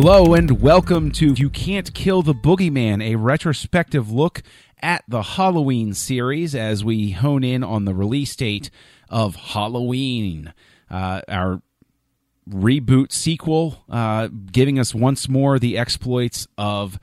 Hello 0.00 0.32
and 0.32 0.62
welcome 0.62 1.10
to 1.10 1.32
You 1.32 1.50
Can't 1.50 1.92
Kill 1.92 2.22
the 2.22 2.32
Boogeyman, 2.32 3.02
a 3.02 3.16
retrospective 3.16 4.12
look 4.12 4.44
at 4.80 5.02
the 5.08 5.22
Halloween 5.22 5.92
series 5.92 6.54
as 6.54 6.84
we 6.84 7.10
hone 7.10 7.42
in 7.42 7.64
on 7.64 7.84
the 7.84 7.92
release 7.92 8.36
date 8.36 8.70
of 9.10 9.34
Halloween, 9.34 10.54
uh, 10.88 11.22
our 11.26 11.62
reboot 12.48 13.10
sequel, 13.10 13.82
uh, 13.90 14.28
giving 14.52 14.78
us 14.78 14.94
once 14.94 15.28
more 15.28 15.58
the 15.58 15.76
exploits 15.76 16.46
of 16.56 17.00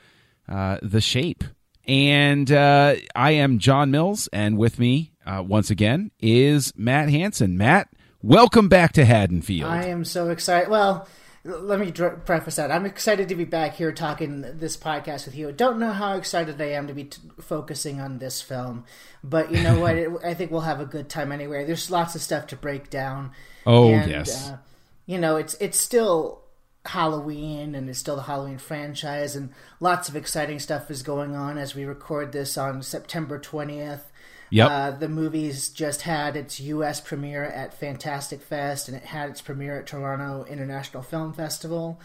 uh, 0.48 0.77
the 0.81 1.01
shape. 1.01 1.43
And 1.85 2.49
uh, 2.49 2.95
I 3.13 3.31
am 3.31 3.59
John 3.59 3.91
Mills, 3.91 4.29
and 4.31 4.57
with 4.57 4.79
me 4.79 5.12
uh, 5.25 5.43
once 5.45 5.70
again 5.70 6.12
is 6.21 6.71
Matt 6.77 7.09
Hanson. 7.09 7.57
Matt, 7.57 7.89
welcome 8.21 8.70
back 8.70 8.93
to 8.93 9.03
Haddonfield. 9.03 9.70
I 9.70 9.87
am 9.87 10.05
so 10.05 10.29
excited. 10.29 10.70
Well, 10.70 11.05
let 11.45 11.80
me 11.80 11.91
preface 11.91 12.55
that. 12.55 12.72
I'm 12.72 12.88
excited 12.88 13.30
to 13.30 13.35
be 13.35 13.45
back 13.45 13.76
here 13.76 13.91
talking 13.91 14.41
this 14.41 14.76
podcast 14.76 15.26
with 15.26 15.35
you. 15.35 15.52
Don't 15.52 15.77
know 15.77 15.91
how 15.91 16.16
excited 16.16 16.59
I 16.59 16.71
am 16.71 16.88
to 16.88 16.94
be 16.94 17.05
t- 17.05 17.21
focusing 17.40 18.02
on 18.02 18.18
this 18.18 18.41
film, 18.41 18.84
but 19.24 19.52
you 19.52 19.62
know 19.62 19.79
what? 19.79 19.96
It, 20.05 20.10
I 20.26 20.34
think 20.34 20.49
we'll 20.49 20.62
have 20.62 20.82
a 20.82 20.85
good 20.85 21.07
time 21.07 21.32
anyway. 21.32 21.63
There's 21.63 21.91
lots 21.91 22.15
of 22.15 22.21
stuff 22.21 22.48
to 22.48 22.55
break 22.55 22.90
down. 22.90 23.32
Oh, 23.65 23.90
And, 23.93 24.10
yes. 24.10 24.49
Uh, 24.49 24.57
you 25.05 25.20
know, 25.20 25.37
it's 25.37 25.54
it's 25.55 25.79
still 25.79 26.41
Halloween 26.85 27.76
and 27.76 27.90
it's 27.90 27.99
still 27.99 28.15
the 28.15 28.24
Halloween 28.24 28.57
franchise, 28.57 29.35
and 29.35 29.52
lots 29.80 30.09
of 30.09 30.15
exciting 30.15 30.59
stuff 30.59 30.90
is 30.90 31.04
going 31.04 31.35
on 31.35 31.59
as 31.59 31.76
we 31.76 31.85
record 31.85 32.32
this 32.32 32.57
on 32.57 32.82
September 32.82 33.40
20th. 33.40 34.02
Yep. 34.49 34.70
Uh, 34.71 34.91
the 34.91 35.10
movie's 35.10 35.70
just 35.70 36.01
had 36.04 36.35
its 36.35 36.60
U.S. 36.60 37.01
premiere 37.01 37.43
at 37.43 37.74
Fantastic 37.74 38.41
Fest, 38.41 38.87
and 38.87 38.96
it 38.98 39.04
had 39.04 39.29
its 39.29 39.41
premiere 39.41 39.79
at 39.79 39.87
Toronto 39.87 40.46
International 40.46 41.04
Film 41.04 41.34
Festival. 41.34 41.99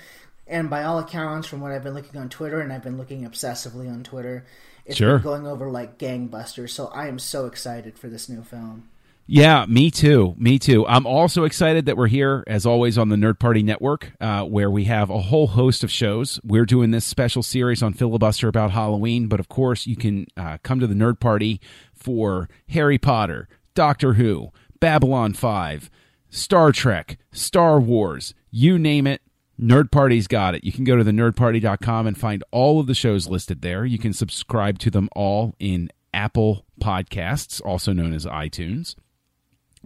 And 0.46 0.68
by 0.68 0.82
all 0.82 0.98
accounts, 0.98 1.46
from 1.46 1.60
what 1.60 1.70
I've 1.72 1.84
been 1.84 1.94
looking 1.94 2.20
on 2.20 2.28
Twitter, 2.28 2.60
and 2.60 2.72
I've 2.72 2.82
been 2.82 2.98
looking 2.98 3.22
obsessively 3.22 3.88
on 3.88 4.02
Twitter, 4.02 4.44
it's 4.84 4.96
Sure. 4.98 5.14
been 5.18 5.22
going 5.22 5.46
over 5.46 5.70
like 5.70 5.96
gangbusters. 5.98 6.70
So 6.70 6.88
I 6.88 7.06
am 7.06 7.18
so 7.18 7.46
excited 7.46 7.98
for 7.98 8.08
this 8.08 8.28
new 8.28 8.42
film. 8.42 8.88
Yeah, 9.32 9.64
me 9.68 9.92
too. 9.92 10.34
Me 10.38 10.58
too. 10.58 10.84
I'm 10.88 11.06
also 11.06 11.44
excited 11.44 11.86
that 11.86 11.96
we're 11.96 12.08
here, 12.08 12.42
as 12.48 12.66
always, 12.66 12.98
on 12.98 13.10
the 13.10 13.16
Nerd 13.16 13.38
Party 13.38 13.62
Network, 13.62 14.10
uh, 14.20 14.42
where 14.42 14.68
we 14.68 14.86
have 14.86 15.08
a 15.08 15.20
whole 15.20 15.46
host 15.46 15.84
of 15.84 15.90
shows. 15.92 16.40
We're 16.42 16.66
doing 16.66 16.90
this 16.90 17.04
special 17.04 17.44
series 17.44 17.80
on 17.80 17.92
filibuster 17.92 18.48
about 18.48 18.72
Halloween, 18.72 19.28
but 19.28 19.38
of 19.38 19.48
course, 19.48 19.86
you 19.86 19.94
can 19.94 20.26
uh, 20.36 20.58
come 20.64 20.80
to 20.80 20.88
the 20.88 20.96
Nerd 20.96 21.20
Party 21.20 21.60
for 21.94 22.48
Harry 22.70 22.98
Potter, 22.98 23.48
Doctor 23.76 24.14
Who, 24.14 24.48
Babylon 24.80 25.32
5, 25.32 25.90
Star 26.28 26.72
Trek, 26.72 27.16
Star 27.30 27.78
Wars, 27.78 28.34
you 28.50 28.80
name 28.80 29.06
it. 29.06 29.22
Nerd 29.60 29.92
Party's 29.92 30.26
got 30.26 30.56
it. 30.56 30.64
You 30.64 30.72
can 30.72 30.82
go 30.82 30.96
to 30.96 31.04
the 31.04 31.12
nerdparty.com 31.12 32.08
and 32.08 32.18
find 32.18 32.42
all 32.50 32.80
of 32.80 32.88
the 32.88 32.94
shows 32.94 33.28
listed 33.28 33.62
there. 33.62 33.84
You 33.84 33.98
can 33.98 34.12
subscribe 34.12 34.80
to 34.80 34.90
them 34.90 35.08
all 35.14 35.54
in 35.60 35.88
Apple 36.12 36.66
Podcasts, 36.82 37.64
also 37.64 37.92
known 37.92 38.12
as 38.12 38.26
iTunes. 38.26 38.96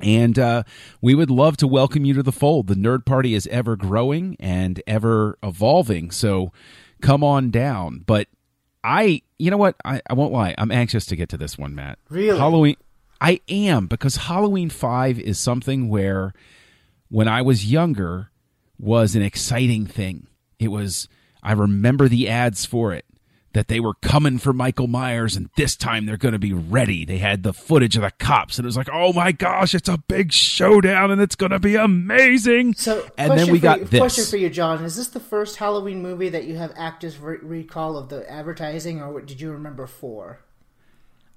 And 0.00 0.38
uh, 0.38 0.64
we 1.00 1.14
would 1.14 1.30
love 1.30 1.56
to 1.58 1.68
welcome 1.68 2.04
you 2.04 2.14
to 2.14 2.22
the 2.22 2.32
fold. 2.32 2.66
The 2.66 2.74
Nerd 2.74 3.04
Party 3.04 3.34
is 3.34 3.46
ever 3.48 3.76
growing 3.76 4.36
and 4.40 4.82
ever 4.86 5.38
evolving. 5.42 6.10
So 6.10 6.52
come 7.00 7.22
on 7.22 7.50
down. 7.50 8.02
But 8.04 8.28
I, 8.82 9.22
you 9.38 9.50
know 9.50 9.56
what? 9.56 9.76
I, 9.84 10.00
I 10.08 10.14
won't 10.14 10.32
lie. 10.32 10.54
I'm 10.58 10.72
anxious 10.72 11.06
to 11.06 11.16
get 11.16 11.28
to 11.30 11.36
this 11.36 11.56
one, 11.56 11.74
Matt. 11.74 11.98
Really? 12.08 12.38
Halloween. 12.38 12.76
I 13.20 13.40
am 13.48 13.86
because 13.86 14.16
Halloween 14.16 14.68
5 14.68 15.18
is 15.20 15.38
something 15.38 15.88
where 15.88 16.34
when 17.08 17.28
I 17.28 17.42
was 17.42 17.70
younger 17.70 18.30
was 18.78 19.14
an 19.14 19.22
exciting 19.22 19.86
thing. 19.86 20.26
It 20.58 20.68
was, 20.68 21.08
I 21.42 21.52
remember 21.52 22.08
the 22.08 22.28
ads 22.28 22.66
for 22.66 22.92
it 22.92 23.04
that 23.54 23.68
they 23.68 23.80
were 23.80 23.94
coming 23.94 24.38
for 24.38 24.52
Michael 24.52 24.88
Myers 24.88 25.36
and 25.36 25.48
this 25.56 25.74
time 25.74 26.04
they're 26.04 26.16
going 26.16 26.32
to 26.32 26.38
be 26.38 26.52
ready. 26.52 27.04
They 27.04 27.18
had 27.18 27.42
the 27.42 27.52
footage 27.52 27.96
of 27.96 28.02
the 28.02 28.10
cops 28.10 28.58
and 28.58 28.64
it 28.64 28.68
was 28.68 28.76
like, 28.76 28.90
oh 28.92 29.12
my 29.12 29.32
gosh, 29.32 29.74
it's 29.74 29.88
a 29.88 29.96
big 29.96 30.32
showdown 30.32 31.10
and 31.10 31.22
it's 31.22 31.36
going 31.36 31.52
to 31.52 31.58
be 31.58 31.76
amazing. 31.76 32.74
So, 32.74 33.08
and 33.16 33.32
then 33.38 33.50
we 33.50 33.58
got 33.58 33.80
you, 33.80 33.84
this. 33.86 34.00
Question 34.00 34.26
for 34.26 34.36
you, 34.36 34.50
John: 34.50 34.84
Is 34.84 34.96
this 34.96 35.08
the 35.08 35.20
first 35.20 35.56
Halloween 35.56 36.02
movie 36.02 36.28
that 36.28 36.44
you 36.44 36.56
have 36.56 36.72
active 36.76 37.22
re- 37.22 37.38
recall 37.40 37.96
of 37.96 38.08
the 38.08 38.28
advertising, 38.30 39.00
or 39.00 39.12
what 39.12 39.26
did 39.26 39.40
you 39.40 39.52
remember 39.52 39.86
four? 39.86 40.40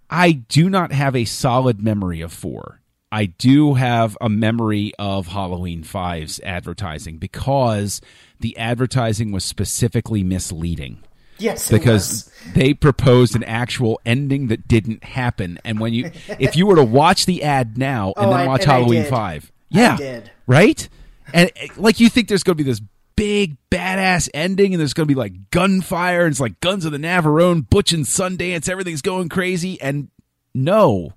I 0.10 0.32
do 0.32 0.70
not 0.70 0.92
have 0.92 1.16
a 1.16 1.26
solid 1.26 1.82
memory 1.82 2.22
of 2.22 2.34
four. 2.34 2.82
I 3.12 3.26
do 3.26 3.76
have 3.76 4.18
a 4.20 4.28
memory 4.28 4.92
of 5.00 5.28
Halloween 5.28 5.84
5's 5.84 6.42
advertising 6.42 7.18
because 7.20 8.02
the 8.40 8.58
advertising 8.58 9.32
was 9.32 9.46
specifically 9.46 10.24
misleading. 10.24 11.04
Yes, 11.40 11.70
because 11.70 12.32
they 12.54 12.74
proposed 12.74 13.36
an 13.36 13.44
actual 13.44 14.00
ending 14.06 14.48
that 14.48 14.68
didn't 14.68 15.04
happen. 15.04 15.60
And 15.66 15.80
when 15.80 15.94
you, 15.94 16.12
if 16.40 16.56
you 16.56 16.66
were 16.66 16.76
to 16.76 16.84
watch 16.84 17.26
the 17.26 17.44
ad 17.44 17.78
now 17.78 18.14
and 18.18 18.28
Oh, 18.28 18.30
then 18.32 18.40
I- 18.42 18.48
watch 18.48 18.62
and 18.64 18.72
I 18.72 18.76
Halloween 18.76 19.02
did. 19.04 19.10
Five, 19.10 19.52
yeah, 19.70 19.98
did. 19.98 20.32
right, 20.48 20.88
and 21.34 21.52
eh, 21.56 21.68
like 21.78 22.00
you 22.00 22.10
think 22.10 22.28
there's 22.28 22.44
going 22.44 22.58
to 22.58 22.64
be 22.64 22.70
this 22.70 22.82
big 23.16 23.58
badass 23.72 24.30
ending, 24.34 24.74
and 24.74 24.80
there's 24.80 24.94
going 24.94 25.08
to 25.08 25.12
be 25.14 25.18
like 25.20 25.50
gunfire, 25.52 26.22
and 26.26 26.32
it's 26.32 26.40
like 26.40 26.60
Guns 26.60 26.86
of 26.86 26.92
the 26.92 26.98
Navarone, 27.00 27.68
Butch 27.70 27.92
and 27.92 28.06
Sundance, 28.06 28.70
everything's 28.70 29.02
going 29.02 29.28
crazy, 29.30 29.82
and 29.82 30.10
no, 30.54 31.14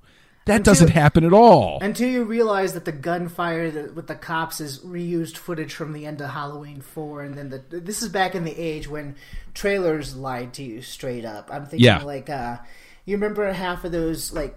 that 0.51 0.65
doesn't 0.65 0.89
happen 0.91 1.25
at 1.25 1.33
all. 1.33 1.79
Until 1.81 2.09
you 2.09 2.25
realize 2.25 2.75
that 2.75 2.85
the 2.85 2.93
gunfire 2.93 3.71
that, 3.71 3.95
with 3.95 4.07
the 4.07 4.15
cops 4.15 4.61
is 4.61 4.81
reused 4.81 5.37
footage 5.37 5.75
from 5.75 5.93
the 5.93 6.07
end 6.07 6.21
of 6.21 6.31
Halloween 6.31 6.81
Four, 6.81 7.23
and 7.23 7.35
then 7.35 7.49
the 7.51 7.59
this 7.81 8.03
is 8.03 8.09
back 8.09 8.35
in 8.35 8.45
the 8.45 8.57
age 8.59 8.89
when 8.89 9.17
trailers 9.55 10.15
lied 10.17 10.55
to 10.55 10.63
you 10.63 10.83
straight 10.83 11.25
up. 11.25 11.49
I'm 11.53 11.63
thinking 11.65 11.85
Yeah. 11.87 12.03
like, 12.03 12.29
uh, 12.31 12.59
you 13.05 13.17
remember 13.17 13.53
half 13.53 13.85
of 13.85 13.93
those 13.93 14.33
like 14.33 14.57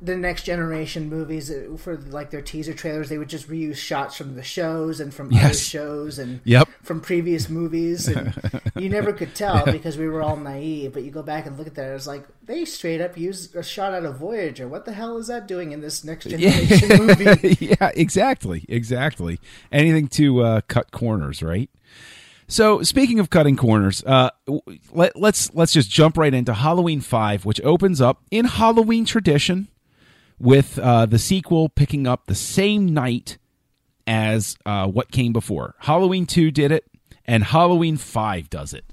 the 0.00 0.16
next 0.16 0.44
generation 0.44 1.08
movies 1.08 1.50
uh, 1.50 1.76
for 1.78 1.96
like 1.96 2.30
their 2.30 2.42
teaser 2.42 2.74
trailers 2.74 3.08
they 3.08 3.18
would 3.18 3.28
just 3.28 3.48
reuse 3.48 3.76
shots 3.76 4.16
from 4.16 4.34
the 4.34 4.42
shows 4.42 5.00
and 5.00 5.12
from 5.14 5.32
other 5.34 5.54
shows 5.54 6.18
and 6.18 6.40
Yep. 6.44 6.68
from 6.82 7.00
previous 7.00 7.48
movies 7.48 8.08
and 8.08 8.34
you 8.76 8.88
never 8.88 9.12
could 9.12 9.34
tell 9.34 9.64
because 9.64 9.96
we 9.98 10.08
were 10.08 10.22
all 10.22 10.36
naive 10.36 10.92
but 10.92 11.02
you 11.02 11.10
go 11.10 11.22
back 11.22 11.46
and 11.46 11.56
look 11.58 11.66
at 11.66 11.74
that 11.74 11.92
it's 11.94 12.06
like 12.06 12.24
they 12.44 12.64
straight 12.64 13.00
up 13.00 13.16
used 13.18 13.54
a 13.56 13.62
shot 13.62 13.92
out 13.94 14.04
of 14.04 14.16
voyager 14.16 14.68
what 14.68 14.84
the 14.84 14.92
hell 14.92 15.16
is 15.18 15.26
that 15.28 15.46
doing 15.48 15.72
in 15.72 15.80
this 15.80 16.04
next 16.04 16.26
generation 16.26 17.06
movie 17.06 17.56
yeah, 17.60 17.90
exactly, 17.94 18.64
exactly. 18.68 19.40
Anything 19.72 20.08
to 20.08 20.40
uh, 20.42 20.60
cut 20.68 20.90
corners, 20.92 21.42
right? 21.42 21.70
So, 22.48 22.82
speaking 22.82 23.18
of 23.18 23.28
cutting 23.30 23.56
corners, 23.56 24.04
uh, 24.04 24.30
let, 24.92 25.16
let's 25.16 25.52
let's 25.54 25.72
just 25.72 25.90
jump 25.90 26.16
right 26.16 26.32
into 26.32 26.54
Halloween 26.54 27.00
Five, 27.00 27.44
which 27.44 27.60
opens 27.62 28.00
up 28.00 28.22
in 28.30 28.44
Halloween 28.44 29.04
tradition, 29.04 29.68
with 30.38 30.78
uh, 30.78 31.06
the 31.06 31.18
sequel 31.18 31.68
picking 31.68 32.06
up 32.06 32.26
the 32.26 32.34
same 32.34 32.86
night 32.86 33.38
as 34.06 34.56
uh, 34.64 34.86
what 34.86 35.10
came 35.10 35.32
before. 35.32 35.74
Halloween 35.80 36.26
Two 36.26 36.50
did 36.50 36.72
it, 36.72 36.84
and 37.24 37.44
Halloween 37.44 37.96
Five 37.96 38.50
does 38.50 38.72
it. 38.72 38.84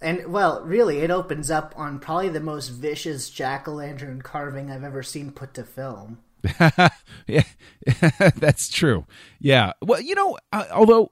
And 0.00 0.32
well, 0.32 0.62
really, 0.64 0.98
it 0.98 1.10
opens 1.10 1.50
up 1.50 1.72
on 1.76 1.98
probably 1.98 2.28
the 2.28 2.40
most 2.40 2.68
vicious 2.68 3.30
jack 3.30 3.66
o' 3.66 3.72
lantern 3.72 4.20
carving 4.22 4.70
I've 4.70 4.84
ever 4.84 5.02
seen 5.02 5.30
put 5.32 5.54
to 5.54 5.64
film. 5.64 6.18
yeah, 7.26 7.44
that's 8.36 8.68
true. 8.68 9.06
Yeah. 9.40 9.72
Well, 9.80 10.00
you 10.00 10.14
know, 10.14 10.36
uh, 10.52 10.66
although 10.72 11.10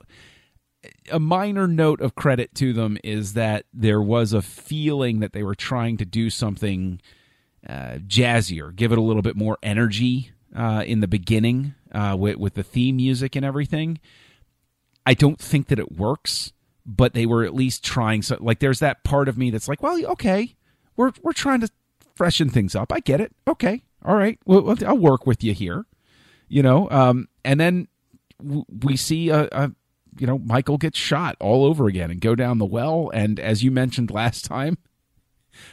a 1.10 1.20
minor 1.20 1.66
note 1.66 2.00
of 2.00 2.14
credit 2.14 2.54
to 2.56 2.72
them 2.72 2.98
is 3.02 3.34
that 3.34 3.64
there 3.72 4.02
was 4.02 4.32
a 4.32 4.42
feeling 4.42 5.20
that 5.20 5.32
they 5.32 5.42
were 5.42 5.54
trying 5.54 5.96
to 5.98 6.04
do 6.04 6.28
something 6.28 7.00
uh, 7.68 7.98
jazzier, 8.06 8.74
give 8.74 8.92
it 8.92 8.98
a 8.98 9.02
little 9.02 9.22
bit 9.22 9.36
more 9.36 9.58
energy 9.62 10.32
uh, 10.54 10.82
in 10.86 11.00
the 11.00 11.08
beginning 11.08 11.74
uh, 11.92 12.16
with, 12.18 12.36
with 12.36 12.54
the 12.54 12.62
theme 12.62 12.96
music 12.96 13.36
and 13.36 13.44
everything. 13.44 14.00
I 15.04 15.14
don't 15.14 15.38
think 15.38 15.68
that 15.68 15.78
it 15.78 15.92
works, 15.92 16.52
but 16.86 17.14
they 17.14 17.26
were 17.26 17.44
at 17.44 17.54
least 17.54 17.84
trying. 17.84 18.22
So, 18.22 18.36
like, 18.40 18.60
there's 18.60 18.80
that 18.80 19.04
part 19.04 19.28
of 19.28 19.36
me 19.36 19.50
that's 19.50 19.68
like, 19.68 19.82
well, 19.82 20.04
okay, 20.12 20.54
we're 20.96 21.12
we're 21.22 21.32
trying 21.32 21.60
to 21.60 21.68
freshen 22.14 22.50
things 22.50 22.74
up. 22.74 22.92
I 22.92 23.00
get 23.00 23.20
it. 23.20 23.32
Okay, 23.48 23.82
all 24.04 24.14
right, 24.14 24.38
well, 24.44 24.76
I'll 24.86 24.98
work 24.98 25.26
with 25.26 25.42
you 25.42 25.54
here. 25.54 25.86
You 26.48 26.62
know, 26.62 26.88
um, 26.90 27.28
and 27.44 27.58
then 27.58 27.88
we 28.40 28.96
see 28.96 29.30
a, 29.30 29.48
a 29.50 29.72
you 30.18 30.26
know 30.26 30.38
Michael 30.38 30.78
gets 30.78 30.98
shot 30.98 31.36
all 31.40 31.64
over 31.64 31.86
again 31.86 32.10
and 32.10 32.20
go 32.20 32.34
down 32.34 32.58
the 32.58 32.64
well. 32.64 33.10
And 33.12 33.40
as 33.40 33.64
you 33.64 33.70
mentioned 33.70 34.10
last 34.10 34.44
time, 34.46 34.78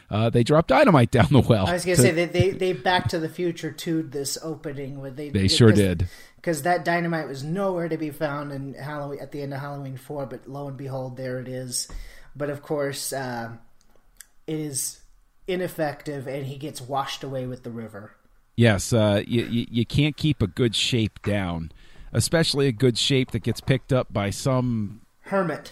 uh, 0.09 0.29
they 0.29 0.43
drop 0.43 0.67
dynamite 0.67 1.11
down 1.11 1.27
the 1.31 1.39
well. 1.41 1.67
I 1.67 1.73
was 1.73 1.85
gonna 1.85 1.97
say 1.97 2.11
they, 2.25 2.25
they 2.25 2.49
they 2.51 2.73
Back 2.73 3.09
to 3.09 3.19
the 3.19 3.29
Future 3.29 3.71
to 3.71 4.03
this 4.03 4.37
opening 4.41 4.99
where 5.01 5.11
they 5.11 5.29
They 5.29 5.47
sure 5.47 5.71
did. 5.71 6.07
because 6.37 6.61
that 6.63 6.85
dynamite 6.85 7.27
was 7.27 7.43
nowhere 7.43 7.89
to 7.89 7.97
be 7.97 8.09
found 8.11 8.51
in 8.51 8.73
Halloween 8.73 9.19
at 9.19 9.31
the 9.31 9.41
end 9.41 9.53
of 9.53 9.59
Halloween 9.59 9.97
four, 9.97 10.25
but 10.25 10.47
lo 10.47 10.67
and 10.67 10.77
behold, 10.77 11.17
there 11.17 11.39
it 11.39 11.47
is. 11.47 11.87
But 12.35 12.49
of 12.49 12.61
course, 12.61 13.11
uh, 13.11 13.51
it 14.47 14.59
is 14.59 15.01
ineffective, 15.47 16.27
and 16.27 16.45
he 16.45 16.57
gets 16.57 16.79
washed 16.81 17.23
away 17.23 17.47
with 17.47 17.63
the 17.63 17.71
river. 17.71 18.15
Yes, 18.55 18.91
uh, 18.93 19.23
you, 19.25 19.45
you 19.45 19.65
you 19.71 19.85
can't 19.85 20.15
keep 20.17 20.41
a 20.41 20.47
good 20.47 20.75
shape 20.75 21.21
down, 21.23 21.71
especially 22.13 22.67
a 22.67 22.71
good 22.73 22.97
shape 22.97 23.31
that 23.31 23.39
gets 23.43 23.61
picked 23.61 23.93
up 23.93 24.11
by 24.11 24.29
some. 24.29 25.01
Hermit, 25.21 25.71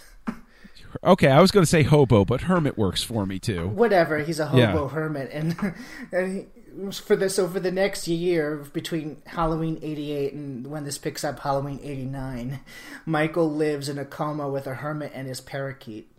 Okay, 1.03 1.27
I 1.29 1.39
was 1.41 1.51
going 1.51 1.63
to 1.63 1.69
say 1.69 1.83
hobo, 1.83 2.25
but 2.25 2.41
hermit 2.41 2.77
works 2.77 3.03
for 3.03 3.25
me 3.25 3.39
too. 3.39 3.67
whatever, 3.67 4.19
he's 4.19 4.39
a 4.39 4.47
hobo 4.47 4.83
Yeah. 4.83 4.89
hermit, 4.89 5.29
and, 5.31 5.55
and 6.11 6.35
he, 6.37 6.91
for 6.91 7.15
this 7.15 7.35
so 7.35 7.47
for 7.47 7.59
the 7.59 7.71
next 7.71 8.07
year 8.07 8.57
between 8.73 9.17
Halloween 9.25 9.79
eighty 9.81 10.11
eight 10.11 10.33
and 10.33 10.67
when 10.67 10.83
this 10.83 10.97
picks 10.99 11.23
up 11.23 11.39
Halloween 11.39 11.79
eighty 11.81 12.05
nine, 12.05 12.59
Michael 13.05 13.51
lives 13.51 13.89
in 13.89 13.97
a 13.97 14.05
coma 14.05 14.47
with 14.47 14.67
a 14.67 14.75
hermit 14.75 15.11
and 15.15 15.27
his 15.27 15.41
parakeet, 15.41 16.11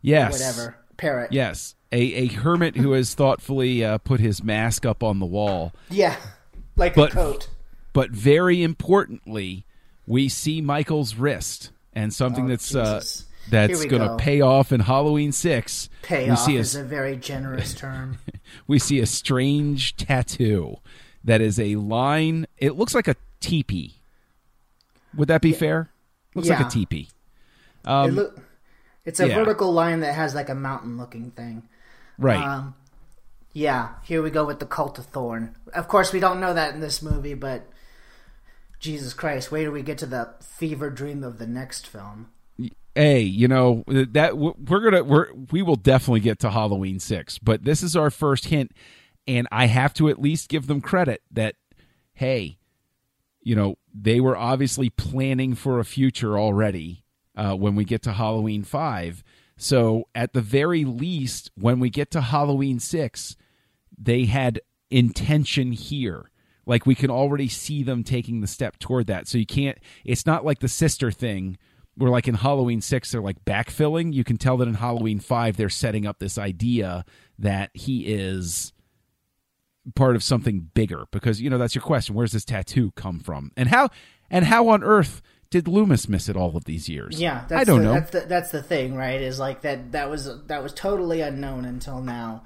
Yes, 0.00 0.32
whatever 0.32 0.76
parrot. 0.96 1.32
Yes, 1.32 1.74
a 1.90 1.98
a 2.00 2.26
hermit 2.28 2.76
who 2.76 2.92
has 2.92 3.14
thoughtfully 3.14 3.84
uh, 3.84 3.98
put 3.98 4.20
his 4.20 4.42
mask 4.42 4.86
up 4.86 5.02
on 5.02 5.18
the 5.18 5.26
wall, 5.26 5.72
Yeah, 5.90 6.16
like 6.76 6.94
But- 6.94 7.10
a 7.10 7.14
coat. 7.14 7.48
but 7.92 8.10
very 8.10 8.62
importantly, 8.62 9.66
we 10.06 10.28
see 10.28 10.60
Michael's 10.60 11.16
wrist 11.16 11.70
and 11.92 12.12
something 12.14 12.44
Oh, 12.44 12.48
that's 12.48 12.74
uh. 12.74 13.02
That's 13.50 13.84
going 13.84 14.02
to 14.02 14.16
pay 14.16 14.40
off 14.40 14.72
in 14.72 14.80
Halloween 14.80 15.32
six. 15.32 15.88
Pay 16.02 16.24
we 16.24 16.30
off 16.30 16.38
see 16.38 16.56
a, 16.56 16.60
is 16.60 16.74
a 16.74 16.84
very 16.84 17.16
generous 17.16 17.74
term. 17.74 18.18
we 18.66 18.78
see 18.78 19.00
a 19.00 19.06
strange 19.06 19.96
tattoo 19.96 20.76
that 21.24 21.40
is 21.40 21.58
a 21.58 21.76
line. 21.76 22.46
It 22.58 22.76
looks 22.76 22.94
like 22.94 23.08
a 23.08 23.16
teepee. 23.40 23.96
Would 25.16 25.28
that 25.28 25.42
be 25.42 25.52
fair? 25.52 25.90
Looks 26.34 26.48
like 26.48 26.60
a 26.66 26.70
teepee. 26.70 27.08
it 27.86 28.12
look, 28.14 28.38
it's 29.04 29.20
a 29.20 29.24
Um, 29.24 29.30
yeah. 29.30 29.36
vertical 29.36 29.72
line 29.72 30.00
that 30.00 30.14
has 30.14 30.34
like 30.34 30.48
a 30.48 30.54
mountain 30.54 30.96
looking 30.96 31.30
thing. 31.32 31.68
Right. 32.18 32.42
Um, 32.42 32.74
yeah, 33.52 33.94
here 34.04 34.22
we 34.22 34.30
go 34.30 34.46
with 34.46 34.60
the 34.60 34.66
cult 34.66 34.98
of 34.98 35.06
Thorn. 35.06 35.54
Of 35.74 35.88
course, 35.88 36.12
we 36.12 36.20
don't 36.20 36.40
know 36.40 36.54
that 36.54 36.74
in 36.74 36.80
this 36.80 37.02
movie, 37.02 37.34
but 37.34 37.68
Jesus 38.80 39.12
Christ, 39.12 39.52
wait 39.52 39.64
till 39.64 39.72
we 39.72 39.82
get 39.82 39.98
to 39.98 40.06
the 40.06 40.30
fever 40.40 40.88
dream 40.88 41.22
of 41.22 41.38
the 41.38 41.46
next 41.46 41.86
film. 41.86 42.30
Hey, 42.94 43.20
you 43.20 43.48
know 43.48 43.84
that 43.86 44.36
we're 44.36 44.80
gonna 44.80 45.04
we're 45.04 45.32
we 45.50 45.62
will 45.62 45.76
definitely 45.76 46.20
get 46.20 46.38
to 46.40 46.50
Halloween 46.50 47.00
six, 47.00 47.38
but 47.38 47.64
this 47.64 47.82
is 47.82 47.96
our 47.96 48.10
first 48.10 48.46
hint, 48.46 48.72
and 49.26 49.48
I 49.50 49.66
have 49.66 49.94
to 49.94 50.08
at 50.08 50.20
least 50.20 50.48
give 50.48 50.66
them 50.66 50.80
credit 50.80 51.22
that 51.30 51.56
hey, 52.14 52.58
you 53.42 53.54
know 53.54 53.76
they 53.94 54.20
were 54.20 54.36
obviously 54.36 54.90
planning 54.90 55.54
for 55.54 55.78
a 55.78 55.84
future 55.84 56.38
already 56.38 57.04
uh, 57.36 57.54
when 57.54 57.74
we 57.74 57.84
get 57.84 58.02
to 58.02 58.12
Halloween 58.12 58.62
five. 58.64 59.22
So 59.56 60.08
at 60.14 60.32
the 60.32 60.40
very 60.40 60.84
least, 60.84 61.50
when 61.54 61.78
we 61.78 61.88
get 61.88 62.10
to 62.12 62.20
Halloween 62.20 62.80
six, 62.80 63.36
they 63.96 64.24
had 64.24 64.60
intention 64.90 65.72
here. 65.72 66.30
Like 66.66 66.86
we 66.86 66.94
can 66.94 67.10
already 67.10 67.48
see 67.48 67.82
them 67.82 68.04
taking 68.04 68.40
the 68.40 68.46
step 68.46 68.78
toward 68.78 69.06
that. 69.08 69.26
So 69.26 69.38
you 69.38 69.46
can't. 69.46 69.78
It's 70.04 70.26
not 70.26 70.44
like 70.44 70.60
the 70.60 70.68
sister 70.68 71.10
thing 71.10 71.58
where 71.96 72.10
like 72.10 72.28
in 72.28 72.34
Halloween 72.34 72.80
six 72.80 73.10
they're 73.12 73.20
like 73.20 73.44
backfilling. 73.44 74.12
You 74.12 74.24
can 74.24 74.38
tell 74.38 74.56
that 74.58 74.68
in 74.68 74.74
Halloween 74.74 75.20
five 75.20 75.56
they're 75.56 75.68
setting 75.68 76.06
up 76.06 76.18
this 76.18 76.38
idea 76.38 77.04
that 77.38 77.70
he 77.74 78.06
is 78.06 78.72
part 79.94 80.14
of 80.14 80.22
something 80.22 80.70
bigger 80.74 81.06
because 81.10 81.40
you 81.40 81.50
know 81.50 81.58
that's 81.58 81.74
your 81.74 81.82
question. 81.82 82.14
Where's 82.14 82.32
this 82.32 82.44
tattoo 82.44 82.92
come 82.92 83.20
from? 83.20 83.52
And 83.56 83.68
how 83.68 83.90
and 84.30 84.44
how 84.44 84.68
on 84.68 84.82
earth 84.82 85.22
did 85.50 85.68
Loomis 85.68 86.08
miss 86.08 86.28
it 86.28 86.36
all 86.36 86.56
of 86.56 86.64
these 86.64 86.88
years? 86.88 87.20
Yeah, 87.20 87.44
that's 87.46 87.60
I 87.60 87.64
don't 87.64 87.80
the, 87.80 87.84
know. 87.84 87.94
That's 87.94 88.10
the, 88.10 88.20
that's 88.20 88.50
the 88.50 88.62
thing, 88.62 88.96
right? 88.96 89.20
Is 89.20 89.38
like 89.38 89.62
that 89.62 89.92
that 89.92 90.10
was 90.10 90.28
that 90.46 90.62
was 90.62 90.72
totally 90.72 91.20
unknown 91.20 91.64
until 91.64 92.00
now. 92.00 92.44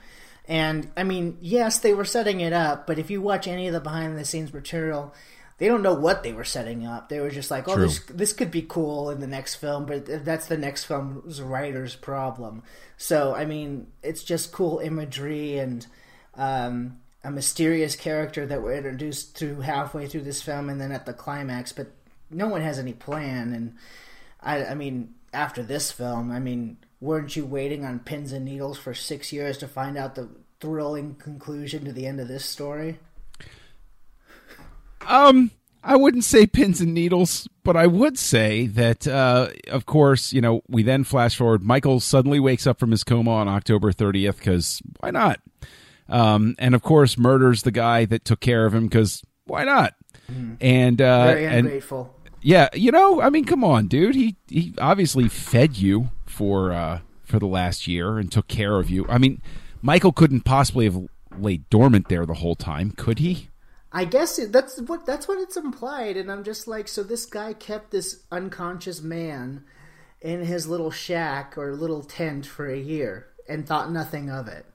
And 0.49 0.91
I 0.97 1.05
mean, 1.05 1.39
yes, 1.41 1.79
they 1.79 1.95
were 1.95 2.05
setting 2.05 2.41
it 2.41 2.53
up, 2.53 2.87
but 2.87 2.99
if 2.99 3.11
you 3.11 3.21
watch 3.21 3.49
any 3.49 3.67
of 3.67 3.73
the 3.73 3.81
behind 3.81 4.17
the 4.17 4.25
scenes 4.25 4.53
material, 4.53 5.13
they 5.59 5.69
don't 5.69 5.83
know 5.83 5.95
what 5.95 6.23
they 6.23 6.33
were 6.33 6.45
setting 6.45 6.87
up. 6.87 7.09
They 7.09 7.21
were 7.21 7.31
just 7.31 7.51
like, 7.51 7.67
"Oh, 7.69 7.75
True. 7.75 7.87
this 7.87 8.01
this 8.01 8.33
could 8.33 8.51
be 8.51 8.63
cool 8.63 9.11
in 9.11 9.21
the 9.21 9.27
next 9.27 9.57
film," 9.57 9.87
but 9.87 10.25
that's 10.25 10.47
the 10.47 10.59
next 10.59 10.85
film's 10.85 11.41
writer's 11.41 11.97
problem. 11.97 12.63
So, 12.97 13.35
I 13.35 13.47
mean, 13.47 13.87
it's 14.03 14.23
just 14.23 14.53
cool 14.53 14.81
imagery 14.81 15.59
and 15.59 15.87
um, 16.35 17.01
a 17.25 17.31
mysterious 17.31 17.97
character 17.97 18.47
that 18.47 18.63
we're 18.63 18.77
introduced 18.77 19.37
to 19.37 19.61
halfway 19.61 20.07
through 20.07 20.23
this 20.23 20.43
film, 20.43 20.69
and 20.69 20.81
then 20.81 20.93
at 20.93 21.07
the 21.07 21.15
climax. 21.15 21.73
But 21.73 21.89
no 22.31 22.49
one 22.49 22.61
has 22.61 22.79
any 22.79 22.93
plan, 22.93 23.53
and 23.55 23.77
I, 24.41 24.67
I 24.67 24.75
mean, 24.75 25.15
after 25.33 25.63
this 25.63 25.91
film, 25.91 26.31
I 26.31 26.39
mean, 26.39 26.77
weren't 27.01 27.35
you 27.35 27.47
waiting 27.47 27.85
on 27.85 28.01
pins 28.01 28.33
and 28.33 28.45
needles 28.45 28.79
for 28.79 28.93
six 28.93 29.33
years 29.33 29.57
to 29.59 29.69
find 29.69 29.97
out 29.97 30.15
the 30.17 30.29
thrilling 30.61 31.15
conclusion 31.15 31.85
to 31.85 31.93
the 31.93 32.07
end 32.07 32.21
of 32.21 32.29
this 32.29 32.45
story? 32.45 32.99
Um, 35.07 35.51
I 35.83 35.97
wouldn't 35.97 36.25
say 36.25 36.47
pins 36.47 36.81
and 36.81 36.93
needles, 36.93 37.49
but 37.63 37.77
I 37.77 37.87
would 37.87 38.19
say 38.19 38.67
that, 38.67 39.07
uh, 39.07 39.51
of 39.69 39.87
course, 39.87 40.33
you 40.33 40.41
know, 40.41 40.63
we 40.69 40.83
then 40.83 41.05
flash 41.05 41.37
forward. 41.37 41.63
Michael 41.63 42.01
suddenly 42.01 42.41
wakes 42.41 42.67
up 42.67 42.81
from 42.81 42.91
his 42.91 43.05
coma 43.05 43.31
on 43.31 43.47
October 43.49 43.93
30th 43.93 44.39
because 44.39 44.83
why 45.01 45.11
not? 45.11 45.41
Um, 46.09 46.57
and 46.59 46.75
of 46.75 46.83
course, 46.83 47.17
murders 47.17 47.63
the 47.63 47.71
guy 47.71 48.05
that 48.07 48.25
took 48.25 48.41
care 48.41 48.67
of 48.67 48.75
him 48.75 48.87
because 48.87 49.23
why 49.45 49.65
not? 49.65 49.95
And 50.61 51.01
uh, 51.01 51.27
Very 51.27 51.47
and 51.47 51.67
yeah, 52.43 52.69
you 52.75 52.91
know, 52.93 53.21
I 53.21 53.31
mean, 53.31 53.45
come 53.45 53.65
on, 53.65 53.87
dude. 53.87 54.15
He 54.15 54.37
he 54.49 54.75
obviously 54.79 55.29
fed 55.29 55.77
you 55.77 56.11
for 56.25 56.73
uh, 56.73 57.01
for 57.25 57.39
the 57.39 57.47
last 57.47 57.87
year 57.87 58.19
and 58.19 58.31
took 58.31 58.49
care 58.49 58.79
of 58.79 58.91
you. 58.91 59.07
I 59.09 59.19
mean, 59.19 59.41
Michael 59.83 60.13
couldn't 60.13 60.43
possibly 60.43 60.85
have 60.85 61.01
laid 61.39 61.69
dormant 61.71 62.09
there 62.09 62.27
the 62.27 62.35
whole 62.35 62.55
time, 62.57 62.93
could 62.93 63.19
he? 63.19 63.49
I 63.97 64.05
guess 64.05 64.39
it, 64.39 64.53
that's 64.53 64.79
what 64.83 65.07
that's 65.07 65.27
what 65.27 65.39
it's 65.39 65.57
implied, 65.57 66.19
and 66.19 66.31
I'm 66.31 66.45
just 66.45 66.69
like, 66.69 66.87
so 66.87 67.03
this 67.03 67.25
guy 67.25 67.55
kept 67.55 67.93
this 67.93 68.25
unconscious 68.31 69.01
man 69.01 69.65
in 70.21 70.45
his 70.45 70.67
little 70.67 70.91
shack 70.91 71.57
or 71.57 71.75
little 71.75 72.03
tent 72.03 72.45
for 72.45 72.69
a 72.69 72.79
year 72.79 73.29
and 73.49 73.67
thought 73.67 73.91
nothing 73.91 74.29
of 74.29 74.49
it. 74.49 74.67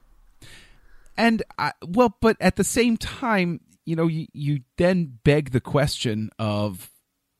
And 1.16 1.44
I, 1.56 1.70
well, 1.86 2.16
but 2.20 2.36
at 2.40 2.56
the 2.56 2.64
same 2.64 2.96
time, 2.96 3.60
you 3.84 3.94
know, 3.94 4.08
you, 4.08 4.26
you 4.32 4.62
then 4.76 5.20
beg 5.22 5.52
the 5.52 5.60
question 5.60 6.30
of, 6.40 6.90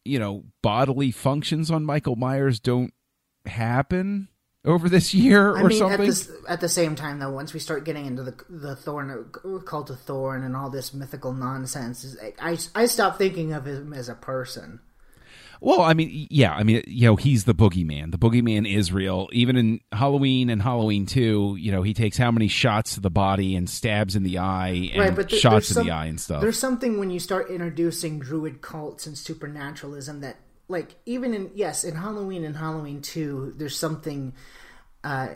you 0.05 0.21
know, 0.21 0.45
bodily 0.62 1.11
functions 1.11 1.69
on 1.69 1.85
Michael 1.85 2.15
Myers 2.15 2.61
don't 2.61 2.95
happen 3.45 4.29
over 4.64 4.88
this 4.88 5.12
year 5.12 5.57
I 5.57 5.62
or 5.62 5.69
mean, 5.69 5.78
something. 5.78 6.00
at 6.00 6.07
this 6.07 6.31
at 6.49 6.61
the 6.61 6.69
same 6.69 6.95
time, 6.95 7.19
though, 7.19 7.31
once 7.31 7.52
we 7.52 7.61
start 7.61 7.85
getting 7.85 8.07
into 8.07 8.23
the 8.23 8.35
the 8.49 8.76
Thorn 8.76 9.26
cult 9.64 9.90
of 9.90 10.00
Thorn 10.00 10.45
and 10.45 10.57
all 10.57 10.71
this 10.71 10.95
mythical 10.95 11.33
nonsense, 11.33 12.16
I 12.40 12.57
I 12.75 12.87
stopped 12.87 13.19
thinking 13.19 13.52
of 13.52 13.66
him 13.66 13.92
as 13.92 14.09
a 14.09 14.14
person. 14.14 14.81
Well, 15.61 15.81
I 15.81 15.95
mean, 15.95 16.26
yeah, 16.28 16.52
I 16.54 16.64
mean, 16.64 16.83
you 16.88 17.07
know, 17.07 17.14
he's 17.14 17.45
the 17.45 17.54
boogeyman. 17.54 18.11
The 18.11 18.19
boogeyman 18.19 18.69
is 18.69 18.92
real. 18.92 19.28
Even 19.31 19.57
in 19.57 19.78
Halloween 19.92 20.50
and 20.50 20.61
Halloween 20.61 21.07
2, 21.07 21.57
you 21.57 21.71
know, 21.71 21.83
he 21.83 21.95
takes 21.95 22.16
how 22.16 22.33
many 22.33 22.49
shots 22.49 22.95
to 22.95 23.00
the 23.00 23.11
body 23.11 23.54
and 23.54 23.71
stabs 23.71 24.16
in 24.16 24.25
the 24.25 24.38
eye 24.38 24.90
and 24.92 24.99
right, 25.00 25.14
but 25.14 25.28
there- 25.31 25.38
shots 25.38 25.71
in 25.71 25.75
some- 25.75 25.87
the 25.87 25.92
eye 25.92 26.07
and 26.07 26.21
stuff. 26.21 26.40
There's 26.40 26.59
something 26.59 26.99
when 26.99 27.11
you 27.11 27.21
start 27.21 27.49
introducing 27.49 28.19
druid 28.19 28.61
cults 28.61 29.07
and 29.07 29.16
supernaturalism 29.16 30.21
that, 30.23 30.38
like, 30.73 30.97
even 31.07 31.35
in 31.35 31.50
yes, 31.55 31.85
in 31.85 31.95
Halloween 31.95 32.43
and 32.45 32.57
Halloween 32.57 33.00
two, 33.02 33.55
there's 33.57 33.79
something 33.79 34.33
uh, 35.05 35.29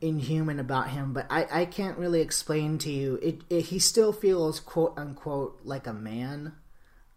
inhuman 0.00 0.60
about 0.60 0.90
him. 0.90 1.12
But 1.12 1.26
I, 1.30 1.62
I 1.62 1.64
can't 1.64 1.98
really 1.98 2.20
explain 2.20 2.78
to 2.78 2.90
you. 2.92 3.18
It, 3.20 3.40
it 3.50 3.62
he 3.62 3.80
still 3.80 4.12
feels 4.12 4.60
quote 4.60 4.94
unquote 4.96 5.60
like 5.64 5.88
a 5.88 5.92
man. 5.92 6.52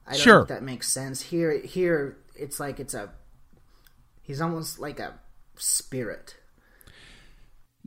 I 0.08 0.12
don't 0.12 0.20
know 0.20 0.24
Sure. 0.24 0.42
if 0.42 0.48
that 0.48 0.64
makes 0.64 0.92
sense. 0.92 1.22
Here, 1.22 1.60
here, 1.60 2.18
it's 2.36 2.60
like 2.60 2.80
it's 2.80 2.94
a. 2.96 3.12
He's 4.24 4.42
almost 4.42 4.80
like 4.80 5.00
a 5.00 5.20
spirit. 5.58 6.36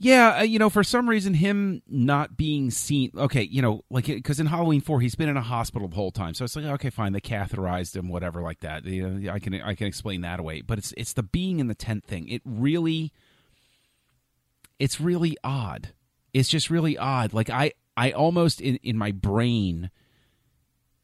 Yeah, 0.01 0.39
uh, 0.39 0.43
you 0.43 0.61
know, 0.61 0.71
for 0.71 0.85
some 0.85 1.09
reason, 1.09 1.35
him 1.35 1.83
not 1.89 2.37
being 2.37 2.71
seen. 2.71 3.11
Okay, 3.17 3.43
you 3.43 3.61
know, 3.61 3.85
like 3.91 4.07
because 4.07 4.39
in 4.39 4.47
Halloween 4.47 4.81
four, 4.81 5.01
he's 5.01 5.17
been 5.17 5.29
in 5.29 5.37
a 5.37 5.43
hospital 5.43 5.89
the 5.89 5.97
whole 5.97 6.13
time. 6.13 6.35
So 6.35 6.45
it's 6.45 6.55
like, 6.55 6.67
okay, 6.67 6.91
fine, 6.91 7.13
they 7.13 7.21
catheterized 7.21 7.97
him, 7.97 8.09
whatever, 8.09 8.41
like 8.41 8.61
that. 8.61 8.85
You 8.85 9.09
know, 9.09 9.33
I 9.33 9.41
can 9.41 9.55
I 9.55 9.75
can 9.75 9.89
explain 9.89 10.21
that 10.21 10.39
away. 10.39 10.61
But 10.61 10.79
it's 10.79 10.95
it's 10.97 11.15
the 11.15 11.25
being 11.25 11.59
in 11.59 11.67
the 11.67 11.75
tent 11.75 12.05
thing. 12.05 12.29
It 12.29 12.43
really, 12.45 13.13
it's 14.79 15.01
really 15.01 15.37
odd. 15.43 15.89
It's 16.33 16.49
just 16.49 16.71
really 16.71 16.97
odd. 16.97 17.33
Like 17.33 17.51
I 17.51 17.73
I 17.97 18.13
almost 18.13 18.61
in 18.61 18.77
in 18.77 18.97
my 18.97 19.11
brain. 19.11 19.91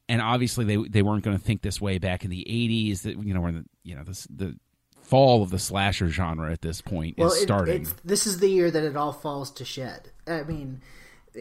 And 0.06 0.20
obviously, 0.20 0.66
they 0.66 0.76
they 0.76 1.02
weren't 1.02 1.24
going 1.24 1.36
to 1.36 1.42
think 1.42 1.62
this 1.62 1.80
way 1.80 1.98
back 1.98 2.24
in 2.24 2.30
the 2.30 2.46
'80s. 2.48 3.02
That 3.02 3.18
you 3.24 3.32
know, 3.32 3.40
when 3.40 3.54
the 3.54 3.64
you 3.82 3.96
know 3.96 4.04
the 4.04 4.26
the 4.30 4.56
fall 5.04 5.42
of 5.42 5.50
the 5.50 5.58
slasher 5.58 6.08
genre 6.08 6.50
at 6.52 6.62
this 6.62 6.80
point 6.80 7.14
is 7.18 7.34
it- 7.34 7.42
starting. 7.42 7.82
it's, 7.82 7.94
this 8.04 8.26
is 8.26 8.38
the 8.40 8.48
year 8.48 8.70
that 8.70 8.82
it 8.84 8.96
all 8.96 9.12
falls 9.12 9.50
to 9.52 9.64
shed. 9.64 10.10
I 10.26 10.42
mean, 10.42 10.80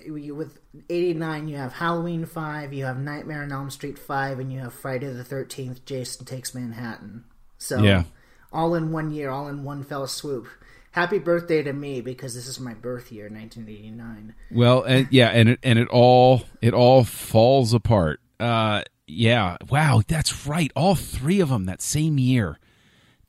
with 0.08 0.60
'89, 0.90 1.48
you 1.48 1.58
have 1.58 1.74
Halloween 1.74 2.26
Five, 2.26 2.74
you 2.74 2.86
have 2.86 3.00
Nightmare 3.00 3.44
on 3.44 3.52
Elm 3.52 3.70
Street 3.70 3.98
Five, 3.98 4.40
and 4.40 4.52
you 4.52 4.60
have 4.60 4.74
Friday 4.74 5.12
the 5.12 5.24
Thirteenth. 5.24 5.86
Jason 5.86 6.26
Takes 6.26 6.54
Manhattan. 6.56 7.26
So 7.58 7.82
Yeah. 7.82 8.04
all 8.52 8.76
in 8.76 8.92
one 8.92 9.12
year, 9.12 9.30
all 9.30 9.48
in 9.48 9.64
one 9.64 9.84
fell 9.84 10.08
swoop. 10.08 10.48
Happy 10.92 11.18
birthday 11.18 11.64
to 11.64 11.74
me 11.74 12.02
because 12.02 12.36
this 12.36 12.46
is 12.48 12.60
my 12.60 12.74
birth 12.76 13.12
year, 13.12 13.28
1989. 13.30 14.36
Well, 14.52 14.84
and 14.84 15.08
yeah, 15.10 15.30
and 15.30 15.50
it 15.50 15.60
and 15.64 15.80
it 15.80 15.88
all 15.90 16.44
it 16.62 16.74
all 16.74 17.04
falls 17.04 17.74
apart. 17.74 18.20
Uh, 18.40 18.84
yeah, 19.08 19.58
wow, 19.70 20.02
that's 20.08 20.46
right. 20.46 20.72
All 20.76 20.96
three 20.96 21.40
of 21.40 21.50
them 21.50 21.66
that 21.66 21.82
same 21.82 22.18
year. 22.20 22.60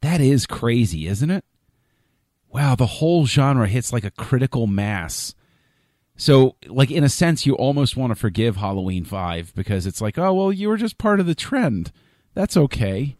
That 0.04 0.20
is 0.20 0.44
crazy, 0.44 1.06
isn't 1.06 1.30
it? 1.30 1.46
Wow, 2.50 2.74
the 2.74 2.84
whole 2.84 3.24
genre 3.24 3.66
hits 3.66 3.90
like 3.90 4.04
a 4.04 4.10
critical 4.10 4.66
mass. 4.66 5.34
So, 6.14 6.56
like 6.66 6.90
in 6.90 7.02
a 7.02 7.08
sense, 7.08 7.46
you 7.46 7.54
almost 7.54 7.96
want 7.96 8.10
to 8.10 8.14
forgive 8.14 8.56
Halloween 8.56 9.06
Five 9.06 9.54
because 9.54 9.86
it's 9.86 10.02
like, 10.02 10.18
oh 10.18 10.34
well, 10.34 10.52
you 10.52 10.68
were 10.68 10.76
just 10.76 10.98
part 10.98 11.20
of 11.20 11.26
the 11.26 11.34
trend. 11.34 11.90
That's 12.34 12.54
okay. 12.54 13.16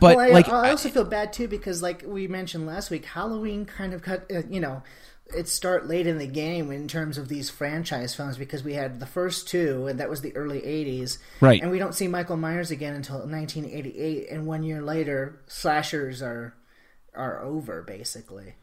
But 0.00 0.16
well, 0.16 0.26
I, 0.26 0.30
like, 0.30 0.48
I 0.48 0.70
also 0.70 0.88
feel 0.88 1.04
bad 1.04 1.32
too 1.32 1.46
because, 1.46 1.80
like 1.80 2.02
we 2.04 2.26
mentioned 2.26 2.66
last 2.66 2.90
week, 2.90 3.04
Halloween 3.04 3.64
kind 3.64 3.94
of 3.94 4.02
cut. 4.02 4.28
Uh, 4.28 4.42
you 4.50 4.58
know, 4.58 4.82
it 5.34 5.48
start 5.48 5.86
late 5.86 6.06
in 6.06 6.18
the 6.18 6.26
game 6.26 6.70
in 6.70 6.86
terms 6.88 7.18
of 7.18 7.28
these 7.28 7.50
franchise 7.50 8.14
films 8.14 8.36
because 8.36 8.62
we 8.62 8.74
had 8.74 9.00
the 9.00 9.06
first 9.06 9.48
two, 9.48 9.86
and 9.86 9.98
that 9.98 10.08
was 10.08 10.20
the 10.20 10.34
early 10.36 10.60
'80s, 10.60 11.18
Right. 11.40 11.60
And 11.60 11.70
we 11.70 11.78
don't 11.78 11.94
see 11.94 12.08
Michael 12.08 12.36
Myers 12.36 12.70
again 12.70 12.94
until 12.94 13.16
1988, 13.18 14.30
and 14.30 14.46
one 14.46 14.62
year 14.62 14.82
later, 14.82 15.40
slashers 15.46 16.22
are 16.22 16.54
are 17.14 17.42
over 17.42 17.82
basically. 17.82 18.54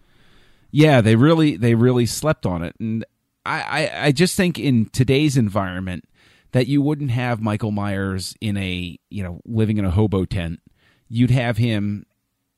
Yeah, 0.72 1.02
they 1.02 1.16
really 1.16 1.58
they 1.58 1.76
really 1.76 2.06
slept 2.06 2.46
on 2.46 2.64
it, 2.64 2.76
and 2.80 3.06
I, 3.46 3.62
I 3.62 4.06
I 4.06 4.12
just 4.12 4.36
think 4.36 4.58
in 4.58 4.86
today's 4.88 5.38
environment 5.38 6.06
that 6.52 6.68
you 6.68 6.82
wouldn't 6.82 7.12
have 7.12 7.42
Michael 7.42 7.72
Myers 7.72 8.36
in 8.40 8.58
a 8.58 8.98
you 9.10 9.24
know 9.24 9.42
living 9.46 9.78
in 9.78 9.86
a 9.86 9.92
hobo 9.92 10.26
tent. 10.26 10.60
You'd 11.10 11.32
have 11.32 11.58
him 11.58 12.06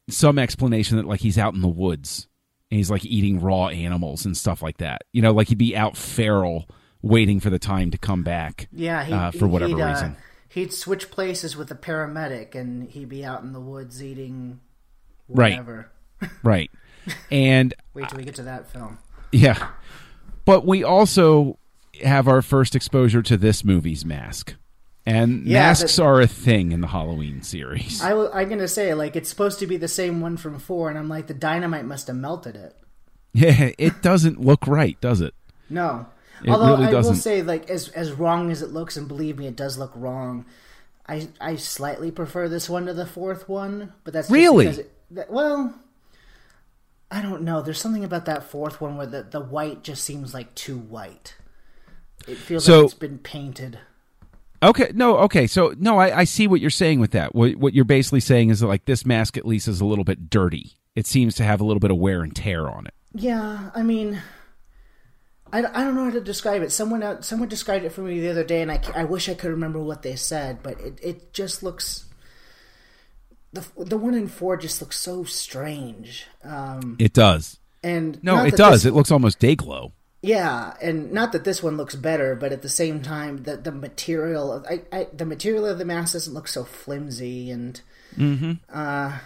some 0.09 0.38
explanation 0.38 0.97
that 0.97 1.07
like 1.07 1.21
he's 1.21 1.38
out 1.38 1.55
in 1.55 1.62
the 1.62 1.67
woods 1.67 2.27
and 2.75 2.79
he's 2.79 2.91
like 2.91 3.05
eating 3.05 3.39
raw 3.39 3.70
animals 3.70 4.25
and 4.25 4.36
stuff 4.36 4.62
like 4.62 4.79
that. 4.79 5.03
You 5.13 5.22
know, 5.22 5.32
like 5.32 5.48
he'd 5.48 5.58
be 5.58 5.77
out 5.77 5.96
feral, 5.96 6.67
waiting 7.01 7.39
for 7.39 7.50
the 7.50 7.58
time 7.58 7.89
to 7.91 7.98
come 7.98 8.22
back. 8.22 8.67
Yeah, 8.74 9.05
he, 9.05 9.13
uh, 9.13 9.32
for 9.32 9.48
whatever 9.48 9.82
uh, 9.82 9.91
reason. 9.91 10.17
he'd 10.50 10.74
switch 10.74 11.10
places 11.10 11.55
with 11.55 11.72
a 11.72 11.75
paramedic, 11.75 12.53
and 12.53 12.89
he'd 12.89 13.08
be 13.08 13.24
out 13.24 13.44
in 13.44 13.53
the 13.53 13.62
woods 13.62 14.03
eating 14.03 14.60
Right. 15.29 15.51
whatever. 15.53 15.89
Right, 16.44 16.70
and 17.32 17.74
Wait 17.94 18.10
till 18.10 18.17
we 18.17 18.25
get 18.25 18.36
to 18.36 18.44
that 18.44 18.70
film. 18.70 18.98
Yeah. 19.32 19.70
But 20.44 20.65
we 20.65 20.84
also 20.84 21.58
have 22.03 22.27
our 22.27 22.41
first 22.41 22.75
exposure 22.75 23.22
to 23.22 23.38
this 23.38 23.63
movie's 23.63 24.03
mask. 24.05 24.55
And 25.05 25.45
Yeah, 25.45 25.67
masks 25.67 26.00
are 26.00 26.19
a 26.19 26.25
thing 26.27 26.71
in 26.71 26.81
the 26.81 26.88
Halloween 26.88 27.43
series. 27.43 28.01
I, 28.01 28.41
am 28.41 28.50
gonna 28.50 28.67
say 28.67 28.93
like 28.95 29.15
it's 29.15 29.29
supposed 29.29 29.59
to 29.59 29.67
be 29.67 29.77
the 29.77 29.88
same 29.88 30.19
one 30.21 30.35
from 30.38 30.57
four, 30.59 30.89
and 30.89 30.97
I'm 30.97 31.07
like 31.09 31.27
the 31.27 31.33
dynamite 31.35 31.85
must 31.85 32.07
have 32.07 32.15
melted 32.15 32.55
it. 32.55 32.75
yeah, 33.33 33.71
it 33.77 34.01
doesn't 34.01 34.41
look 34.41 34.65
right, 34.65 35.00
does 35.01 35.21
it? 35.21 35.35
No, 35.69 36.07
It 36.43 36.50
although 36.50 36.71
really 36.75 36.88
I 36.88 36.91
doesn't. 36.91 37.13
will 37.13 37.19
say 37.21 37.43
like 37.43 37.69
as 37.69 37.89
as 37.89 38.13
wrong 38.13 38.50
as 38.50 38.62
it 38.63 38.71
looks, 38.71 38.97
and 38.97 39.07
believe 39.07 39.38
me, 39.38 39.45
it 39.47 39.55
does 39.55 39.77
look 39.77 39.91
wrong. 39.95 40.45
I 41.07 41.27
I 41.39 41.55
slightly 41.57 42.09
prefer 42.09 42.50
this 42.50 42.67
one 42.67 42.88
to 42.88 42.93
the 42.93 43.05
fourth 43.05 43.47
one, 43.47 43.93
but 44.03 44.13
that's 44.13 44.31
Really? 44.31 44.67
it, 44.67 44.91
that, 45.12 45.29
well. 45.31 45.75
I 47.12 47.21
don't 47.21 47.43
know. 47.43 47.62
There's 47.62 47.79
something 47.79 48.03
about 48.03 48.25
that 48.25 48.43
fourth 48.43 48.81
one 48.81 48.97
where 48.97 49.05
the, 49.05 49.21
the 49.21 49.39
white 49.39 49.83
just 49.83 50.03
seems 50.03 50.33
like 50.33 50.53
too 50.55 50.77
white. 50.77 51.35
It 52.27 52.35
feels 52.38 52.65
So- 52.65 52.77
like 52.79 52.85
it's 52.85 52.93
been 52.95 53.19
painted. 53.19 53.77
Okay, 54.69 54.91
no, 54.93 55.17
okay. 55.19 55.48
So, 55.48 55.74
no, 55.77 55.98
I, 56.00 56.19
I 56.19 56.24
see 56.24 56.48
what 56.48 56.60
you're 56.62 56.69
saying 56.69 57.00
with 57.00 57.12
that. 57.12 57.36
What, 57.36 57.55
what 57.55 57.74
you're 57.74 57.86
basically 57.86 58.19
saying 58.19 58.50
is 58.50 58.60
that, 58.62 58.67
like, 58.67 58.86
this 58.86 59.05
mask 59.05 59.38
at 59.38 59.45
least 59.45 59.67
is 59.67 59.79
a 59.81 59.86
little 59.86 60.03
bit 60.03 60.29
dirty. 60.29 60.74
It 60.95 61.05
seems 61.07 61.36
to 61.36 61.43
have 61.43 61.62
a 61.62 61.65
little 61.65 61.79
bit 61.79 61.91
of 61.91 61.98
wear 61.98 62.22
and 62.24 62.36
tear 62.36 62.67
on 62.69 62.88
it. 62.88 62.93
Yeah, 63.13 63.69
I 63.75 63.84
mean, 63.84 64.22
I, 65.53 65.60
I 65.60 65.84
don't 65.84 65.95
know 65.95 66.05
how 66.05 66.12
to 66.12 66.22
describe 66.22 66.62
it. 66.63 66.72
Someone 66.72 67.03
out, 67.03 67.24
someone 67.25 67.48
described 67.50 67.86
it 67.86 67.91
for 67.91 68.01
me 68.01 68.19
the 68.19 68.29
other 68.29 68.43
day, 68.43 68.62
and 68.62 68.72
I, 68.72 68.79
I 68.95 69.03
wish 69.03 69.29
I 69.29 69.34
could 69.36 69.51
remember 69.51 69.79
what 69.79 70.01
they 70.01 70.15
said, 70.15 70.63
but 70.63 70.79
it, 70.79 71.00
it 71.01 71.34
just 71.34 71.63
looks. 71.63 72.05
The, 73.53 73.65
the 73.77 73.98
one 73.98 74.13
in 74.15 74.27
four 74.27 74.57
just 74.57 74.81
looks 74.81 74.98
so 75.00 75.24
strange. 75.24 76.25
Um, 76.43 76.98
It 77.00 77.13
does. 77.13 77.57
and 77.84 78.22
No, 78.24 78.43
it 78.43 78.55
does. 78.57 78.84
this- 78.84 78.91
It 78.91 78.93
looks 78.95 79.12
almost 79.12 79.39
day 79.39 79.55
glow. 79.55 79.93
Yeah, 80.25 80.74
and 80.82 81.12
not 81.12 81.34
that 81.34 81.44
this 81.44 81.62
one 81.62 81.77
looks 81.77 81.94
better, 81.94 82.36
but 82.36 82.51
at 82.51 82.63
the 82.63 82.70
same 82.70 83.03
time, 83.03 83.44
the 83.44 83.58
the 83.58 83.72
material 83.72 84.51
of 84.51 84.65
I, 84.65 84.82
I 84.91 85.08
the 85.13 85.25
material 85.25 85.67
of 85.67 85.77
the 85.77 85.86
mask 85.86 86.13
doesn't 86.13 86.34
look 86.34 86.48
so 86.48 86.63
flimsy, 86.63 87.51
and 87.51 87.79
uh, 88.74 89.20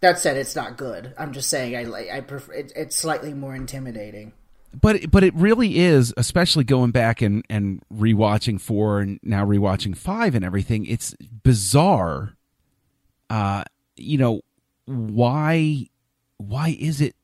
that 0.00 0.18
said, 0.18 0.36
it's 0.36 0.56
not 0.56 0.76
good. 0.76 1.14
I'm 1.16 1.32
just 1.32 1.48
saying 1.48 1.76
I 1.76 1.84
like 1.84 2.10
I 2.10 2.22
prefer 2.22 2.52
it, 2.54 2.72
it's 2.74 2.96
slightly 2.96 3.32
more 3.34 3.54
intimidating. 3.54 4.32
but 4.78 5.10
but 5.10 5.22
it 5.22 5.34
really 5.34 5.78
is 5.78 6.12
especially 6.16 6.64
going 6.64 6.90
back 6.90 7.22
and 7.22 7.44
and 7.48 7.82
rewatching 7.92 8.60
four 8.60 9.00
and 9.00 9.20
now 9.22 9.44
rewatching 9.44 9.96
five 9.96 10.34
and 10.34 10.44
everything 10.44 10.86
it's 10.86 11.14
bizarre 11.42 12.34
uh 13.28 13.64
you 13.96 14.16
know 14.16 14.40
why 14.86 15.86
why 16.36 16.76
is 16.78 17.00
it 17.00 17.14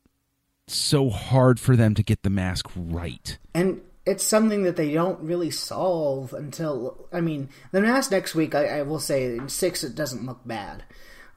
so 0.66 1.10
hard 1.10 1.60
for 1.60 1.76
them 1.76 1.94
to 1.94 2.02
get 2.02 2.22
the 2.22 2.30
mask 2.30 2.66
right 2.74 3.38
and 3.54 3.80
it's 4.06 4.24
something 4.24 4.62
that 4.62 4.76
they 4.76 4.92
don't 4.92 5.20
really 5.20 5.50
solve 5.50 6.32
until 6.32 7.08
I 7.12 7.20
mean 7.20 7.48
the 7.72 7.80
mask 7.80 8.12
next 8.12 8.34
week. 8.34 8.54
I, 8.54 8.78
I 8.78 8.82
will 8.82 9.00
say 9.00 9.36
in 9.36 9.48
six 9.48 9.82
it 9.82 9.96
doesn't 9.96 10.24
look 10.24 10.46
bad, 10.46 10.84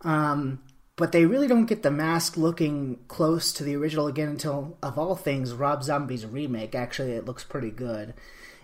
um, 0.02 0.62
but 0.96 1.12
they 1.12 1.26
really 1.26 1.48
don't 1.48 1.66
get 1.66 1.82
the 1.82 1.92
mask 1.92 2.38
looking 2.38 3.00
close 3.08 3.52
to 3.54 3.64
the 3.64 3.76
original 3.76 4.08
again 4.08 4.30
until 4.30 4.78
of 4.84 5.00
all 5.00 5.16
things 5.16 5.54
Rob 5.54 5.84
Zombie's 5.84 6.26
remake. 6.26 6.76
Actually, 6.76 7.14
it 7.14 7.26
looks 7.26 7.44
pretty 7.44 7.72
good. 7.72 8.14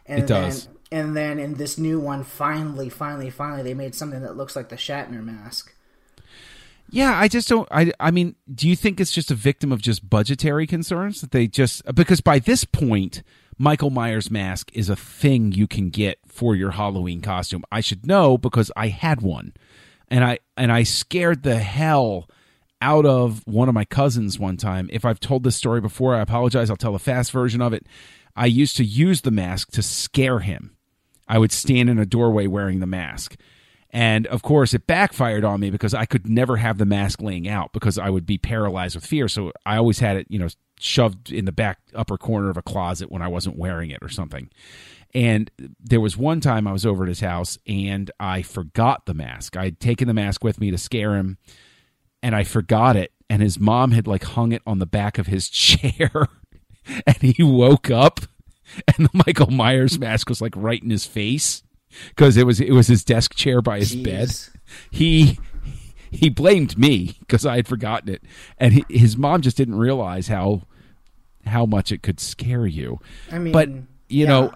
And 0.06 0.24
It 0.24 0.28
does. 0.28 0.66
Then, 0.66 0.76
and 0.92 1.18
then 1.18 1.40
in 1.40 1.56
this 1.56 1.80
new 1.80 2.00
one, 2.00 2.24
finally, 2.24 2.90
finally, 2.90 3.32
finally, 3.32 3.64
they 3.64 3.74
made 3.74 3.96
something 3.96 4.22
that 4.22 4.38
looks 4.38 4.56
like 4.56 4.70
the 4.70 4.76
Shatner 4.76 5.24
mask. 5.24 5.74
Yeah 6.90 7.20
i 7.20 7.28
just 7.28 7.50
don't 7.50 7.68
i 7.72 7.92
i 8.00 8.12
mean 8.12 8.36
do 8.54 8.68
you 8.68 8.76
think 8.76 9.00
it's 9.00 9.12
just 9.12 9.32
a 9.32 9.36
victim 9.36 9.72
of 9.72 9.82
just 9.82 10.10
budgetary 10.10 10.68
concerns 10.68 11.22
that 11.22 11.32
they 11.32 11.48
just 11.48 11.84
because 11.96 12.22
by 12.22 12.40
this 12.40 12.64
point 12.64 13.24
michael 13.58 13.90
myers 13.90 14.30
mask 14.30 14.70
is 14.74 14.90
a 14.90 14.96
thing 14.96 15.52
you 15.52 15.68
can 15.68 15.90
get 15.90 16.20
for 16.36 16.56
your 16.56 16.72
halloween 16.72 17.22
costume. 17.22 17.64
I 17.72 17.80
should 17.80 18.06
know 18.06 18.38
because 18.38 18.72
i 18.76 18.90
had 18.90 19.22
one. 19.22 19.54
And 20.10 20.24
i 20.24 20.40
and 20.58 20.72
i 20.72 20.84
scared 20.84 21.44
the 21.44 21.58
hell 21.58 22.30
out 22.82 23.06
of 23.06 23.42
one 23.48 23.70
of 23.70 23.74
my 23.74 23.86
cousins 23.86 24.38
one 24.38 24.58
time. 24.58 24.90
If 24.92 25.06
i've 25.06 25.20
told 25.20 25.44
this 25.44 25.56
story 25.56 25.82
before 25.82 26.14
i 26.14 26.22
apologize. 26.22 26.70
I'll 26.70 26.76
tell 26.76 26.94
a 26.94 27.00
fast 27.00 27.32
version 27.32 27.62
of 27.62 27.74
it. 27.74 27.88
I 28.36 28.48
used 28.48 28.76
to 28.78 28.84
use 28.84 29.22
the 29.22 29.32
mask 29.32 29.72
to 29.72 29.82
scare 29.82 30.40
him. 30.40 30.76
I 31.28 31.40
would 31.40 31.54
stand 31.54 31.90
in 31.90 31.98
a 31.98 32.06
doorway 32.06 32.48
wearing 32.48 32.82
the 32.82 32.86
mask. 32.86 33.38
And 33.96 34.28
of 34.28 34.42
course, 34.42 34.74
it 34.74 34.88
backfired 34.88 35.46
on 35.46 35.62
me 35.62 35.70
because 35.70 35.94
I 35.94 36.04
could 36.04 36.28
never 36.28 36.58
have 36.58 36.78
the 36.78 36.86
mask 36.86 37.22
laying 37.22 37.48
out 37.48 37.72
because 37.72 37.98
I 37.98 38.10
would 38.10 38.26
be 38.26 38.38
paralyzed 38.38 38.96
with 38.96 39.06
fear. 39.06 39.30
So 39.30 39.54
I 39.66 39.78
always 39.78 40.00
had 40.00 40.18
it, 40.18 40.28
you 40.30 40.38
know, 40.38 40.50
shoved 40.78 41.32
in 41.32 41.46
the 41.46 41.54
back 41.54 41.80
upper 41.96 42.18
corner 42.18 42.50
of 42.50 42.58
a 42.58 42.62
closet 42.62 43.10
when 43.10 43.22
I 43.22 43.30
wasn't 43.30 43.58
wearing 43.58 43.92
it 43.92 44.00
or 44.02 44.10
something. 44.10 44.50
And 45.14 45.50
there 45.80 46.02
was 46.02 46.18
one 46.18 46.42
time 46.42 46.68
I 46.68 46.74
was 46.74 46.86
over 46.86 47.04
at 47.04 47.08
his 47.08 47.22
house 47.22 47.58
and 47.66 48.12
I 48.20 48.42
forgot 48.42 49.06
the 49.06 49.14
mask. 49.14 49.56
I 49.56 49.64
had 49.64 49.80
taken 49.80 50.10
the 50.10 50.14
mask 50.14 50.44
with 50.44 50.60
me 50.60 50.72
to 50.72 50.78
scare 50.78 51.16
him 51.16 51.38
and 52.22 52.36
I 52.36 52.44
forgot 52.44 52.98
it. 52.98 53.14
And 53.30 53.42
his 53.42 53.62
mom 53.62 53.92
had 53.92 54.08
like 54.08 54.26
hung 54.26 54.52
it 54.52 54.62
on 54.68 54.80
the 54.80 54.86
back 54.86 55.18
of 55.18 55.28
his 55.28 55.48
chair. 55.50 56.28
and 57.08 57.16
he 57.22 57.42
woke 57.44 57.90
up 57.90 58.20
and 58.98 59.08
the 59.08 59.24
Michael 59.26 59.52
Myers 59.52 59.98
mask 59.98 60.28
was 60.28 60.42
like 60.42 60.54
right 60.58 60.84
in 60.84 60.90
his 60.90 61.06
face 61.06 61.64
because 62.10 62.38
it 62.38 62.46
was 62.46 62.60
it 62.60 62.72
was 62.72 62.88
his 62.88 63.04
desk 63.04 63.36
chair 63.36 63.62
by 63.62 63.80
his 63.80 63.96
bed. 63.96 64.32
He 64.92 65.40
he 66.12 66.30
blamed 66.30 66.78
me 66.78 67.18
because 67.20 67.46
I 67.46 67.58
had 67.58 67.68
forgotten 67.68 68.10
it, 68.10 68.24
and 68.58 68.74
he, 68.74 68.86
his 68.90 69.18
mom 69.18 69.42
just 69.42 69.58
didn't 69.58 69.76
realize 69.76 70.28
how 70.28 70.64
how 71.46 71.66
much 71.66 71.92
it 71.92 72.02
could 72.02 72.20
scare 72.20 72.66
you. 72.66 73.00
I 73.32 73.40
mean, 73.40 73.54
but 73.54 73.70
you 73.70 73.86
yeah. 74.10 74.28
know, 74.28 74.54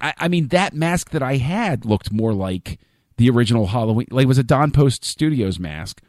I, 0.00 0.14
I 0.18 0.28
mean 0.28 0.48
that 0.48 0.74
mask 0.74 1.10
that 1.10 1.22
I 1.22 1.36
had 1.36 1.84
looked 1.84 2.12
more 2.12 2.32
like 2.32 2.78
the 3.16 3.30
original 3.30 3.66
Halloween. 3.66 4.06
Like 4.10 4.24
it 4.24 4.28
was 4.28 4.38
a 4.38 4.44
Don 4.44 4.70
Post 4.70 5.04
Studios 5.04 5.58
mask. 5.58 6.02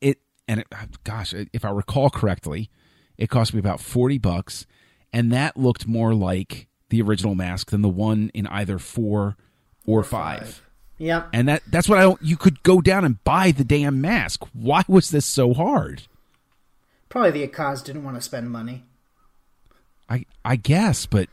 It 0.00 0.18
and 0.48 0.60
it, 0.60 0.68
gosh, 1.04 1.34
if 1.52 1.64
I 1.64 1.70
recall 1.70 2.10
correctly, 2.10 2.70
it 3.16 3.28
cost 3.28 3.52
me 3.52 3.58
about 3.58 3.80
forty 3.80 4.18
bucks, 4.18 4.66
and 5.12 5.32
that 5.32 5.56
looked 5.56 5.86
more 5.86 6.14
like 6.14 6.68
the 6.92 7.02
original 7.02 7.34
mask 7.34 7.70
than 7.70 7.80
the 7.80 7.88
one 7.88 8.30
in 8.34 8.46
either 8.48 8.78
four 8.78 9.36
or, 9.86 10.04
five. 10.04 10.62
Yep. 10.98 11.30
And 11.32 11.48
that 11.48 11.62
that's 11.66 11.88
what 11.88 11.98
I 11.98 12.02
don't. 12.02 12.22
You 12.22 12.36
could 12.36 12.62
go 12.62 12.82
down 12.82 13.04
and 13.04 13.24
buy 13.24 13.50
the 13.50 13.64
damn 13.64 14.00
mask. 14.00 14.44
Why 14.52 14.84
was 14.86 15.10
this 15.10 15.24
so 15.24 15.54
hard? 15.54 16.02
Probably 17.08 17.30
the 17.30 17.48
Akkads 17.48 17.82
didn't 17.82 18.04
want 18.04 18.16
to 18.18 18.20
spend 18.20 18.50
money. 18.50 18.84
I 20.08 20.26
I 20.44 20.56
guess, 20.56 21.06
but 21.06 21.28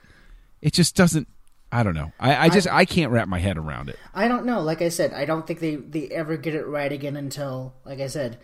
it 0.61 0.73
just 0.73 0.95
doesn't. 0.95 1.27
I 1.71 1.83
don't 1.83 1.93
know. 1.93 2.13
I, 2.19 2.45
I 2.45 2.49
just 2.49 2.67
I, 2.67 2.85
can't 2.85 3.11
wrap 3.11 3.27
my 3.27 3.37
head 3.37 3.57
around 3.57 3.89
it. 3.89 3.99
I 4.15 4.27
don't 4.27 4.45
know. 4.45 4.61
Like 4.61 4.81
I 4.81 4.89
said, 4.89 5.13
I 5.13 5.25
don't 5.25 5.45
think 5.45 5.59
they 5.59 5.75
they 5.75 6.07
ever 6.07 6.37
get 6.37 6.55
it 6.55 6.65
right 6.65 6.91
again 6.91 7.17
until, 7.17 7.75
like 7.85 7.99
I 7.99 8.07
said, 8.07 8.39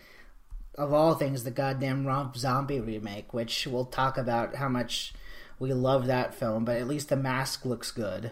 of 0.77 0.93
all 0.93 1.15
things, 1.15 1.43
the 1.43 1.49
goddamn 1.49 2.05
Rob 2.05 2.35
Zombie 2.37 2.81
remake, 2.81 3.33
which 3.33 3.65
we'll 3.65 3.85
talk 3.85 4.17
about 4.17 4.55
how 4.55 4.67
much 4.67 5.13
we 5.59 5.73
love 5.73 6.07
that 6.07 6.33
film, 6.33 6.65
but 6.65 6.77
at 6.77 6.87
least 6.87 7.09
the 7.09 7.15
mask 7.15 7.65
looks 7.65 7.91
good. 7.91 8.31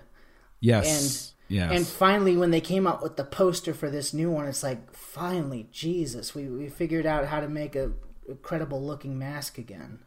Yes. 0.60 1.34
And 1.50 1.58
yes. 1.58 1.72
and 1.72 1.88
finally, 1.88 2.38
when 2.38 2.52
they 2.52 2.62
came 2.62 2.88
out 2.88 3.02
with 3.02 3.18
the 3.18 3.24
poster 3.24 3.74
for 3.74 3.90
this 3.90 4.14
new 4.14 4.32
one, 4.32 4.48
it's 4.48 4.64
like 4.64 4.94
finally, 4.96 5.68
Jesus, 5.72 6.34
we 6.34 6.48
we 6.48 6.70
figured 6.70 7.06
out 7.06 7.26
how 7.26 7.40
to 7.40 7.50
make 7.50 7.76
a, 7.76 7.92
a 8.30 8.36
credible 8.36 8.82
looking 8.82 9.18
mask 9.18 9.58
again. 9.58 10.00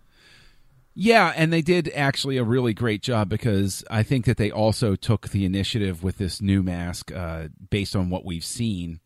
Yeah, 0.99 1.35
and 1.37 1.53
they 1.53 1.61
did 1.61 1.93
actually 1.95 2.39
a 2.39 2.43
really 2.43 2.73
great 2.73 3.03
job 3.03 3.29
because 3.29 3.85
I 3.91 4.03
think 4.03 4.25
that 4.25 4.39
they 4.39 4.51
also 4.51 4.97
took 4.97 5.29
the 5.29 5.45
initiative 5.45 6.03
with 6.03 6.17
this 6.17 6.41
new 6.41 6.63
mask, 6.63 7.15
uh, 7.15 7.49
based 7.69 7.95
on 7.95 8.09
what 8.09 8.25
we've 8.25 8.45
seen, 8.45 9.01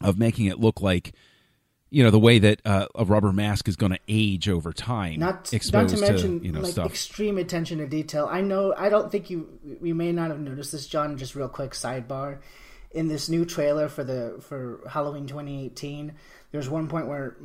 of 0.00 0.20
making 0.20 0.46
it 0.46 0.60
look 0.60 0.80
like, 0.80 1.14
you 1.90 2.02
know, 2.02 2.10
the 2.10 2.18
way 2.18 2.38
that 2.38 2.60
uh, 2.64 2.86
a 2.94 3.04
rubber 3.04 3.32
mask 3.32 3.68
is 3.68 3.76
going 3.76 3.92
to 3.92 3.98
age 4.08 4.48
over 4.48 4.72
time. 4.72 5.20
Not, 5.20 5.52
not 5.72 5.88
to 5.88 5.96
mention, 5.96 6.40
to, 6.40 6.46
you 6.46 6.52
know, 6.52 6.60
like 6.60 6.72
stuff. 6.72 6.90
extreme 6.90 7.38
attention 7.38 7.78
to 7.78 7.86
detail. 7.86 8.28
I 8.30 8.40
know. 8.40 8.74
I 8.76 8.88
don't 8.88 9.10
think 9.10 9.30
you 9.30 9.58
you 9.82 9.94
may 9.94 10.12
not 10.12 10.30
have 10.30 10.40
noticed 10.40 10.72
this, 10.72 10.86
John. 10.86 11.16
Just 11.16 11.34
real 11.34 11.48
quick 11.48 11.72
sidebar. 11.72 12.40
In 12.90 13.08
this 13.08 13.28
new 13.28 13.44
trailer 13.44 13.88
for 13.88 14.04
the 14.04 14.38
for 14.40 14.80
Halloween 14.88 15.26
2018, 15.26 16.14
there's 16.52 16.68
one 16.68 16.88
point 16.88 17.06
where 17.06 17.36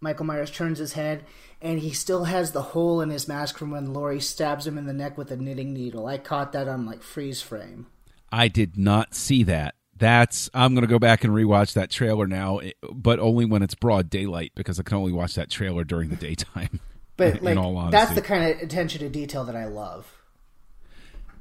Michael 0.00 0.26
Myers 0.26 0.50
turns 0.50 0.78
his 0.78 0.92
head, 0.92 1.24
and 1.60 1.78
he 1.78 1.92
still 1.92 2.24
has 2.24 2.52
the 2.52 2.62
hole 2.62 3.00
in 3.00 3.10
his 3.10 3.28
mask 3.28 3.58
from 3.58 3.70
when 3.70 3.92
Laurie 3.92 4.20
stabs 4.20 4.66
him 4.66 4.76
in 4.76 4.86
the 4.86 4.92
neck 4.92 5.16
with 5.16 5.30
a 5.30 5.36
knitting 5.36 5.72
needle. 5.72 6.06
I 6.06 6.18
caught 6.18 6.52
that 6.52 6.68
on 6.68 6.84
like 6.84 7.02
freeze 7.02 7.42
frame. 7.42 7.86
I 8.30 8.48
did 8.48 8.76
not 8.76 9.14
see 9.14 9.44
that. 9.44 9.76
That's 9.96 10.50
I'm 10.52 10.74
going 10.74 10.82
to 10.82 10.88
go 10.88 10.98
back 10.98 11.24
and 11.24 11.32
rewatch 11.32 11.74
that 11.74 11.90
trailer 11.90 12.26
now, 12.26 12.58
eh, 12.58 12.72
but 12.92 13.18
only 13.20 13.44
when 13.44 13.62
it's 13.62 13.74
broad 13.74 14.10
daylight 14.10 14.52
because 14.54 14.80
I 14.80 14.82
can 14.82 14.96
only 14.96 15.12
watch 15.12 15.34
that 15.34 15.50
trailer 15.50 15.84
during 15.84 16.10
the 16.10 16.16
daytime. 16.16 16.80
But 17.16 17.42
like 17.42 17.56
that's 17.92 18.12
the 18.16 18.22
kind 18.22 18.44
of 18.44 18.60
attention 18.60 18.98
to 18.98 19.08
detail 19.08 19.44
that 19.44 19.54
I 19.54 19.66
love. 19.66 20.12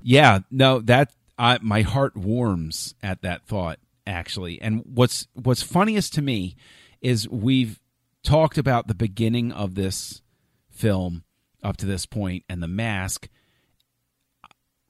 Yeah, 0.04 0.42
no, 0.52 0.82
that 0.82 1.12
I, 1.36 1.58
my 1.64 1.82
heart 1.82 2.16
warms 2.16 2.94
at 3.02 3.24
that 3.24 3.48
thought 3.48 3.80
actually. 4.06 4.62
And 4.62 4.84
what's 4.86 5.28
what's 5.34 5.64
funniest 5.64 6.14
to 6.14 6.22
me 6.22 6.56
is 7.02 7.28
we've 7.30 7.80
talked 8.24 8.58
about 8.58 8.88
the 8.88 8.96
beginning 8.96 9.52
of 9.52 9.76
this 9.76 10.22
film 10.70 11.24
up 11.64 11.78
to 11.78 11.86
this 11.86 12.06
point 12.06 12.44
and 12.50 12.62
the 12.62 12.68
mask. 12.68 13.30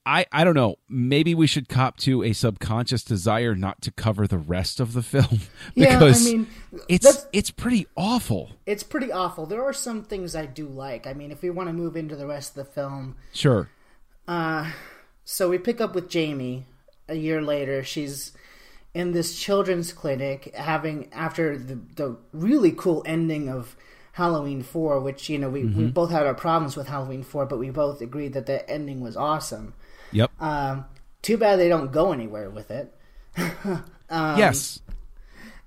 I, 0.05 0.25
I 0.31 0.43
don't 0.43 0.55
know. 0.55 0.75
Maybe 0.89 1.33
we 1.33 1.47
should 1.47 1.69
cop 1.69 1.97
to 1.97 2.23
a 2.23 2.33
subconscious 2.33 3.03
desire 3.03 3.55
not 3.55 3.81
to 3.83 3.91
cover 3.91 4.27
the 4.27 4.37
rest 4.37 4.79
of 4.79 4.93
the 4.93 5.01
film 5.03 5.41
because 5.75 6.25
yeah, 6.25 6.31
I 6.31 6.35
mean, 6.35 6.47
it's 6.89 7.27
it's 7.31 7.51
pretty 7.51 7.87
awful. 7.95 8.51
It's 8.65 8.83
pretty 8.83 9.11
awful. 9.11 9.45
There 9.45 9.63
are 9.63 9.73
some 9.73 10.03
things 10.03 10.35
I 10.35 10.45
do 10.45 10.67
like. 10.67 11.07
I 11.07 11.13
mean, 11.13 11.31
if 11.31 11.41
we 11.41 11.49
want 11.49 11.69
to 11.69 11.73
move 11.73 11.95
into 11.95 12.15
the 12.15 12.27
rest 12.27 12.57
of 12.57 12.65
the 12.65 12.71
film, 12.71 13.15
sure. 13.31 13.69
Uh, 14.27 14.71
so 15.23 15.49
we 15.49 15.57
pick 15.57 15.79
up 15.79 15.95
with 15.95 16.09
Jamie 16.09 16.65
a 17.07 17.15
year 17.15 17.41
later. 17.41 17.83
She's 17.83 18.33
in 18.93 19.11
this 19.11 19.39
children's 19.39 19.91
clinic 19.93 20.53
having 20.55 21.11
after 21.13 21.57
the, 21.57 21.75
the 21.95 22.17
really 22.31 22.71
cool 22.71 23.03
ending 23.05 23.49
of 23.49 23.75
Halloween 24.13 24.61
4 24.61 24.99
which 24.99 25.29
you 25.29 25.39
know 25.39 25.49
we, 25.49 25.63
mm-hmm. 25.63 25.77
we 25.77 25.87
both 25.87 26.11
had 26.11 26.27
our 26.27 26.35
problems 26.35 26.77
with 26.77 26.87
Halloween 26.87 27.23
4 27.23 27.47
but 27.47 27.57
we 27.57 27.71
both 27.71 28.01
agreed 28.01 28.33
that 28.33 28.45
the 28.45 28.69
ending 28.69 29.01
was 29.01 29.17
awesome. 29.17 29.73
Yep. 30.13 30.31
Um, 30.39 30.85
too 31.21 31.37
bad 31.37 31.57
they 31.57 31.69
don't 31.69 31.91
go 31.91 32.11
anywhere 32.11 32.49
with 32.49 32.71
it. 32.71 32.93
um, 34.09 34.37
yes. 34.37 34.79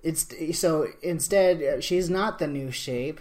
It's 0.03 0.59
so 0.59 0.87
instead 1.03 1.63
uh, 1.63 1.81
she's 1.81 2.09
not 2.09 2.39
the 2.39 2.47
new 2.47 2.71
shape. 2.71 3.21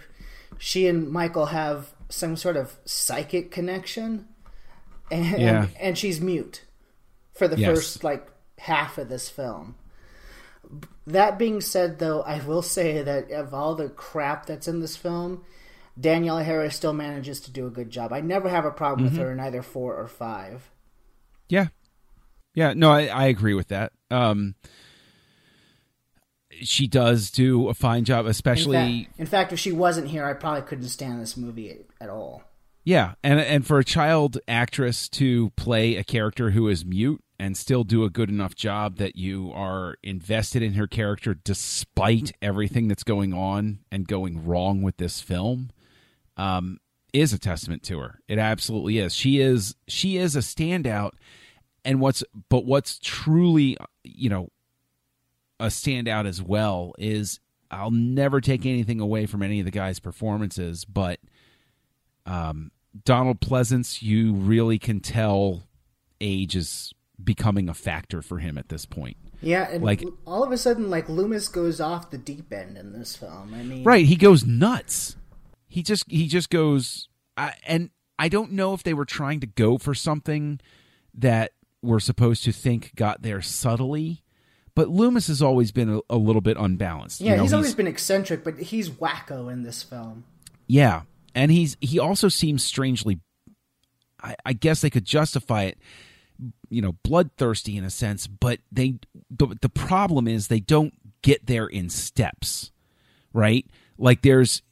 She 0.58 0.86
and 0.86 1.10
Michael 1.10 1.46
have 1.46 1.92
some 2.08 2.36
sort 2.36 2.56
of 2.56 2.76
psychic 2.84 3.50
connection 3.50 4.28
and 5.10 5.40
yeah. 5.40 5.62
and, 5.62 5.76
and 5.78 5.98
she's 5.98 6.20
mute 6.20 6.62
for 7.32 7.48
the 7.48 7.58
yes. 7.58 7.68
first 7.68 8.04
like 8.04 8.28
half 8.58 8.98
of 8.98 9.08
this 9.08 9.28
film. 9.28 9.74
That 11.06 11.38
being 11.38 11.60
said, 11.60 12.00
though, 12.00 12.22
I 12.22 12.40
will 12.40 12.62
say 12.62 13.02
that 13.02 13.30
of 13.30 13.54
all 13.54 13.76
the 13.76 13.88
crap 13.88 14.46
that's 14.46 14.66
in 14.66 14.80
this 14.80 14.96
film, 14.96 15.44
Danielle 15.98 16.38
Harris 16.38 16.74
still 16.74 16.92
manages 16.92 17.40
to 17.42 17.52
do 17.52 17.66
a 17.66 17.70
good 17.70 17.90
job. 17.90 18.12
I 18.12 18.20
never 18.20 18.48
have 18.48 18.64
a 18.64 18.72
problem 18.72 19.06
mm-hmm. 19.06 19.16
with 19.16 19.24
her 19.24 19.32
in 19.32 19.40
either 19.40 19.62
four 19.62 19.94
or 19.94 20.08
five. 20.08 20.68
Yeah, 21.48 21.68
yeah, 22.54 22.72
no, 22.74 22.90
I, 22.90 23.06
I 23.06 23.26
agree 23.26 23.54
with 23.54 23.68
that. 23.68 23.92
Um, 24.10 24.54
she 26.50 26.86
does 26.86 27.30
do 27.30 27.68
a 27.68 27.74
fine 27.74 28.04
job, 28.04 28.26
especially. 28.26 28.76
In 28.76 29.04
fact, 29.04 29.20
in 29.20 29.26
fact, 29.26 29.52
if 29.52 29.58
she 29.58 29.72
wasn't 29.72 30.08
here, 30.08 30.24
I 30.24 30.32
probably 30.32 30.62
couldn't 30.62 30.88
stand 30.88 31.20
this 31.20 31.36
movie 31.36 31.84
at 32.00 32.08
all. 32.08 32.42
Yeah, 32.82 33.14
and 33.22 33.40
and 33.40 33.66
for 33.66 33.78
a 33.78 33.84
child 33.84 34.38
actress 34.48 35.08
to 35.10 35.50
play 35.50 35.96
a 35.96 36.04
character 36.04 36.50
who 36.50 36.68
is 36.68 36.84
mute 36.84 37.22
and 37.38 37.56
still 37.56 37.84
do 37.84 38.04
a 38.04 38.10
good 38.10 38.30
enough 38.30 38.54
job 38.54 38.96
that 38.96 39.16
you 39.16 39.52
are 39.54 39.96
invested 40.02 40.62
in 40.62 40.74
her 40.74 40.86
character 40.86 41.34
despite 41.34 42.32
everything 42.40 42.88
that's 42.88 43.02
going 43.02 43.34
on 43.34 43.80
and 43.92 44.08
going 44.08 44.46
wrong 44.46 44.80
with 44.82 44.96
this 44.96 45.20
film 45.20 45.70
um, 46.36 46.78
is 47.20 47.32
a 47.32 47.38
testament 47.38 47.82
to 47.84 47.98
her. 47.98 48.20
It 48.28 48.38
absolutely 48.38 48.98
is. 48.98 49.14
She 49.14 49.40
is 49.40 49.74
she 49.88 50.16
is 50.16 50.36
a 50.36 50.40
standout 50.40 51.12
and 51.84 52.00
what's 52.00 52.22
but 52.48 52.64
what's 52.64 52.98
truly 52.98 53.76
you 54.04 54.28
know 54.28 54.50
a 55.58 55.66
standout 55.66 56.26
as 56.26 56.42
well 56.42 56.94
is 56.98 57.40
I'll 57.70 57.90
never 57.90 58.40
take 58.40 58.66
anything 58.66 59.00
away 59.00 59.26
from 59.26 59.42
any 59.42 59.58
of 59.58 59.64
the 59.64 59.70
guys' 59.70 59.98
performances, 59.98 60.84
but 60.84 61.18
um, 62.24 62.70
Donald 63.04 63.40
Pleasence, 63.40 64.02
you 64.02 64.34
really 64.34 64.78
can 64.78 65.00
tell 65.00 65.64
age 66.20 66.54
is 66.54 66.92
becoming 67.22 67.68
a 67.68 67.74
factor 67.74 68.22
for 68.22 68.38
him 68.38 68.58
at 68.58 68.68
this 68.68 68.86
point. 68.86 69.16
Yeah, 69.42 69.68
and 69.70 69.84
like 69.84 70.04
all 70.26 70.42
of 70.44 70.52
a 70.52 70.58
sudden, 70.58 70.90
like 70.90 71.08
Loomis 71.08 71.48
goes 71.48 71.80
off 71.80 72.10
the 72.10 72.18
deep 72.18 72.52
end 72.52 72.76
in 72.76 72.92
this 72.92 73.16
film. 73.16 73.52
I 73.54 73.62
mean, 73.62 73.84
right? 73.84 74.06
He 74.06 74.16
goes 74.16 74.44
nuts. 74.44 75.16
He 75.76 75.82
just 75.82 76.10
he 76.10 76.26
just 76.26 76.48
goes, 76.48 77.10
uh, 77.36 77.50
and 77.66 77.90
I 78.18 78.30
don't 78.30 78.52
know 78.52 78.72
if 78.72 78.82
they 78.82 78.94
were 78.94 79.04
trying 79.04 79.40
to 79.40 79.46
go 79.46 79.76
for 79.76 79.92
something 79.92 80.58
that 81.12 81.52
we're 81.82 82.00
supposed 82.00 82.44
to 82.44 82.52
think 82.52 82.94
got 82.94 83.20
there 83.20 83.42
subtly. 83.42 84.22
But 84.74 84.88
Loomis 84.88 85.26
has 85.26 85.42
always 85.42 85.72
been 85.72 85.96
a, 85.96 86.00
a 86.08 86.16
little 86.16 86.40
bit 86.40 86.56
unbalanced. 86.58 87.20
Yeah, 87.20 87.32
you 87.32 87.36
know, 87.36 87.42
he's, 87.42 87.50
he's 87.50 87.52
always 87.52 87.74
been 87.74 87.86
eccentric, 87.86 88.42
but 88.42 88.58
he's 88.58 88.88
wacko 88.88 89.52
in 89.52 89.64
this 89.64 89.82
film. 89.82 90.24
Yeah, 90.66 91.02
and 91.34 91.52
he's 91.52 91.76
he 91.82 91.98
also 91.98 92.30
seems 92.30 92.64
strangely. 92.64 93.20
I, 94.22 94.34
I 94.46 94.54
guess 94.54 94.80
they 94.80 94.88
could 94.88 95.04
justify 95.04 95.64
it 95.64 95.78
you 96.70 96.80
know 96.80 96.92
bloodthirsty 97.02 97.76
in 97.76 97.84
a 97.84 97.90
sense 97.90 98.26
but 98.26 98.60
they 98.72 98.98
the, 99.30 99.54
the 99.60 99.68
problem 99.68 100.26
is 100.26 100.48
they 100.48 100.60
don't 100.60 100.94
get 101.20 101.44
there 101.46 101.66
in 101.66 101.88
steps 101.88 102.72
right 103.32 103.66
like 103.98 104.20
there's 104.22 104.62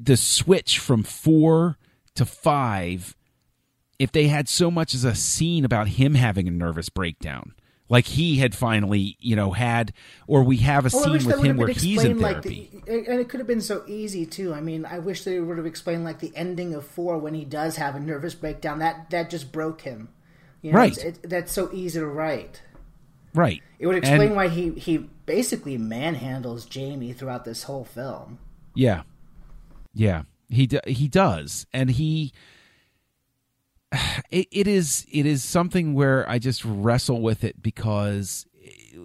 the 0.00 0.16
switch 0.16 0.78
from 0.78 1.02
4 1.02 1.78
to 2.14 2.24
5 2.24 3.16
if 3.98 4.12
they 4.12 4.26
had 4.26 4.48
so 4.48 4.70
much 4.70 4.94
as 4.94 5.04
a 5.04 5.14
scene 5.14 5.64
about 5.64 5.88
him 5.88 6.14
having 6.14 6.48
a 6.48 6.50
nervous 6.50 6.88
breakdown 6.88 7.54
like 7.88 8.06
he 8.06 8.36
had 8.36 8.54
finally, 8.54 9.16
you 9.20 9.36
know, 9.36 9.52
had, 9.52 9.92
or 10.26 10.42
we 10.42 10.58
have 10.58 10.86
a 10.86 10.90
scene 10.90 11.24
with 11.24 11.44
him 11.44 11.56
where 11.56 11.68
he's 11.68 12.02
in 12.02 12.18
therapy. 12.18 12.70
Like 12.72 12.84
the, 12.86 13.10
and 13.10 13.20
it 13.20 13.28
could 13.28 13.40
have 13.40 13.46
been 13.46 13.60
so 13.60 13.84
easy 13.86 14.24
too. 14.24 14.54
I 14.54 14.60
mean, 14.60 14.86
I 14.86 14.98
wish 14.98 15.24
they 15.24 15.38
would 15.38 15.58
have 15.58 15.66
explained 15.66 16.04
like 16.04 16.20
the 16.20 16.32
ending 16.34 16.74
of 16.74 16.86
four 16.86 17.18
when 17.18 17.34
he 17.34 17.44
does 17.44 17.76
have 17.76 17.94
a 17.94 18.00
nervous 18.00 18.34
breakdown. 18.34 18.78
That 18.78 19.10
that 19.10 19.28
just 19.28 19.52
broke 19.52 19.82
him. 19.82 20.08
You 20.62 20.72
know, 20.72 20.78
right. 20.78 20.96
It, 20.96 21.28
that's 21.28 21.52
so 21.52 21.70
easy 21.72 22.00
to 22.00 22.06
write. 22.06 22.62
Right. 23.34 23.62
It 23.78 23.86
would 23.86 23.96
explain 23.96 24.28
and, 24.28 24.36
why 24.36 24.48
he 24.48 24.70
he 24.70 25.10
basically 25.26 25.76
manhandles 25.76 26.68
Jamie 26.68 27.12
throughout 27.12 27.44
this 27.44 27.64
whole 27.64 27.84
film. 27.84 28.38
Yeah. 28.74 29.02
Yeah. 29.94 30.22
He 30.48 30.68
he 30.86 31.08
does, 31.08 31.66
and 31.72 31.90
he. 31.90 32.32
It, 34.30 34.48
it 34.50 34.66
is 34.66 35.06
it 35.12 35.24
is 35.24 35.44
something 35.44 35.94
where 35.94 36.28
I 36.28 36.40
just 36.40 36.64
wrestle 36.64 37.20
with 37.20 37.44
it 37.44 37.62
because 37.62 38.44
eh, 38.60 38.98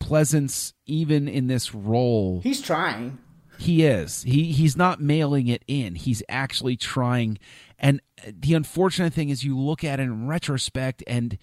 Pleasence, 0.00 0.72
even 0.84 1.28
in 1.28 1.46
this 1.46 1.72
role, 1.72 2.40
he's 2.42 2.60
trying. 2.60 3.18
He 3.58 3.84
is. 3.84 4.24
He 4.24 4.52
he's 4.52 4.76
not 4.76 5.00
mailing 5.00 5.46
it 5.46 5.62
in. 5.68 5.94
He's 5.94 6.24
actually 6.28 6.76
trying. 6.76 7.38
And 7.78 8.00
eh, 8.24 8.32
the 8.36 8.54
unfortunate 8.54 9.12
thing 9.12 9.28
is, 9.28 9.44
you 9.44 9.56
look 9.56 9.84
at 9.84 10.00
it 10.00 10.04
in 10.04 10.26
retrospect, 10.26 11.04
and 11.06 11.38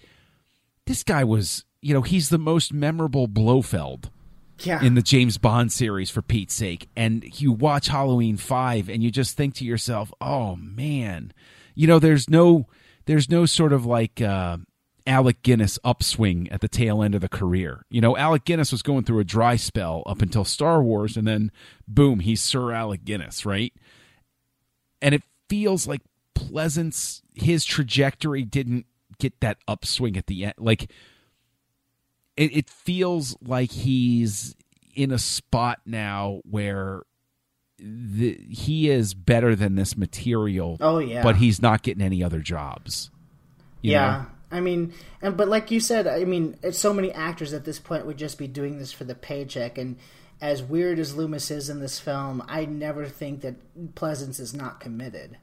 this 0.86 1.02
guy 1.02 1.24
was, 1.24 1.64
you 1.80 1.94
know, 1.94 2.02
he's 2.02 2.28
the 2.28 2.38
most 2.38 2.72
memorable 2.72 3.26
Blofeld 3.28 4.10
yeah. 4.60 4.82
in 4.82 4.94
the 4.94 5.02
James 5.02 5.38
Bond 5.38 5.72
series, 5.72 6.10
for 6.10 6.22
Pete's 6.22 6.54
sake. 6.54 6.88
And 6.96 7.40
you 7.40 7.52
watch 7.52 7.88
Halloween 7.88 8.36
5, 8.36 8.88
and 8.88 9.02
you 9.02 9.10
just 9.10 9.36
think 9.36 9.54
to 9.56 9.64
yourself, 9.64 10.12
oh, 10.20 10.56
man, 10.56 11.32
you 11.74 11.86
know, 11.86 11.98
there's 11.98 12.30
no 12.30 12.66
there's 13.06 13.28
no 13.28 13.44
sort 13.46 13.72
of 13.72 13.84
like 13.84 14.20
uh, 14.20 14.56
Alec 15.06 15.42
Guinness 15.42 15.78
upswing 15.84 16.48
at 16.50 16.60
the 16.60 16.68
tail 16.68 17.02
end 17.02 17.14
of 17.14 17.20
the 17.20 17.28
career. 17.28 17.84
You 17.90 18.00
know, 18.00 18.16
Alec 18.16 18.44
Guinness 18.44 18.72
was 18.72 18.82
going 18.82 19.04
through 19.04 19.18
a 19.18 19.24
dry 19.24 19.56
spell 19.56 20.02
up 20.06 20.22
until 20.22 20.44
Star 20.44 20.82
Wars, 20.82 21.16
and 21.16 21.26
then 21.26 21.52
boom, 21.86 22.20
he's 22.20 22.40
Sir 22.40 22.72
Alec 22.72 23.04
Guinness, 23.04 23.44
right? 23.44 23.72
And 25.02 25.14
it 25.14 25.22
feels 25.48 25.86
like 25.86 26.00
Pleasence, 26.34 27.22
his 27.34 27.64
trajectory 27.64 28.42
didn't 28.42 28.86
get 29.18 29.40
that 29.40 29.58
upswing 29.68 30.16
at 30.16 30.26
the 30.26 30.46
end. 30.46 30.54
Like, 30.58 30.90
it, 32.36 32.56
it 32.56 32.70
feels 32.70 33.36
like 33.40 33.70
he's 33.70 34.54
in 34.94 35.10
a 35.10 35.18
spot 35.18 35.80
now 35.86 36.40
where 36.48 37.02
the, 37.78 38.38
he 38.48 38.88
is 38.88 39.14
better 39.14 39.56
than 39.56 39.74
this 39.74 39.96
material. 39.96 40.76
Oh, 40.80 40.98
yeah. 40.98 41.22
but 41.22 41.36
he's 41.36 41.60
not 41.60 41.82
getting 41.82 42.02
any 42.02 42.22
other 42.22 42.40
jobs. 42.40 43.10
yeah. 43.82 44.10
know? 44.10 44.26
I 44.50 44.60
mean, 44.60 44.92
and 45.20 45.36
but 45.36 45.48
like 45.48 45.72
you 45.72 45.80
said, 45.80 46.06
I 46.06 46.24
mean, 46.24 46.56
it's 46.62 46.78
so 46.78 46.94
many 46.94 47.10
actors 47.10 47.52
at 47.52 47.64
this 47.64 47.80
point 47.80 48.06
would 48.06 48.18
just 48.18 48.38
be 48.38 48.46
doing 48.46 48.78
this 48.78 48.92
for 48.92 49.02
the 49.02 49.16
paycheck. 49.16 49.78
And 49.78 49.96
as 50.40 50.62
weird 50.62 51.00
as 51.00 51.16
Loomis 51.16 51.50
is 51.50 51.68
in 51.68 51.80
this 51.80 51.98
film, 51.98 52.40
I 52.46 52.64
never 52.64 53.06
think 53.06 53.40
that 53.40 53.56
Pleasence 53.96 54.38
is 54.38 54.54
not 54.54 54.78
committed 54.78 55.38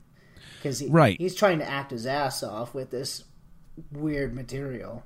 because 0.57 0.79
he, 0.79 0.87
Right. 0.87 1.17
he's 1.19 1.35
trying 1.35 1.59
to 1.59 1.69
act 1.69 1.91
his 1.91 2.05
ass 2.05 2.41
off 2.41 2.73
with 2.73 2.89
this 2.91 3.25
weird 3.91 4.33
material. 4.33 5.03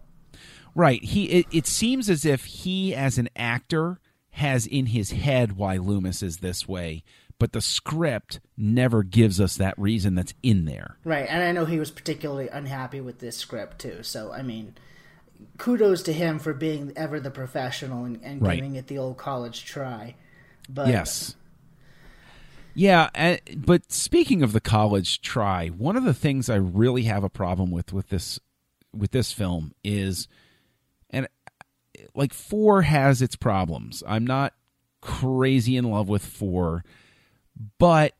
Right. 0.73 1.03
He 1.03 1.25
it, 1.25 1.45
it 1.51 1.67
seems 1.67 2.09
as 2.09 2.25
if 2.25 2.45
he 2.45 2.93
as 2.93 3.17
an 3.17 3.29
actor 3.35 3.99
has 4.31 4.67
in 4.67 4.87
his 4.87 5.11
head 5.11 5.53
why 5.53 5.77
Loomis 5.77 6.21
is 6.21 6.37
this 6.37 6.67
way, 6.67 7.03
but 7.39 7.53
the 7.53 7.61
script 7.61 8.41
never 8.57 9.01
gives 9.03 9.39
us 9.39 9.55
that 9.55 9.77
reason 9.77 10.15
that's 10.15 10.33
in 10.43 10.65
there. 10.65 10.97
Right, 11.05 11.25
and 11.29 11.41
I 11.41 11.53
know 11.53 11.63
he 11.65 11.79
was 11.79 11.91
particularly 11.91 12.49
unhappy 12.49 12.99
with 12.99 13.19
this 13.19 13.37
script 13.37 13.79
too. 13.79 14.03
So 14.03 14.33
I 14.33 14.41
mean, 14.41 14.75
kudos 15.57 16.03
to 16.03 16.13
him 16.13 16.39
for 16.39 16.53
being 16.53 16.91
ever 16.97 17.19
the 17.21 17.31
professional 17.31 18.03
and, 18.03 18.19
and 18.23 18.41
Right. 18.41 18.55
giving 18.55 18.75
it 18.75 18.87
the 18.87 18.97
old 18.97 19.17
college 19.17 19.63
try. 19.65 20.15
But 20.67 20.87
Yes. 20.89 21.35
Yeah, 22.77 23.09
uh, 23.15 23.37
but 23.55 23.89
speaking 23.89 24.43
of 24.43 24.51
the 24.51 24.59
college 24.59 25.21
try, 25.21 25.69
one 25.69 25.95
of 25.95 26.03
the 26.03 26.13
things 26.13 26.49
I 26.49 26.55
really 26.57 27.03
have 27.03 27.23
a 27.23 27.29
problem 27.29 27.71
with 27.71 27.93
with 27.93 28.09
this 28.09 28.37
with 28.95 29.11
this 29.11 29.31
film 29.31 29.73
is 29.83 30.27
and 31.09 31.27
like 32.13 32.33
4 32.33 32.83
has 32.83 33.21
its 33.21 33.35
problems. 33.35 34.03
I'm 34.07 34.25
not 34.25 34.53
crazy 35.01 35.77
in 35.77 35.89
love 35.89 36.09
with 36.09 36.25
4, 36.25 36.83
but 37.77 38.13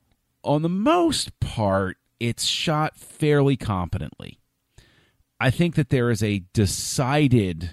on 0.44 0.62
the 0.62 0.70
most 0.70 1.40
part 1.40 1.98
it's 2.20 2.46
shot 2.46 2.96
fairly 2.96 3.58
competently. 3.58 4.40
I 5.40 5.50
think 5.50 5.76
that 5.76 5.90
there 5.90 6.10
is 6.12 6.24
a 6.24 6.44
decided 6.54 7.72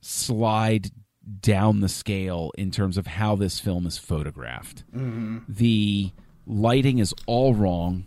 slide 0.00 0.90
down 1.40 1.80
the 1.80 1.88
scale 1.88 2.52
in 2.56 2.70
terms 2.70 2.96
of 2.96 3.06
how 3.06 3.34
this 3.34 3.58
film 3.58 3.86
is 3.86 3.98
photographed. 3.98 4.84
Mm-hmm. 4.94 5.38
The 5.48 6.12
lighting 6.46 6.98
is 6.98 7.14
all 7.26 7.54
wrong. 7.54 8.04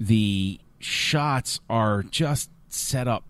The 0.00 0.58
shots 0.80 1.60
are 1.68 2.02
just 2.02 2.50
set 2.74 3.08
up 3.08 3.24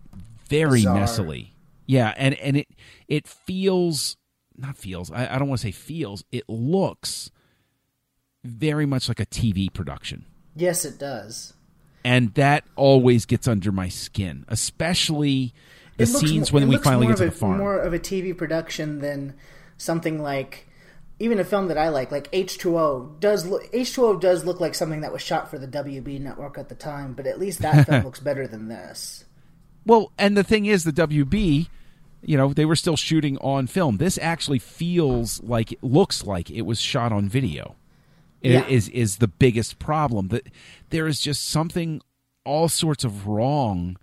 very 0.47 0.79
Bizarre. 0.81 0.97
messily. 0.99 1.47
Yeah, 1.85 2.13
and 2.17 2.33
and 2.35 2.57
it 2.57 2.67
it 3.07 3.27
feels 3.27 4.17
not 4.57 4.77
feels. 4.77 5.11
I, 5.11 5.35
I 5.35 5.39
don't 5.39 5.47
want 5.49 5.61
to 5.61 5.67
say 5.67 5.71
feels. 5.71 6.23
It 6.31 6.47
looks 6.47 7.29
very 8.43 8.85
much 8.85 9.07
like 9.07 9.19
a 9.19 9.25
TV 9.25 9.71
production 9.73 10.25
yes, 10.55 10.85
it 10.85 10.99
does. 10.99 11.53
and 12.03 12.33
that 12.33 12.63
always 12.75 13.25
gets 13.25 13.47
under 13.47 13.71
my 13.71 13.87
skin, 13.87 14.45
especially 14.49 15.53
the 15.97 16.05
scenes 16.05 16.51
more- 16.51 16.59
when 16.61 16.69
we 16.69 16.77
finally 16.77 17.07
get 17.07 17.17
to 17.17 17.23
of 17.25 17.29
the 17.31 17.35
a, 17.35 17.39
farm. 17.39 17.57
More 17.59 17.79
of 17.79 17.93
a 17.93 17.99
TV 17.99 18.35
production 18.37 18.99
than 18.99 19.35
something 19.77 20.21
like 20.21 20.67
even 21.19 21.39
a 21.39 21.43
film 21.45 21.67
that 21.69 21.77
I 21.77 21.89
like, 21.89 22.11
like 22.11 22.27
H 22.33 22.57
two 22.57 22.77
O 22.77 23.15
does. 23.19 23.49
H 23.71 23.93
two 23.93 24.05
O 24.05 24.17
does 24.17 24.43
look 24.45 24.59
like 24.59 24.75
something 24.75 25.01
that 25.01 25.13
was 25.13 25.21
shot 25.21 25.49
for 25.49 25.57
the 25.57 25.67
WB 25.67 26.19
network 26.19 26.57
at 26.57 26.69
the 26.69 26.75
time, 26.75 27.13
but 27.13 27.25
at 27.27 27.39
least 27.39 27.59
that 27.59 27.85
film 27.85 28.03
looks 28.05 28.19
better 28.19 28.47
than 28.47 28.67
this. 28.67 29.23
Well, 29.85 30.11
and 30.17 30.37
the 30.37 30.43
thing 30.43 30.65
is, 30.65 30.83
the 30.83 30.91
WB, 30.93 31.67
you 32.21 32.37
know, 32.37 32.53
they 32.53 32.65
were 32.65 32.75
still 32.75 32.95
shooting 32.97 33.37
on 33.39 33.67
film. 33.67 33.97
This 33.97 34.17
actually 34.21 34.59
feels 34.59 35.41
like, 35.43 35.71
it 35.73 35.83
looks 35.83 36.23
like 36.25 36.49
it 36.49 36.61
was 36.61 36.79
shot 36.79 37.11
on 37.11 37.27
video. 37.29 37.75
It 38.41 38.51
Yeah. 38.51 38.67
Is 38.67 38.89
is 38.89 39.17
the 39.17 39.27
biggest 39.29 39.79
problem 39.79 40.27
that 40.29 40.47
there 40.89 41.07
is 41.07 41.21
just 41.21 41.47
something 41.47 42.01
all 42.45 42.67
sorts 42.67 43.05
of 43.05 43.25
wrong 43.25 43.97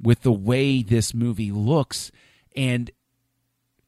with 0.00 0.22
the 0.22 0.32
way 0.32 0.82
this 0.82 1.12
movie 1.12 1.52
looks, 1.52 2.10
and 2.56 2.90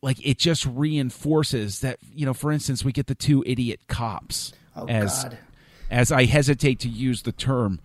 like 0.03 0.19
it 0.25 0.39
just 0.39 0.67
reinforces 0.67 1.81
that 1.81 1.99
you 2.15 2.27
know. 2.27 2.35
For 2.35 2.53
instance, 2.53 2.85
we 2.85 2.93
get 2.93 3.07
the 3.07 3.15
two 3.15 3.43
idiot 3.47 3.81
cops 3.89 4.53
Oh 4.77 4.87
as 4.87 5.25
God. 5.25 5.39
as 5.91 6.13
I 6.13 6.27
hesitate 6.27 6.81
to 6.81 6.89
use 6.91 7.23
the 7.23 7.33
term 7.33 7.81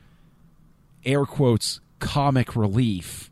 air 1.05 1.25
quotes 1.25 1.79
comic 1.99 2.53
relief. 2.53 3.28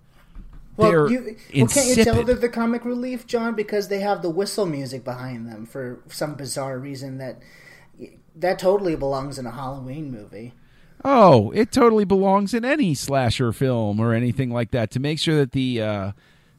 Well, 0.78 0.90
They're 0.90 1.10
you, 1.10 1.38
well, 1.56 1.68
can't 1.68 1.88
you 1.98 2.04
tell 2.04 2.24
they're 2.24 2.36
the 2.36 2.50
comic 2.50 2.86
relief, 2.86 3.26
John? 3.28 3.56
Because 3.56 3.88
they 3.88 4.00
have 4.00 4.22
the 4.22 4.30
whistle 4.30 4.66
music 4.66 5.04
behind 5.04 5.48
them 5.48 5.66
for 5.66 6.00
some 6.08 6.36
bizarre 6.36 6.78
reason 6.80 7.18
that 7.18 7.40
that 8.36 8.60
totally 8.60 8.96
belongs 8.96 9.40
in 9.40 9.46
a 9.48 9.52
Halloween 9.52 10.12
movie. 10.12 10.54
Oh, 11.04 11.52
it 11.52 11.72
totally 11.72 12.06
belongs 12.06 12.54
in 12.54 12.64
any 12.66 12.94
slasher 12.94 13.52
film 13.52 14.00
or 14.00 14.14
anything 14.14 14.50
like 14.52 14.72
that 14.72 14.92
to 14.92 15.00
make 15.00 15.20
sure 15.20 15.36
that 15.38 15.52
the 15.52 15.82
uh, 15.82 16.12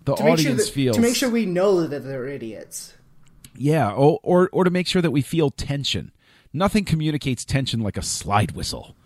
the 0.04 0.14
To 0.16 0.22
audience 0.22 0.42
sure 0.42 0.54
that, 0.54 0.68
feels 0.68 0.96
to 0.96 1.02
make 1.02 1.16
sure 1.16 1.31
we 1.31 1.46
know 1.46 1.87
that 1.87 2.00
they're 2.04 2.26
idiots. 2.26 2.94
yeah, 3.57 3.90
or, 3.92 4.18
or 4.22 4.48
or 4.52 4.64
to 4.64 4.70
make 4.70 4.87
sure 4.87 5.02
that 5.02 5.11
we 5.11 5.22
feel 5.22 5.50
tension. 5.50 6.12
Nothing 6.52 6.84
communicates 6.84 7.44
tension 7.44 7.80
like 7.80 7.98
a 7.98 8.02
slide 8.02 8.52
whistle. 8.52 8.96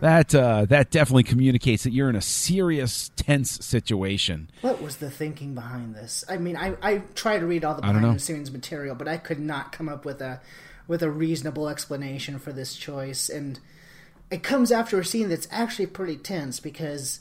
that 0.00 0.34
uh, 0.34 0.66
that 0.66 0.90
definitely 0.90 1.24
communicates 1.24 1.82
that 1.82 1.92
you're 1.92 2.08
in 2.08 2.14
a 2.16 2.20
serious 2.22 3.10
tense 3.16 3.64
situation. 3.64 4.50
What 4.60 4.80
was 4.80 4.98
the 4.98 5.10
thinking 5.10 5.54
behind 5.54 5.96
this? 5.96 6.24
I 6.28 6.36
mean, 6.36 6.56
I, 6.56 6.76
I 6.80 6.98
tried 7.14 7.40
to 7.40 7.46
read 7.46 7.64
all 7.64 7.74
the 7.74 7.82
behind 7.82 8.14
the 8.14 8.20
scenes 8.20 8.52
material, 8.52 8.94
but 8.94 9.08
I 9.08 9.16
could 9.16 9.40
not 9.40 9.72
come 9.72 9.88
up 9.88 10.04
with 10.04 10.20
a 10.20 10.40
with 10.86 11.02
a 11.02 11.10
reasonable 11.10 11.68
explanation 11.68 12.38
for 12.38 12.52
this 12.52 12.76
choice. 12.76 13.28
And 13.28 13.58
it 14.30 14.42
comes 14.42 14.70
after 14.70 14.98
a 14.98 15.04
scene 15.04 15.28
that's 15.28 15.48
actually 15.50 15.86
pretty 15.86 16.16
tense 16.16 16.60
because 16.60 17.20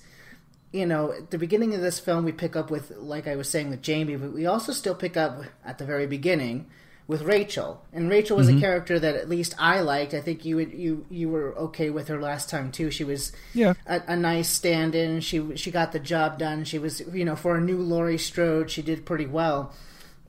you 0.71 0.85
know 0.85 1.11
at 1.11 1.31
the 1.31 1.37
beginning 1.37 1.73
of 1.73 1.81
this 1.81 1.99
film 1.99 2.23
we 2.23 2.31
pick 2.31 2.55
up 2.55 2.69
with 2.69 2.91
like 2.97 3.27
I 3.27 3.35
was 3.35 3.49
saying 3.49 3.71
with 3.71 3.81
Jamie, 3.81 4.15
but 4.15 4.31
we 4.31 4.45
also 4.45 4.73
still 4.73 4.95
pick 4.95 5.17
up 5.17 5.43
at 5.65 5.79
the 5.79 5.85
very 5.85 6.05
beginning 6.05 6.69
with 7.07 7.21
Rachel. 7.23 7.81
And 7.91 8.09
Rachel 8.09 8.37
was 8.37 8.47
Mm-hmm. 8.47 8.57
a 8.57 8.61
character 8.61 8.99
that 8.99 9.15
at 9.15 9.27
least 9.29 9.53
I 9.59 9.81
liked. 9.81 10.13
I 10.13 10.21
think 10.21 10.45
you 10.45 10.55
would, 10.57 10.71
you 10.71 11.05
you 11.09 11.29
were 11.29 11.55
okay 11.57 11.89
with 11.89 12.07
her 12.07 12.19
last 12.21 12.49
time 12.49 12.71
too. 12.71 12.89
She 12.91 13.03
was 13.03 13.31
Yeah. 13.53 13.73
a, 13.85 14.01
a 14.07 14.15
nice 14.15 14.47
stand-in. 14.49 15.19
She 15.21 15.55
she 15.57 15.71
got 15.71 15.91
the 15.91 15.99
job 15.99 16.39
done. 16.39 16.63
She 16.63 16.79
was 16.79 17.01
you 17.13 17.25
know 17.25 17.35
for 17.35 17.55
a 17.57 17.61
new 17.61 17.77
Laurie 17.77 18.17
Strode, 18.17 18.69
she 18.71 18.81
did 18.81 19.05
pretty 19.05 19.25
well. 19.27 19.73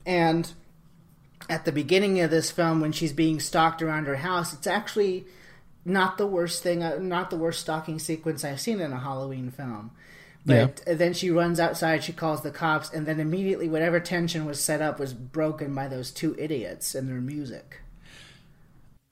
And 0.04 0.50
at 1.48 1.64
the 1.64 1.72
beginning 1.72 2.20
of 2.20 2.30
this 2.30 2.50
film, 2.50 2.80
when 2.80 2.92
she's 2.92 3.12
being 3.12 3.38
stalked 3.40 3.82
around 3.82 4.06
her 4.06 4.16
house, 4.16 4.52
it's 4.52 4.66
actually 4.66 5.24
not 5.84 6.16
the 6.16 6.26
worst 6.26 6.62
thing, 6.62 6.82
uh, 6.82 6.96
not 6.98 7.30
the 7.30 7.36
worst 7.36 7.60
stalking 7.60 7.98
sequence 7.98 8.44
I've 8.44 8.60
seen 8.60 8.80
in 8.80 8.92
a 8.92 8.98
Halloween 9.00 9.50
film. 9.50 9.90
But 10.44 10.82
then 10.86 11.12
she 11.12 11.30
runs 11.30 11.60
outside, 11.60 12.02
she 12.02 12.12
calls 12.12 12.42
the 12.42 12.50
cops, 12.50 12.90
and 12.90 13.06
then 13.06 13.20
immediately 13.20 13.68
whatever 13.68 14.00
tension 14.00 14.44
was 14.44 14.60
set 14.60 14.82
up 14.82 14.98
was 14.98 15.14
broken 15.14 15.74
by 15.74 15.88
those 15.88 16.10
two 16.10 16.34
idiots 16.38 16.94
and 16.94 17.08
their 17.08 17.20
music. 17.20 17.80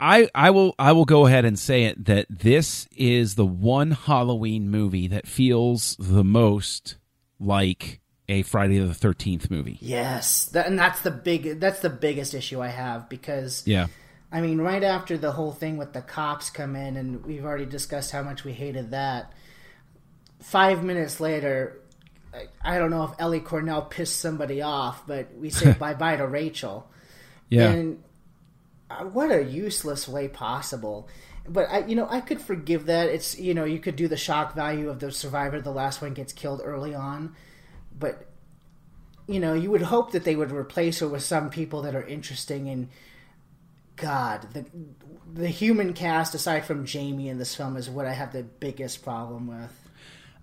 I, 0.00 0.28
I 0.34 0.50
will 0.50 0.74
I 0.78 0.92
will 0.92 1.04
go 1.04 1.26
ahead 1.26 1.44
and 1.44 1.58
say 1.58 1.84
it 1.84 2.06
that 2.06 2.26
this 2.30 2.88
is 2.96 3.34
the 3.34 3.44
one 3.44 3.90
Halloween 3.90 4.70
movie 4.70 5.08
that 5.08 5.26
feels 5.26 5.94
the 5.98 6.24
most 6.24 6.96
like 7.38 8.00
a 8.26 8.42
Friday 8.42 8.78
the 8.78 8.94
Thirteenth 8.94 9.50
movie. 9.50 9.76
Yes, 9.80 10.46
that, 10.46 10.66
and 10.66 10.78
that's 10.78 11.00
the 11.02 11.10
big 11.10 11.60
that's 11.60 11.80
the 11.80 11.90
biggest 11.90 12.32
issue 12.32 12.62
I 12.62 12.68
have 12.68 13.08
because 13.08 13.62
Yeah. 13.66 13.88
I 14.32 14.40
mean, 14.40 14.60
right 14.60 14.84
after 14.84 15.18
the 15.18 15.32
whole 15.32 15.50
thing 15.50 15.76
with 15.76 15.92
the 15.92 16.02
cops 16.02 16.50
come 16.50 16.76
in, 16.76 16.96
and 16.96 17.26
we've 17.26 17.44
already 17.44 17.66
discussed 17.66 18.12
how 18.12 18.22
much 18.22 18.44
we 18.44 18.52
hated 18.52 18.92
that. 18.92 19.32
Five 20.40 20.82
minutes 20.82 21.20
later, 21.20 21.80
I, 22.64 22.78
don't 22.78 22.90
know 22.90 23.04
if 23.04 23.10
Ellie 23.18 23.40
Cornell 23.40 23.82
pissed 23.82 24.20
somebody 24.20 24.62
off, 24.62 25.06
but 25.06 25.34
we 25.36 25.50
say 25.50 25.72
bye 25.78 25.94
bye 25.94 26.16
to 26.16 26.26
Rachel. 26.26 26.90
Yeah. 27.48 27.70
And 27.70 28.02
uh, 28.90 29.04
what 29.04 29.30
a 29.30 29.42
useless 29.42 30.08
way 30.08 30.28
possible. 30.28 31.08
But 31.48 31.68
I, 31.70 31.86
you 31.86 31.96
know, 31.96 32.06
I 32.08 32.20
could 32.20 32.40
forgive 32.40 32.86
that. 32.86 33.08
It's 33.08 33.38
you 33.38 33.54
know, 33.54 33.64
you 33.64 33.78
could 33.78 33.96
do 33.96 34.08
the 34.08 34.16
shock 34.16 34.54
value 34.54 34.88
of 34.88 35.00
the 35.00 35.10
survivor. 35.10 35.60
The 35.60 35.70
last 35.70 36.00
one 36.00 36.14
gets 36.14 36.32
killed 36.32 36.60
early 36.64 36.94
on, 36.94 37.34
but 37.96 38.26
you 39.26 39.40
know, 39.40 39.54
you 39.54 39.70
would 39.70 39.82
hope 39.82 40.12
that 40.12 40.24
they 40.24 40.36
would 40.36 40.50
replace 40.50 41.00
her 41.00 41.08
with 41.08 41.22
some 41.22 41.50
people 41.50 41.82
that 41.82 41.94
are 41.94 42.06
interesting 42.06 42.68
and 42.68 42.88
God, 44.00 44.48
the 44.52 44.64
the 45.32 45.48
human 45.48 45.92
cast 45.92 46.34
aside 46.34 46.64
from 46.64 46.84
Jamie 46.84 47.28
in 47.28 47.38
this 47.38 47.54
film 47.54 47.76
is 47.76 47.88
what 47.88 48.06
I 48.06 48.12
have 48.12 48.32
the 48.32 48.42
biggest 48.42 49.04
problem 49.04 49.46
with. 49.46 49.89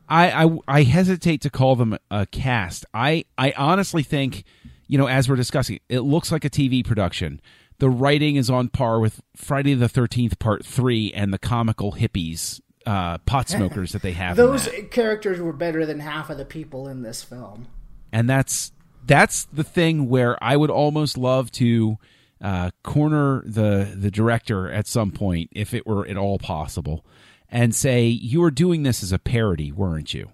I, 0.10 0.46
I 0.46 0.58
I 0.68 0.84
hesitate 0.84 1.42
to 1.42 1.50
call 1.50 1.76
them 1.76 1.98
a 2.10 2.26
cast. 2.26 2.86
I 2.94 3.26
I 3.38 3.54
honestly 3.58 4.04
think, 4.04 4.44
you 4.88 4.98
know, 4.98 5.08
as 5.08 5.28
we're 5.30 5.36
discussing, 5.36 5.80
it 5.90 6.02
looks 6.02 6.32
like 6.32 6.46
a 6.46 6.50
TV 6.50 6.86
production. 6.86 7.42
The 7.80 7.90
writing 7.90 8.38
is 8.38 8.50
on 8.50 8.70
par 8.70 9.00
with 9.00 9.22
Friday 9.36 9.74
the 9.74 9.90
Thirteenth 9.90 10.40
Part 10.40 10.66
Three 10.66 11.12
and 11.14 11.34
the 11.34 11.38
comical 11.38 11.94
hippies, 11.94 12.60
uh, 12.86 13.18
pot 13.20 13.50
smokers 13.50 13.92
that 13.92 14.02
they 14.02 14.14
have. 14.14 14.36
Those 14.38 14.70
characters 14.92 15.40
were 15.40 15.54
better 15.54 15.86
than 15.86 16.00
half 16.00 16.30
of 16.30 16.38
the 16.38 16.46
people 16.46 16.88
in 16.88 17.02
this 17.04 17.24
film. 17.24 17.68
and 18.12 18.30
that's 18.30 18.72
that's 19.06 19.46
the 19.46 19.64
thing 19.64 20.10
where 20.10 20.42
I 20.44 20.58
would 20.58 20.70
almost 20.70 21.18
love 21.18 21.52
to 21.54 21.98
uh, 22.42 22.72
corner 22.84 23.42
the 23.46 23.94
the 23.96 24.12
director 24.12 24.72
at 24.72 24.88
some 24.88 25.12
point, 25.12 25.50
if 25.54 25.74
it 25.74 25.86
were 25.88 26.06
at 26.08 26.18
all 26.18 26.40
possible, 26.40 27.06
and 27.52 27.74
say 27.76 28.06
you 28.06 28.42
were 28.42 28.52
doing 28.52 28.84
this 28.84 29.02
as 29.04 29.12
a 29.12 29.20
parody, 29.20 29.72
weren't 29.72 30.14
you? 30.14 30.30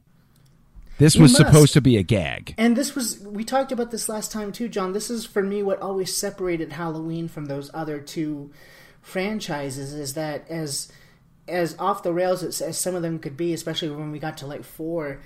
This 0.99 1.15
You 1.15 1.23
was 1.23 1.31
must. 1.33 1.45
supposed 1.45 1.73
to 1.73 1.81
be 1.81 1.97
a 1.97 2.03
gag. 2.03 2.53
And 2.57 2.75
this 2.77 2.93
was 2.95 3.19
we 3.19 3.43
talked 3.43 3.71
about 3.71 3.91
this 3.91 4.07
last 4.07 4.31
time 4.31 4.51
too, 4.51 4.69
John. 4.69 4.93
This 4.93 5.09
is 5.09 5.25
for 5.25 5.41
me 5.41 5.63
what 5.63 5.81
always 5.81 6.15
separated 6.15 6.73
Halloween 6.73 7.27
from 7.27 7.45
those 7.45 7.71
other 7.73 7.99
two 7.99 8.51
franchises 9.01 9.93
is 9.93 10.13
that 10.13 10.49
as 10.49 10.91
as 11.47 11.75
off 11.77 12.03
the 12.03 12.13
rails 12.13 12.41
as, 12.43 12.61
as 12.61 12.77
some 12.77 12.95
of 12.95 13.01
them 13.01 13.19
could 13.19 13.35
be, 13.35 13.53
especially 13.53 13.89
when 13.89 14.11
we 14.11 14.19
got 14.19 14.37
to 14.37 14.47
like 14.47 14.63
four, 14.63 15.19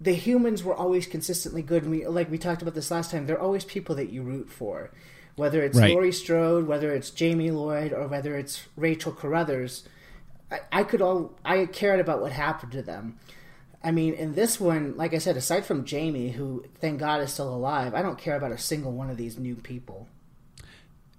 the 0.00 0.12
humans 0.12 0.62
were 0.62 0.74
always 0.74 1.06
consistently 1.06 1.62
good. 1.62 1.82
And 1.84 1.92
we 1.92 2.06
like 2.06 2.30
we 2.30 2.38
talked 2.38 2.62
about 2.62 2.74
this 2.74 2.90
last 2.90 3.10
time. 3.10 3.26
They're 3.26 3.40
always 3.40 3.64
people 3.64 3.94
that 3.94 4.10
you 4.10 4.22
root 4.22 4.50
for, 4.50 4.90
whether 5.36 5.62
it's 5.62 5.78
Right. 5.78 5.92
Laurie 5.94 6.12
Strode, 6.12 6.66
whether 6.66 6.92
it's 6.92 7.10
Jamie 7.10 7.50
Lloyd, 7.52 7.92
or 7.92 8.06
whether 8.08 8.36
it's 8.36 8.66
Rachel 8.76 9.12
Carruthers. 9.12 9.84
I, 10.50 10.60
I 10.72 10.82
could 10.84 11.02
all 11.02 11.38
I 11.44 11.66
cared 11.66 12.00
about 12.00 12.20
what 12.20 12.32
happened 12.32 12.72
to 12.72 12.82
them. 12.82 13.18
I 13.82 13.90
mean, 13.92 14.14
in 14.14 14.34
this 14.34 14.58
one, 14.58 14.96
like 14.96 15.14
I 15.14 15.18
said, 15.18 15.36
aside 15.36 15.64
from 15.64 15.84
Jamie, 15.84 16.30
who 16.30 16.64
thank 16.80 16.98
God 16.98 17.20
is 17.20 17.32
still 17.32 17.54
alive, 17.54 17.94
I 17.94 18.02
don't 18.02 18.18
care 18.18 18.36
about 18.36 18.52
a 18.52 18.58
single 18.58 18.92
one 18.92 19.10
of 19.10 19.16
these 19.16 19.38
new 19.38 19.54
people. 19.54 20.08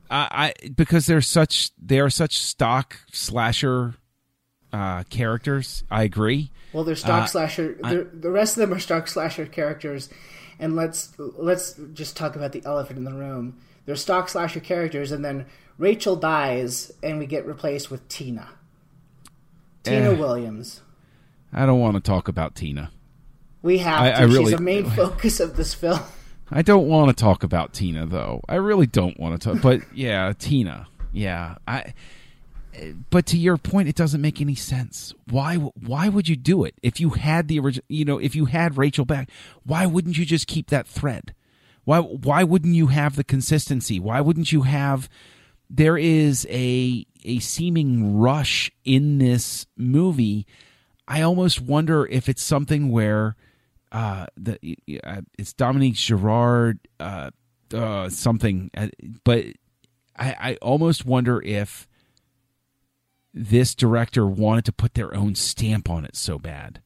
I, 0.10 0.54
I 0.64 0.70
because 0.70 1.06
they're 1.06 1.22
such 1.22 1.72
they 1.78 2.00
are 2.00 2.10
such 2.10 2.40
stock 2.40 2.98
slasher 3.12 3.96
uh, 4.74 5.04
characters. 5.04 5.84
I 5.92 6.04
agree. 6.04 6.52
Well, 6.74 6.84
they're 6.84 6.96
stock 6.96 7.24
Uh, 7.24 7.28
slasher. 7.28 7.78
they're, 7.82 8.04
the 8.06 8.32
rest 8.32 8.58
of 8.58 8.62
them 8.62 8.74
are 8.74 8.80
stock 8.80 9.08
slasher 9.08 9.46
characters, 9.46 10.10
and 10.60 10.76
let's 10.76 11.14
let's 11.18 11.74
just 11.94 12.16
talk 12.18 12.36
about 12.36 12.52
the 12.52 12.64
elephant 12.66 12.98
in 12.98 13.06
the 13.06 13.14
room. 13.14 13.58
They're 13.86 13.96
stock 13.96 14.28
slasher 14.30 14.60
characters, 14.60 15.12
and 15.12 15.24
then 15.24 15.46
Rachel 15.78 16.16
dies, 16.18 16.92
and 17.02 17.20
we 17.20 17.26
get 17.26 17.46
replaced 17.46 17.90
with 17.90 18.08
Tina. 18.10 18.50
Tina 19.88 20.12
Eh. 20.12 20.18
Williams. 20.18 20.82
I 21.54 21.66
don't 21.66 21.80
want 21.80 21.96
to 21.96 22.02
talk 22.02 22.28
about 22.28 22.56
Tina. 22.56 22.92
We 23.62 23.80
have 23.80 24.02
I- 24.02 24.10
to. 24.12 24.18
I 24.20 24.22
really- 24.24 24.46
She's 24.46 24.54
a 24.54 24.62
main 24.62 24.90
focus 24.92 25.40
of 25.40 25.56
this 25.58 25.74
film. 25.74 26.00
I 26.52 26.62
don't 26.62 26.88
want 26.88 27.10
to 27.16 27.22
talk 27.22 27.44
about 27.44 27.74
Tina 27.74 28.06
though. 28.06 28.42
I 28.48 28.56
really 28.56 28.88
don't 28.88 29.20
want 29.20 29.40
to 29.42 29.54
talk. 29.54 29.62
But 29.62 29.82
yeah, 29.94 30.32
Tina. 30.38 30.88
Yeah, 31.12 31.56
I. 31.68 31.94
But 33.10 33.26
to 33.28 33.38
your 33.38 33.58
point, 33.58 33.90
it 33.90 33.96
doesn't 33.96 34.22
make 34.22 34.40
any 34.40 34.54
sense. 34.54 35.14
Why? 35.30 35.56
Why 35.56 36.10
would 36.10 36.30
you 36.30 36.36
do 36.36 36.64
it 36.64 36.76
if 36.84 37.00
you 37.00 37.10
had 37.12 37.48
the 37.48 37.60
original? 37.60 37.84
You 37.90 38.06
know, 38.06 38.18
if 38.20 38.36
you 38.36 38.46
had 38.46 38.78
Rachel 38.78 39.04
back, 39.04 39.30
why 39.66 39.86
wouldn't 39.88 40.18
you 40.18 40.26
just 40.26 40.46
keep 40.48 40.70
that 40.70 40.88
thread? 40.88 41.34
Why? 41.86 42.00
Why 42.02 42.44
wouldn't 42.44 42.76
you 42.76 42.88
have 42.88 43.16
the 43.16 43.24
consistency? 43.24 44.00
Why 44.00 44.22
wouldn't 44.22 44.52
you 44.52 44.62
have? 44.62 45.10
There 45.70 45.98
is 45.98 46.46
a 46.50 47.06
a 47.28 47.40
seeming 47.40 48.18
rush 48.18 48.72
in 48.84 49.20
this 49.20 49.68
movie. 49.76 50.48
I 51.08 51.22
almost 51.22 51.62
wonder 51.62 52.06
if 52.08 52.28
it's 52.28 52.44
something 52.44 52.90
where 52.90 53.36
uh 53.92 54.26
the 54.36 54.58
uh, 55.04 55.22
it's 55.38 55.54
Dominique 55.54 55.96
Girard 55.96 56.80
uh, 57.00 57.32
uh 57.74 58.10
something 58.10 58.70
uh, 58.76 58.88
but 59.24 59.46
I 60.18 60.36
I 60.40 60.58
almost 60.62 61.06
wonder 61.06 61.42
if 61.42 61.88
this 63.34 63.76
director 63.76 64.26
wanted 64.26 64.66
to 64.66 64.74
put 64.74 64.96
their 64.96 65.16
own 65.16 65.36
stamp 65.36 65.90
on 65.90 66.04
it 66.04 66.16
so 66.16 66.38
bad. 66.38 66.82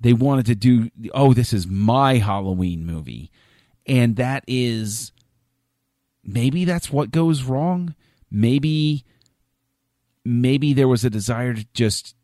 They 0.00 0.12
wanted 0.12 0.46
to 0.46 0.54
do 0.54 0.90
oh 1.12 1.32
this 1.32 1.52
is 1.52 1.66
my 1.66 2.18
Halloween 2.18 2.86
movie 2.86 3.32
and 3.86 4.16
that 4.16 4.44
is 4.46 5.12
maybe 6.22 6.64
that's 6.64 6.92
what 6.92 7.10
goes 7.10 7.42
wrong. 7.42 7.94
Maybe 8.30 9.04
maybe 10.28 10.72
there 10.72 10.88
was 10.88 11.04
a 11.04 11.10
desire 11.10 11.54
to 11.54 11.66
just 11.74 12.14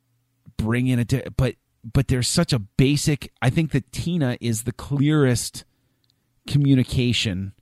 bring 0.56 0.86
in 0.86 0.98
a 0.98 1.04
di- 1.04 1.22
but 1.36 1.56
but 1.82 2.08
there's 2.08 2.28
such 2.28 2.52
a 2.52 2.58
basic 2.58 3.32
i 3.42 3.50
think 3.50 3.72
that 3.72 3.90
tina 3.92 4.36
is 4.40 4.62
the 4.62 4.72
clearest 4.72 5.64
communication 6.46 7.52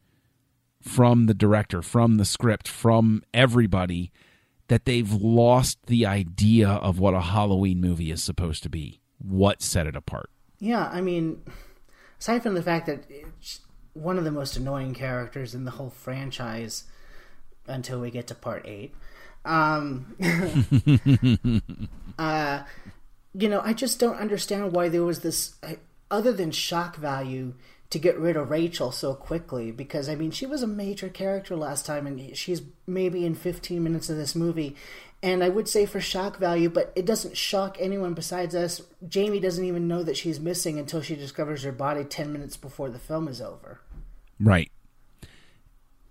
from 0.83 1.27
the 1.27 1.35
director 1.35 1.81
from 1.81 2.17
the 2.17 2.25
script 2.25 2.69
from 2.69 3.23
everybody 3.33 4.13
that 4.69 4.85
they've 4.85 5.13
lost 5.13 5.79
the 5.87 6.05
idea 6.05 6.69
of 6.69 6.99
what 6.99 7.15
a 7.15 7.21
halloween 7.21 7.81
movie 7.81 8.11
is 8.11 8.23
supposed 8.23 8.63
to 8.63 8.69
be 8.69 9.01
what 9.23 9.63
set 9.63 9.87
it 9.87 9.97
apart. 9.97 10.31
Yeah, 10.59 10.87
I 10.87 11.01
mean, 11.01 11.43
aside 12.21 12.43
from 12.43 12.55
the 12.55 12.63
fact 12.63 12.87
that 12.87 13.05
it's 13.09 13.61
one 13.95 14.19
of 14.19 14.25
the 14.25 14.31
most 14.31 14.57
annoying 14.57 14.95
characters 14.95 15.55
in 15.55 15.65
the 15.65 15.73
whole 15.73 15.91
franchise 15.91 16.85
until 17.67 18.01
we 18.01 18.11
get 18.11 18.27
to 18.29 18.35
part 18.35 18.67
eight, 18.67 18.95
um, 19.45 20.15
uh, 22.19 22.63
you 23.35 23.49
know, 23.49 23.61
I 23.65 23.73
just 23.73 23.99
don't 23.99 24.17
understand 24.17 24.73
why 24.73 24.89
there 24.89 25.05
was 25.05 25.21
this, 25.21 25.55
other 26.11 26.33
than 26.33 26.51
shock 26.51 26.97
value, 26.97 27.55
to 27.91 27.99
get 27.99 28.19
rid 28.19 28.37
of 28.37 28.51
Rachel 28.51 28.91
so 28.91 29.15
quickly. 29.15 29.71
Because, 29.71 30.09
I 30.09 30.15
mean, 30.15 30.31
she 30.31 30.47
was 30.47 30.63
a 30.63 30.67
major 30.67 31.09
character 31.09 31.57
last 31.57 31.85
time, 31.85 32.07
and 32.07 32.37
she's 32.37 32.63
maybe 32.87 33.27
in 33.27 33.35
15 33.35 33.83
minutes 33.83 34.09
of 34.09 34.17
this 34.17 34.35
movie. 34.35 34.77
And 35.23 35.45
I 35.45 35.51
would 35.51 35.69
say 35.69 35.87
for 35.87 36.01
shock 36.01 36.39
value, 36.39 36.69
but 36.69 36.93
it 36.97 37.07
doesn't 37.07 37.37
shock 37.37 37.77
anyone 37.79 38.15
besides 38.15 38.55
us. 38.55 38.83
Jamie 39.09 39.39
doesn't 39.39 39.65
even 39.65 39.87
know 39.87 40.03
that 40.03 40.17
she's 40.17 40.41
missing 40.41 40.79
until 40.79 41.01
she 41.01 41.15
discovers 41.15 41.63
her 41.63 41.71
body 41.71 42.03
10 42.03 42.33
minutes 42.33 42.57
before 42.57 42.91
the 42.91 42.99
film 42.99 43.29
is 43.29 43.41
over. 43.41 43.81
right 44.41 44.71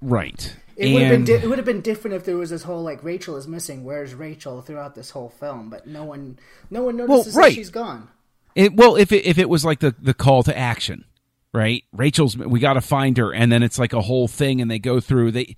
right 0.02 0.56
It 0.82 0.94
would 0.94 1.04
have 1.04 1.12
been 1.12 1.24
di- 1.26 1.34
it 1.34 1.48
would 1.48 1.58
have 1.60 1.66
been 1.66 1.82
different 1.82 2.16
if 2.16 2.26
there 2.26 2.38
was 2.38 2.50
this 2.50 2.64
whole 2.64 2.82
like 2.82 3.04
Rachel 3.04 3.36
is 3.36 3.48
missing. 3.48 3.84
Where's 3.84 4.14
Rachel 4.16 4.62
throughout 4.62 4.96
this 4.96 5.12
whole 5.12 5.30
film? 5.30 5.70
But 5.70 5.88
no 5.88 6.04
one, 6.04 6.40
no 6.70 6.84
one 6.84 6.98
notices 6.98 7.36
right. 7.36 7.50
that 7.50 7.54
she's 7.56 7.70
gone. 7.70 8.10
It, 8.56 8.76
well, 8.76 8.96
if 8.96 9.12
it, 9.12 9.26
if 9.26 9.38
it 9.38 9.50
was 9.50 9.64
like 9.64 9.80
the 9.80 9.96
the 10.00 10.14
call 10.14 10.44
to 10.44 10.58
action, 10.58 11.06
right? 11.54 11.84
Rachel's 11.92 12.36
we 12.36 12.60
got 12.60 12.74
to 12.74 12.82
find 12.82 13.18
her, 13.18 13.34
and 13.34 13.52
then 13.52 13.64
it's 13.64 13.80
like 13.80 13.94
a 13.94 14.02
whole 14.02 14.28
thing, 14.28 14.60
and 14.60 14.70
they 14.70 14.80
go 14.80 15.00
through 15.00 15.32
they, 15.32 15.56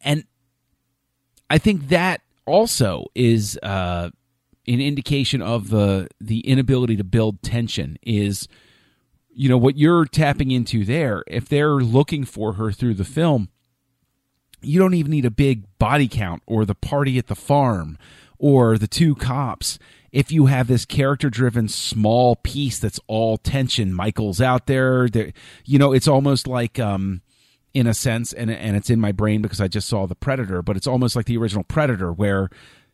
and 0.00 0.24
I 1.48 1.58
think 1.58 1.88
that 1.88 2.22
also 2.46 3.06
is 3.14 3.58
uh, 3.62 4.10
an 4.66 4.80
indication 4.80 5.40
of 5.42 5.70
the 5.70 6.08
the 6.20 6.40
inability 6.40 6.96
to 6.96 7.04
build 7.04 7.42
tension. 7.42 7.98
Is 8.02 8.48
you 9.30 9.48
know 9.48 9.58
what 9.58 9.76
you're 9.76 10.04
tapping 10.04 10.50
into 10.50 10.84
there? 10.84 11.24
If 11.26 11.48
they're 11.48 11.76
looking 11.76 12.24
for 12.24 12.54
her 12.54 12.72
through 12.72 12.94
the 12.94 13.04
film, 13.04 13.48
you 14.66 14.78
don't 14.78 14.94
even 14.94 15.10
need 15.10 15.24
a 15.24 15.30
big 15.30 15.64
body 15.78 16.08
count 16.08 16.42
or 16.46 16.64
the 16.64 16.74
party 16.74 17.18
at 17.18 17.26
the 17.26 17.34
farm 17.34 17.98
or 18.38 18.78
the 18.78 18.88
two 18.88 19.14
cops 19.14 19.78
if 20.12 20.30
you 20.30 20.46
have 20.46 20.68
this 20.68 20.84
character 20.84 21.28
driven 21.28 21.66
small 21.66 22.36
piece 22.36 22.78
that's 22.78 23.00
all 23.08 23.36
tension. 23.36 23.92
Michael's 23.92 24.40
out 24.40 24.66
there. 24.66 25.08
You 25.64 25.78
know 25.78 25.92
it's 25.92 26.08
almost 26.08 26.46
like 26.46 26.78
um 26.78 27.20
in 27.74 27.88
a 27.88 27.94
sense 27.94 28.32
and 28.32 28.48
and 28.50 28.76
it's 28.76 28.88
in 28.88 29.00
my 29.00 29.10
brain 29.10 29.42
because 29.42 29.60
i 29.60 29.66
just 29.66 29.88
saw 29.88 30.06
the 30.06 30.14
predator 30.14 30.62
but 30.62 30.76
it's 30.76 30.86
almost 30.86 31.16
like 31.16 31.26
the 31.26 31.36
original 31.36 31.64
predator 31.64 32.12
where 32.12 32.48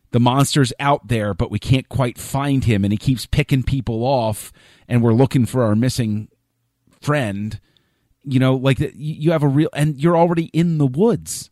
the 0.09 0.19
monster's 0.19 0.73
out 0.79 1.07
there 1.07 1.35
but 1.35 1.51
we 1.51 1.59
can't 1.59 1.87
quite 1.87 2.17
find 2.17 2.63
him 2.63 2.83
and 2.83 2.91
he 2.91 2.97
keeps 2.97 3.27
picking 3.27 3.61
people 3.61 4.03
off 4.03 4.51
and 4.87 5.03
we're 5.03 5.13
looking 5.13 5.45
for 5.45 5.63
our 5.63 5.75
missing 5.75 6.27
friend. 6.99 7.59
You 8.23 8.39
know 8.39 8.55
like 8.55 8.79
you 8.95 9.31
have 9.31 9.43
a 9.43 9.47
real 9.47 9.69
and 9.73 10.01
you're 10.01 10.17
already 10.17 10.45
in 10.45 10.79
the 10.79 10.87
woods 10.87 11.50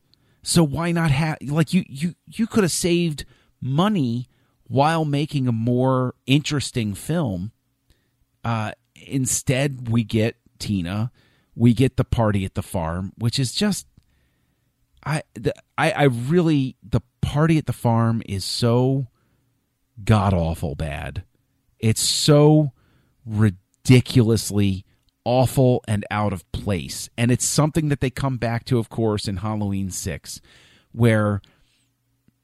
so 0.50 0.64
why 0.64 0.92
not 0.92 1.12
have 1.12 1.38
like 1.44 1.74
you 1.74 1.84
you 1.88 2.16
you 2.26 2.48
could 2.48 2.64
have 2.64 2.72
saved 2.72 3.24
money 3.62 4.28
while 4.64 5.06
making 5.06 5.48
a 5.48 5.52
more 5.52 6.16
interesting 6.26 6.94
film. 6.96 7.52
Uh 8.44 8.72
instead 8.96 9.90
we 9.90 10.04
get 10.04 10.36
tina. 10.58 11.12
We 11.56 11.74
get 11.74 11.98
the 11.98 12.04
party 12.04 12.46
at 12.46 12.56
the 12.56 12.64
farm 12.64 13.14
which 13.18 13.38
is 13.38 13.52
just 13.52 13.86
i 15.06 15.22
the, 15.34 15.54
i 15.78 15.92
i 15.92 16.04
really 16.04 16.78
the 16.84 17.02
party 17.22 17.58
at 17.58 17.66
the 17.66 17.74
farm 17.74 18.22
is 18.26 18.44
so 18.44 19.08
god 20.04 20.34
awful 20.34 20.76
bad. 20.76 21.24
It's 21.78 22.02
so 22.02 22.72
ridiculously 23.26 24.86
awful 25.30 25.84
and 25.88 26.06
out 26.10 26.34
of 26.34 26.50
place. 26.52 27.10
And 27.18 27.30
it's 27.30 27.46
something 27.46 27.89
that 27.89 28.02
they 28.02 28.10
come 28.10 28.38
back 28.38 28.65
to, 28.65 28.80
of 28.80 28.89
course, 28.89 29.28
in 29.28 29.38
Halloween 29.38 29.92
6, 29.92 30.42
where 30.92 31.42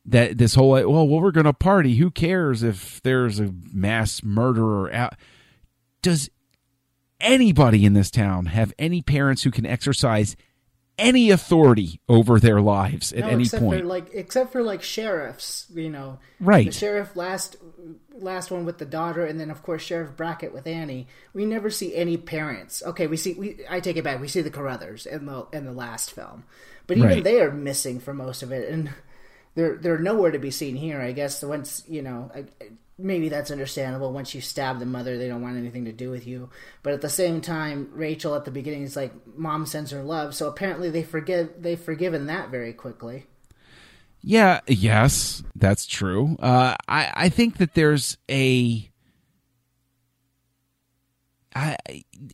that 0.06 0.38
this 0.38 0.54
whole 0.54 0.70
well, 0.70 1.08
well 1.08 1.08
we're 1.08 1.32
going 1.32 1.46
to 1.46 1.54
party. 1.54 1.96
Who 1.96 2.12
cares 2.12 2.62
if 2.62 3.02
there's 3.02 3.40
a 3.40 3.54
mass 3.74 4.24
murderer 4.24 4.94
out? 4.94 5.16
does 6.06 6.30
anybody 7.20 7.84
in 7.84 7.94
this 7.94 8.12
town 8.12 8.46
have 8.46 8.72
any 8.78 9.02
parents 9.02 9.42
who 9.42 9.50
can 9.50 9.66
exercise 9.66 10.36
any 10.98 11.30
authority 11.30 12.00
over 12.08 12.40
their 12.40 12.62
lives 12.62 13.12
at 13.14 13.20
No, 13.22 13.28
any 13.28 13.44
except 13.44 13.64
point? 13.64 13.82
for 13.82 13.86
like 13.86 14.08
except 14.14 14.52
for 14.52 14.64
like 14.64 14.82
sheriffs, 14.82 15.66
you 15.74 15.90
know. 15.90 16.20
Right. 16.40 16.68
The 16.68 16.72
sheriff 16.72 17.16
last 17.16 17.58
last 18.14 18.50
one 18.52 18.66
with 18.66 18.78
the 18.78 18.86
daughter 18.86 19.26
and 19.26 19.40
then 19.40 19.52
of 19.52 19.62
course 19.62 19.82
Sheriff 19.84 20.16
Brackett 20.16 20.54
with 20.54 20.68
Annie. 20.68 21.08
We 21.34 21.46
never 21.46 21.70
see 21.70 21.96
any 21.96 22.18
parents. 22.18 22.82
Okay, 22.86 23.08
we 23.08 23.18
see 23.18 23.34
we 23.34 23.58
I 23.70 23.80
take 23.80 23.98
it 23.98 24.04
back. 24.04 24.22
We 24.22 24.28
see 24.28 24.42
the 24.42 24.50
Carruthers 24.52 25.06
in 25.06 25.26
the 25.26 25.46
in 25.52 25.66
the 25.66 25.74
last 25.74 26.12
film. 26.12 26.44
But 26.88 26.98
even 26.98 27.10
Right. 27.10 27.24
they 27.24 27.42
are 27.42 27.52
missing 27.52 28.00
for 28.00 28.14
most 28.14 28.42
of 28.44 28.52
it 28.52 28.70
and 28.70 28.92
they're 29.56 29.76
they're 29.78 29.98
nowhere 30.00 30.32
to 30.32 30.40
be 30.40 30.52
seen 30.52 30.76
here. 30.76 31.02
I 31.02 31.12
guess 31.12 31.44
once, 31.44 31.84
you 31.88 32.02
know, 32.02 32.32
I, 32.34 32.46
maybe 32.98 33.30
that's 33.30 33.52
understandable. 33.52 34.12
Once 34.12 34.34
you 34.34 34.42
stab 34.42 34.80
the 34.80 34.86
mother, 34.86 35.18
they 35.18 35.28
don't 35.28 35.42
want 35.42 35.58
anything 35.58 35.86
to 35.86 35.92
do 35.92 36.10
with 36.10 36.28
you. 36.28 36.50
But 36.84 36.94
at 36.94 37.02
the 37.02 37.10
same 37.10 37.42
time, 37.42 37.90
Rachel 37.94 38.36
at 38.36 38.46
the 38.46 38.52
beginning 38.52 38.84
is 38.84 38.96
like, 38.96 39.14
"Mom 39.38 39.66
sends 39.66 39.92
her 39.92 40.04
love," 40.04 40.36
so 40.36 40.48
apparently 40.48 40.90
they 40.90 41.04
forgive 41.04 41.62
they've 41.62 41.80
forgiven 41.80 42.28
that 42.28 42.50
very 42.50 42.74
quickly. 42.74 43.28
Yeah, 44.22 44.62
yes, 44.68 45.44
that's 45.56 45.86
true. 45.86 46.36
Uh, 46.40 46.76
I 46.88 47.12
I 47.16 47.30
think 47.30 47.58
that 47.58 47.74
there's 47.76 48.18
a 48.30 48.90
I 51.56 51.78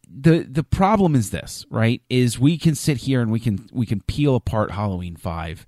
the 0.09 0.39
the 0.49 0.63
problem 0.63 1.15
is 1.15 1.29
this, 1.29 1.65
right? 1.69 2.01
Is 2.09 2.39
we 2.39 2.57
can 2.57 2.75
sit 2.75 2.97
here 2.97 3.21
and 3.21 3.31
we 3.31 3.39
can 3.39 3.69
we 3.71 3.85
can 3.85 4.01
peel 4.01 4.35
apart 4.35 4.71
Halloween 4.71 5.15
5 5.15 5.67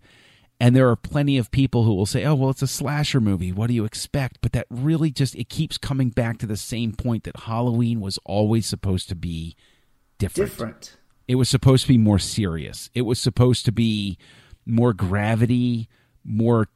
and 0.59 0.75
there 0.75 0.89
are 0.89 0.95
plenty 0.95 1.37
of 1.37 1.51
people 1.51 1.83
who 1.83 1.93
will 1.93 2.05
say, 2.05 2.23
"Oh, 2.25 2.35
well, 2.35 2.49
it's 2.49 2.61
a 2.61 2.67
slasher 2.67 3.19
movie. 3.19 3.51
What 3.51 3.67
do 3.67 3.73
you 3.73 3.85
expect?" 3.85 4.39
But 4.41 4.53
that 4.53 4.67
really 4.69 5.11
just 5.11 5.35
it 5.35 5.49
keeps 5.49 5.77
coming 5.77 6.09
back 6.09 6.37
to 6.39 6.45
the 6.45 6.57
same 6.57 6.93
point 6.93 7.23
that 7.23 7.41
Halloween 7.41 7.99
was 7.99 8.19
always 8.25 8.65
supposed 8.65 9.09
to 9.09 9.15
be 9.15 9.55
different. 10.17 10.51
Different. 10.51 10.97
It 11.27 11.35
was 11.35 11.49
supposed 11.49 11.83
to 11.83 11.87
be 11.89 11.97
more 11.97 12.19
serious. 12.19 12.89
It 12.93 13.03
was 13.03 13.19
supposed 13.19 13.65
to 13.65 13.71
be 13.71 14.17
more 14.65 14.93
gravity, 14.93 15.89
more 16.23 16.67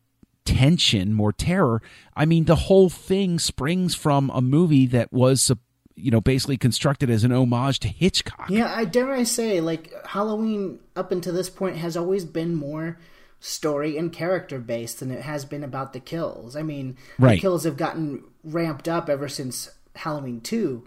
tension, 0.45 1.13
more 1.13 1.33
terror. 1.33 1.81
I 2.15 2.25
mean, 2.25 2.45
the 2.45 2.55
whole 2.55 2.89
thing 2.89 3.39
springs 3.39 3.93
from 3.93 4.29
a 4.33 4.41
movie 4.41 4.85
that 4.87 5.11
was, 5.11 5.51
you 5.95 6.11
know, 6.11 6.21
basically 6.21 6.57
constructed 6.57 7.09
as 7.09 7.23
an 7.23 7.31
homage 7.31 7.79
to 7.81 7.89
Hitchcock. 7.89 8.49
Yeah, 8.49 8.73
I 8.73 8.85
dare 8.85 9.11
I 9.11 9.23
say, 9.23 9.61
like 9.61 9.93
Halloween 10.07 10.79
up 10.95 11.11
until 11.11 11.33
this 11.33 11.49
point 11.49 11.77
has 11.77 11.97
always 11.97 12.23
been 12.25 12.55
more 12.55 12.97
story 13.39 13.97
and 13.97 14.11
character 14.11 14.59
based 14.59 14.99
than 14.99 15.11
it 15.11 15.21
has 15.21 15.45
been 15.45 15.63
about 15.63 15.93
the 15.93 15.99
kills. 15.99 16.55
I 16.55 16.63
mean, 16.63 16.97
Right. 17.19 17.35
the 17.35 17.41
kills 17.41 17.63
have 17.65 17.77
gotten 17.77 18.23
ramped 18.43 18.87
up 18.87 19.09
ever 19.09 19.27
since 19.29 19.69
Halloween 19.95 20.41
two. 20.41 20.85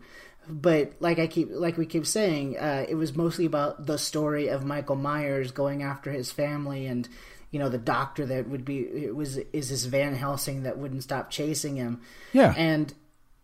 But 0.49 0.95
like 1.01 1.19
I 1.21 1.27
keep, 1.29 1.49
like 1.53 1.77
we 1.79 1.87
keep 1.87 2.07
saying, 2.07 2.59
uh, 2.59 2.85
it 2.89 2.97
was 2.97 3.15
mostly 3.17 3.45
about 3.47 3.87
the 3.87 3.99
story 3.99 4.49
of 4.49 4.65
Michael 4.65 4.97
Myers 4.97 5.53
going 5.53 5.83
after 5.83 6.11
his 6.11 6.33
family, 6.33 6.87
and 6.87 7.09
you 7.53 7.59
know 7.61 7.69
the 7.69 7.79
doctor 7.79 8.27
that 8.27 8.49
would 8.49 8.65
be 8.65 8.81
it 8.81 9.15
was 9.15 9.37
is 9.53 9.69
this 9.71 9.85
Van 9.85 10.15
Helsing 10.15 10.65
that 10.65 10.77
wouldn't 10.79 11.05
stop 11.05 11.31
chasing 11.31 11.77
him. 11.77 12.01
Yeah. 12.33 12.53
and 12.57 12.93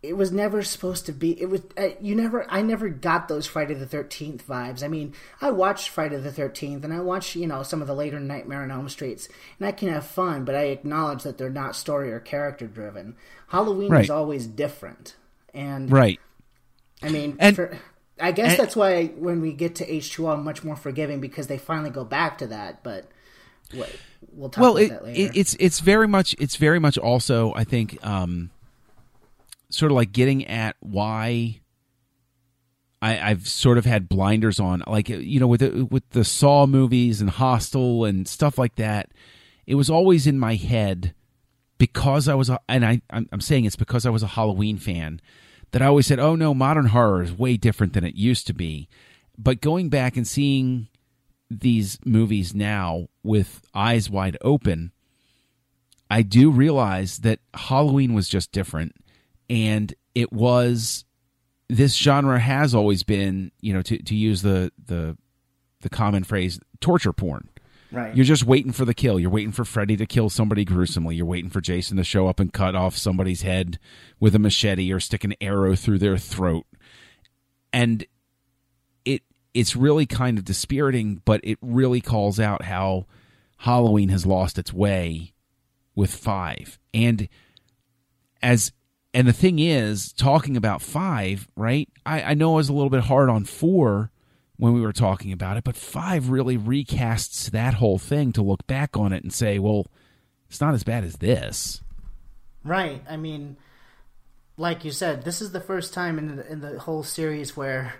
it 0.03 0.15
was 0.15 0.31
never 0.31 0.61
supposed 0.61 1.05
to 1.07 1.11
be 1.11 1.39
it 1.41 1.47
was 1.49 1.61
uh, 1.77 1.89
you 1.99 2.15
never 2.15 2.49
i 2.51 2.61
never 2.61 2.87
got 2.87 3.27
those 3.27 3.47
friday 3.47 3.73
the 3.73 3.85
13th 3.85 4.43
vibes 4.43 4.83
i 4.83 4.87
mean 4.87 5.11
i 5.41 5.49
watched 5.49 5.89
friday 5.89 6.17
the 6.17 6.29
13th 6.31 6.83
and 6.83 6.93
i 6.93 6.99
watched 6.99 7.35
you 7.35 7.47
know 7.47 7.63
some 7.63 7.81
of 7.81 7.87
the 7.87 7.95
later 7.95 8.19
nightmare 8.19 8.61
on 8.61 8.69
elm 8.71 8.87
streets 8.89 9.27
and 9.59 9.67
i 9.67 9.71
can 9.71 9.89
have 9.89 10.05
fun 10.05 10.45
but 10.45 10.53
i 10.55 10.65
acknowledge 10.65 11.23
that 11.23 11.37
they're 11.39 11.49
not 11.49 11.75
story 11.75 12.11
or 12.11 12.19
character 12.19 12.67
driven 12.67 13.15
halloween 13.47 13.91
Right. 13.91 14.03
is 14.03 14.09
always 14.11 14.45
different 14.45 15.15
and 15.53 15.91
Right. 15.91 16.19
i 17.01 17.09
mean 17.09 17.35
And- 17.39 17.55
for, 17.55 17.77
i 18.19 18.31
guess 18.31 18.51
and- 18.51 18.59
that's 18.59 18.75
why 18.75 19.07
when 19.07 19.41
we 19.41 19.51
get 19.51 19.75
to 19.75 19.85
h2o 19.85 20.31
i'm 20.33 20.43
much 20.43 20.63
more 20.63 20.75
forgiving 20.75 21.19
because 21.21 21.47
they 21.47 21.57
finally 21.57 21.89
go 21.89 22.03
back 22.05 22.37
to 22.37 22.47
that 22.47 22.83
but 22.83 23.09
we'll 24.31 24.49
talk 24.49 24.61
well 24.61 24.71
about 24.77 24.83
it, 24.83 24.89
that 24.89 25.03
later 25.03 25.19
it, 25.21 25.35
it's 25.37 25.55
it's 25.59 25.79
very 25.79 26.07
much 26.07 26.35
it's 26.39 26.55
very 26.55 26.79
much 26.79 26.97
also 26.99 27.51
i 27.55 27.63
think 27.63 27.97
um 28.05 28.51
sort 29.69 29.91
of 29.91 29.95
like 29.95 30.11
getting 30.11 30.45
at 30.47 30.75
why 30.79 31.61
I, 33.01 33.19
I've 33.19 33.47
sort 33.47 33.77
of 33.77 33.85
had 33.85 34.09
blinders 34.09 34.59
on, 34.59 34.83
like 34.87 35.09
you 35.09 35.39
know, 35.39 35.47
with 35.47 35.61
the, 35.61 35.85
with 35.85 36.09
the 36.11 36.23
Saw 36.23 36.65
movies 36.65 37.21
and 37.21 37.29
Hostel 37.29 38.05
and 38.05 38.27
stuff 38.27 38.57
like 38.57 38.75
that. 38.75 39.11
It 39.65 39.75
was 39.75 39.89
always 39.89 40.25
in 40.25 40.39
my 40.39 40.55
head 40.55 41.13
because 41.77 42.27
I 42.27 42.33
was, 42.35 42.49
a, 42.49 42.59
and 42.69 42.85
I 42.85 43.01
I'm 43.11 43.41
saying 43.41 43.65
it's 43.65 43.75
because 43.75 44.05
I 44.05 44.09
was 44.09 44.23
a 44.23 44.27
Halloween 44.27 44.77
fan 44.77 45.21
that 45.71 45.81
I 45.81 45.85
always 45.87 46.07
said, 46.07 46.19
"Oh 46.19 46.35
no, 46.35 46.53
modern 46.53 46.87
horror 46.87 47.21
is 47.21 47.33
way 47.33 47.57
different 47.57 47.93
than 47.93 48.03
it 48.03 48.15
used 48.15 48.47
to 48.47 48.53
be." 48.53 48.87
But 49.37 49.61
going 49.61 49.89
back 49.89 50.17
and 50.17 50.27
seeing 50.27 50.87
these 51.49 51.99
movies 52.05 52.55
now 52.55 53.07
with 53.23 53.61
eyes 53.73 54.09
wide 54.09 54.37
open, 54.41 54.91
I 56.09 56.21
do 56.21 56.49
realize 56.49 57.19
that 57.19 57.39
Halloween 57.53 58.13
was 58.13 58.27
just 58.29 58.51
different, 58.51 58.95
and 59.49 59.93
it 60.15 60.31
was 60.31 61.05
this 61.69 61.95
genre 61.95 62.39
has 62.39 62.73
always 62.73 63.03
been, 63.03 63.51
you 63.61 63.73
know, 63.73 63.81
to 63.81 63.97
to 64.01 64.15
use 64.15 64.41
the 64.41 64.71
the 64.83 65.17
the 65.81 65.89
common 65.89 66.23
phrase, 66.23 66.59
torture 66.79 67.13
porn. 67.13 67.49
right 67.91 68.15
You're 68.15 68.25
just 68.25 68.45
waiting 68.45 68.71
for 68.71 68.85
the 68.85 68.93
kill. 68.93 69.19
You're 69.19 69.29
waiting 69.29 69.51
for 69.51 69.65
Freddy 69.65 69.97
to 69.97 70.05
kill 70.05 70.29
somebody 70.29 70.65
gruesomely. 70.65 71.15
You're 71.15 71.25
waiting 71.25 71.49
for 71.49 71.61
Jason 71.61 71.97
to 71.97 72.03
show 72.03 72.27
up 72.27 72.39
and 72.39 72.51
cut 72.51 72.75
off 72.75 72.97
somebody's 72.97 73.41
head 73.41 73.79
with 74.19 74.35
a 74.35 74.39
machete 74.39 74.91
or 74.91 74.99
stick 74.99 75.23
an 75.23 75.35
arrow 75.41 75.75
through 75.75 75.99
their 75.99 76.17
throat. 76.17 76.65
And 77.73 78.05
it 79.05 79.23
it's 79.53 79.75
really 79.75 80.05
kind 80.05 80.37
of 80.37 80.45
dispiriting, 80.45 81.21
but 81.25 81.41
it 81.43 81.57
really 81.61 82.01
calls 82.01 82.39
out 82.39 82.63
how 82.63 83.05
Halloween 83.57 84.09
has 84.09 84.25
lost 84.25 84.57
its 84.57 84.71
way 84.71 85.33
with 85.95 86.13
5. 86.13 86.79
And 86.93 87.27
as 88.41 88.71
and 89.17 89.27
the 89.27 89.33
thing 89.33 89.57
is, 89.57 90.13
talking 90.13 90.55
about 90.55 90.79
5, 90.79 91.47
right? 91.55 91.89
I, 92.05 92.21
I 92.21 92.33
know 92.35 92.53
I 92.53 92.57
was 92.57 92.69
a 92.69 92.73
little 92.73 92.91
bit 92.91 93.01
hard 93.01 93.31
on 93.31 93.45
4 93.45 94.11
when 94.57 94.73
we 94.73 94.81
were 94.81 94.93
talking 94.93 95.31
about 95.31 95.57
it, 95.57 95.63
but 95.63 95.75
five 95.75 96.29
really 96.29 96.55
recasts 96.55 97.49
that 97.49 97.73
whole 97.73 97.97
thing 97.97 98.31
to 98.33 98.43
look 98.43 98.67
back 98.67 98.95
on 98.95 99.13
it 99.13 99.23
and 99.23 99.33
say, 99.33 99.57
well, 99.57 99.87
it's 100.47 100.61
not 100.61 100.75
as 100.75 100.83
bad 100.83 101.03
as 101.03 101.15
this. 101.15 101.81
Right. 102.63 103.03
I 103.09 103.17
mean, 103.17 103.57
like 104.55 104.85
you 104.85 104.91
said, 104.91 105.23
this 105.23 105.41
is 105.41 105.51
the 105.51 105.61
first 105.61 105.95
time 105.95 106.19
in 106.19 106.35
the, 106.35 106.51
in 106.51 106.61
the 106.61 106.77
whole 106.77 107.01
series 107.01 107.57
where 107.57 107.95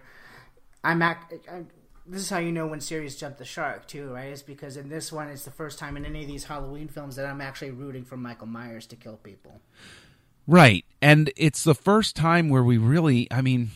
I'm, 0.83 1.01
act, 1.01 1.33
I'm. 1.51 1.67
This 2.05 2.21
is 2.21 2.29
how 2.29 2.37
you 2.37 2.51
know 2.51 2.67
when 2.67 2.79
series 2.79 3.15
jump 3.15 3.37
the 3.37 3.43
shark 3.43 3.87
too, 3.87 4.13
right? 4.13 4.27
It's 4.27 4.43
because 4.43 4.77
in 4.77 4.87
this 4.87 5.11
one, 5.11 5.29
it's 5.29 5.45
the 5.45 5.51
first 5.51 5.79
time 5.79 5.97
in 5.97 6.05
any 6.05 6.21
of 6.21 6.27
these 6.27 6.45
Halloween 6.45 6.87
films 6.87 7.15
that 7.15 7.25
I'm 7.25 7.41
actually 7.41 7.71
rooting 7.71 8.05
for 8.05 8.17
Michael 8.17 8.47
Myers 8.47 8.85
to 8.85 8.95
kill 8.95 9.17
people. 9.17 9.59
Right. 10.47 10.85
And 11.01 11.31
it's 11.35 11.63
the 11.63 11.75
first 11.75 12.15
time 12.15 12.49
where 12.49 12.63
we 12.63 12.77
really, 12.77 13.27
I 13.29 13.41
mean, 13.41 13.71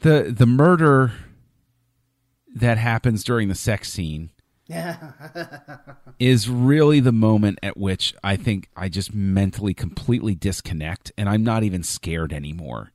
the 0.00 0.32
the 0.34 0.46
murder 0.46 1.12
that 2.54 2.78
happens 2.78 3.22
during 3.24 3.48
the 3.48 3.54
sex 3.54 3.92
scene 3.92 4.30
is 6.18 6.48
really 6.48 7.00
the 7.00 7.12
moment 7.12 7.58
at 7.62 7.76
which 7.76 8.14
I 8.22 8.36
think 8.36 8.68
I 8.76 8.88
just 8.88 9.12
mentally 9.12 9.74
completely 9.74 10.34
disconnect 10.34 11.12
and 11.18 11.28
I'm 11.28 11.44
not 11.44 11.64
even 11.64 11.82
scared 11.82 12.32
anymore. 12.32 12.92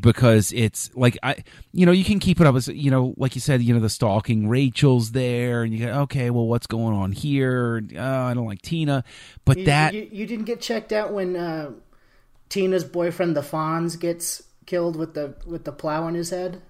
Because 0.00 0.52
it's 0.52 0.90
like 0.96 1.16
I 1.22 1.36
you 1.72 1.86
know, 1.86 1.92
you 1.92 2.04
can 2.04 2.18
keep 2.18 2.40
it 2.40 2.46
up 2.46 2.56
as 2.56 2.66
you 2.68 2.90
know, 2.90 3.14
like 3.16 3.34
you 3.34 3.40
said, 3.40 3.62
you 3.62 3.72
know, 3.72 3.80
the 3.80 3.88
stalking 3.88 4.48
Rachel's 4.48 5.12
there 5.12 5.62
and 5.62 5.72
you 5.72 5.86
go, 5.86 6.00
Okay, 6.02 6.30
well 6.30 6.46
what's 6.46 6.66
going 6.66 6.94
on 6.94 7.12
here? 7.12 7.82
Oh, 7.96 8.22
I 8.22 8.34
don't 8.34 8.46
like 8.46 8.62
Tina. 8.62 9.04
But 9.44 9.58
You, 9.58 9.64
that 9.66 9.94
you, 9.94 10.08
you 10.10 10.26
didn't 10.26 10.46
get 10.46 10.60
checked 10.60 10.92
out 10.92 11.12
when 11.12 11.36
uh, 11.36 11.70
Tina's 12.48 12.84
boyfriend, 12.84 13.36
the 13.36 13.42
Fonz, 13.42 13.98
gets 13.98 14.42
killed 14.66 14.96
with 14.96 15.14
the 15.14 15.34
with 15.46 15.64
the 15.64 15.72
plow 15.72 16.02
on 16.02 16.14
his 16.14 16.30
head. 16.30 16.60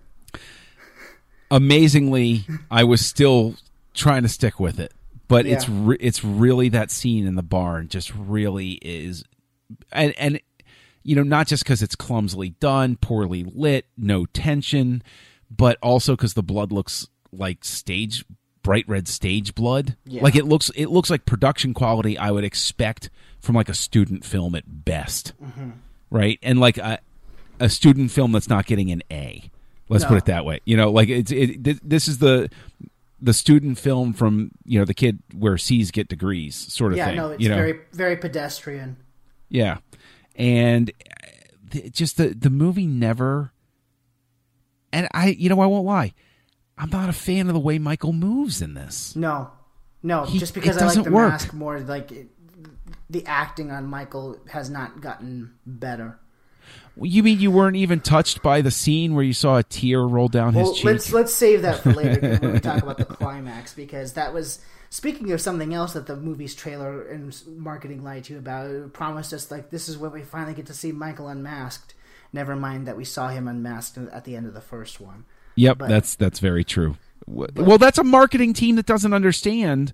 amazingly 1.51 2.45
I 2.71 2.85
was 2.85 3.05
still 3.05 3.55
trying 3.95 4.23
to 4.23 4.29
stick 4.29 4.61
with 4.61 4.79
it. 4.79 4.93
But 5.29 5.45
it's 5.47 5.69
re- 5.69 5.97
it's 5.99 6.23
really 6.23 6.69
that 6.69 6.93
scene 6.93 7.27
in 7.27 7.35
the 7.35 7.43
barn 7.43 7.89
just 7.89 8.15
really 8.15 8.73
is 8.83 9.25
and 9.91 10.15
and 10.19 10.41
you 11.07 11.15
know 11.17 11.23
not 11.23 11.47
just 11.47 11.65
cuz 11.65 11.83
it's 11.83 11.95
clumsily 11.97 12.51
done, 12.61 12.97
poorly 12.97 13.45
lit, 13.45 13.87
no 13.97 14.27
tension, 14.27 15.03
but 15.51 15.79
also 15.83 16.17
cuz 16.17 16.35
the 16.35 16.43
blood 16.43 16.73
looks 16.73 17.09
like 17.33 17.65
stage 17.65 18.25
bright 18.63 18.85
red 18.89 19.07
stage 19.07 19.55
blood. 19.55 19.97
Yeah. 20.07 20.23
Like 20.23 20.35
it 20.37 20.45
looks 20.45 20.71
it 20.75 20.87
looks 20.87 21.09
like 21.11 21.25
production 21.25 21.73
quality 21.75 22.19
I 22.19 22.31
would 22.33 22.45
expect 22.45 23.11
from 23.41 23.55
like 23.55 23.69
a 23.69 23.75
student 23.75 24.25
film 24.25 24.55
at 24.57 24.85
best. 24.85 25.33
Mm-hmm. 25.43 25.71
Right? 26.11 26.39
And 26.43 26.59
like 26.61 26.77
a 26.79 26.99
a 27.61 27.69
student 27.69 28.11
film 28.11 28.33
that's 28.33 28.49
not 28.49 28.67
getting 28.67 28.91
an 28.91 29.03
A. 29.11 29.51
Let's 29.89 30.03
No. 30.05 30.09
put 30.09 30.19
it 30.19 30.25
that 30.27 30.45
way. 30.45 30.61
You 30.65 30.77
know, 30.77 30.91
like 30.91 31.09
it's 31.09 31.31
it, 31.31 31.89
this 31.89 32.09
is 32.09 32.19
the 32.19 32.51
the 33.23 33.33
student 33.33 33.79
film 33.79 34.13
from 34.13 34.51
you 34.65 34.79
know 34.79 34.85
the 34.85 34.93
kid 34.95 35.21
where 35.33 35.57
C's 35.57 35.91
get 35.93 36.09
degrees 36.09 36.55
sort 36.55 36.93
of 36.93 36.99
Yeah, 36.99 37.07
thing. 37.07 37.17
no, 37.17 37.31
it's 37.31 37.43
you 37.43 37.49
know, 37.49 37.57
very 37.57 37.79
very 37.93 38.17
pedestrian. 38.17 38.97
yeah, 39.49 39.79
and 40.37 40.91
uh, 41.75 41.79
just 41.91 42.17
the 42.17 42.29
the 42.29 42.51
movie 42.51 42.87
never 42.87 43.53
and 44.93 45.09
I, 45.13 45.29
you 45.29 45.49
know, 45.49 45.61
I 45.61 45.67
won't 45.67 45.85
lie, 45.85 46.15
I'm 46.79 46.89
not 46.91 47.09
a 47.09 47.13
fan 47.13 47.49
of 47.49 47.55
the 47.55 47.61
way 47.61 47.79
Michael 47.79 48.13
moves 48.13 48.63
in 48.63 48.75
this. 48.75 49.15
No, 49.17 49.51
no, 50.03 50.25
He- 50.25 50.39
just 50.39 50.55
because 50.55 50.79
I 50.79 50.87
like 50.87 51.03
the 51.05 51.11
work. 51.11 51.31
mask 51.33 51.53
more. 51.53 51.81
Like 51.81 52.13
it, 52.13 52.29
the 53.11 53.27
acting 53.27 53.71
on 53.71 53.87
Michael 53.87 54.39
has 54.51 54.71
not 54.71 55.01
gotten 55.01 55.53
better. 55.67 56.19
You 57.01 57.23
mean 57.23 57.41
you 57.41 57.51
weren't 57.51 57.77
even 57.77 58.01
touched 58.01 58.43
by 58.43 58.61
the 58.63 58.71
scene 58.71 59.15
where 59.15 59.23
you 59.25 59.35
saw 59.35 59.59
a 59.59 59.63
tear 59.63 60.01
roll 60.03 60.29
down 60.29 60.55
Well, 60.55 60.69
his 60.69 60.77
cheek? 60.77 60.85
let's 60.87 61.13
let's 61.13 61.35
save 61.35 61.63
that 61.63 61.83
for 61.83 61.93
later 61.93 62.39
when 62.39 62.53
we 62.55 62.61
talk 62.61 62.83
about 62.83 62.97
the 62.99 63.05
climax 63.05 63.75
because 63.75 64.15
that 64.15 64.33
was 64.33 64.61
speaking 64.97 65.31
of 65.31 65.41
something 65.43 65.75
else 65.75 65.93
that 65.93 66.07
the 66.07 66.17
movie's 66.17 66.55
trailer 66.55 67.03
and 67.03 67.39
marketing 67.47 68.03
lied 68.03 68.25
to 68.25 68.33
you 68.33 68.39
about. 68.39 68.71
It 68.71 68.93
promised 68.95 69.35
us 69.35 69.51
like 69.51 69.69
this 69.69 69.91
is 69.91 69.99
where 69.99 70.09
we 70.09 70.23
finally 70.23 70.55
get 70.55 70.67
to 70.67 70.75
see 70.75 70.91
Michael 70.91 71.29
unmasked. 71.29 71.95
Never 72.33 72.57
mind 72.57 72.87
that 72.89 72.97
we 72.97 73.05
saw 73.05 73.29
him 73.29 73.47
unmasked 73.47 73.99
at 73.99 74.25
the 74.25 74.37
end 74.37 74.47
of 74.47 74.55
the 74.55 74.61
first 74.63 74.99
one. 74.99 75.27
Yep, 75.57 75.79
But- 75.79 75.89
that's 75.91 76.17
that's 76.17 76.39
very 76.39 76.65
true. 76.65 76.97
Well, 77.27 77.79
that's 77.79 77.99
a 77.99 78.05
marketing 78.05 78.53
team 78.53 78.77
that 78.77 78.87
doesn't 78.87 79.13
understand. 79.13 79.93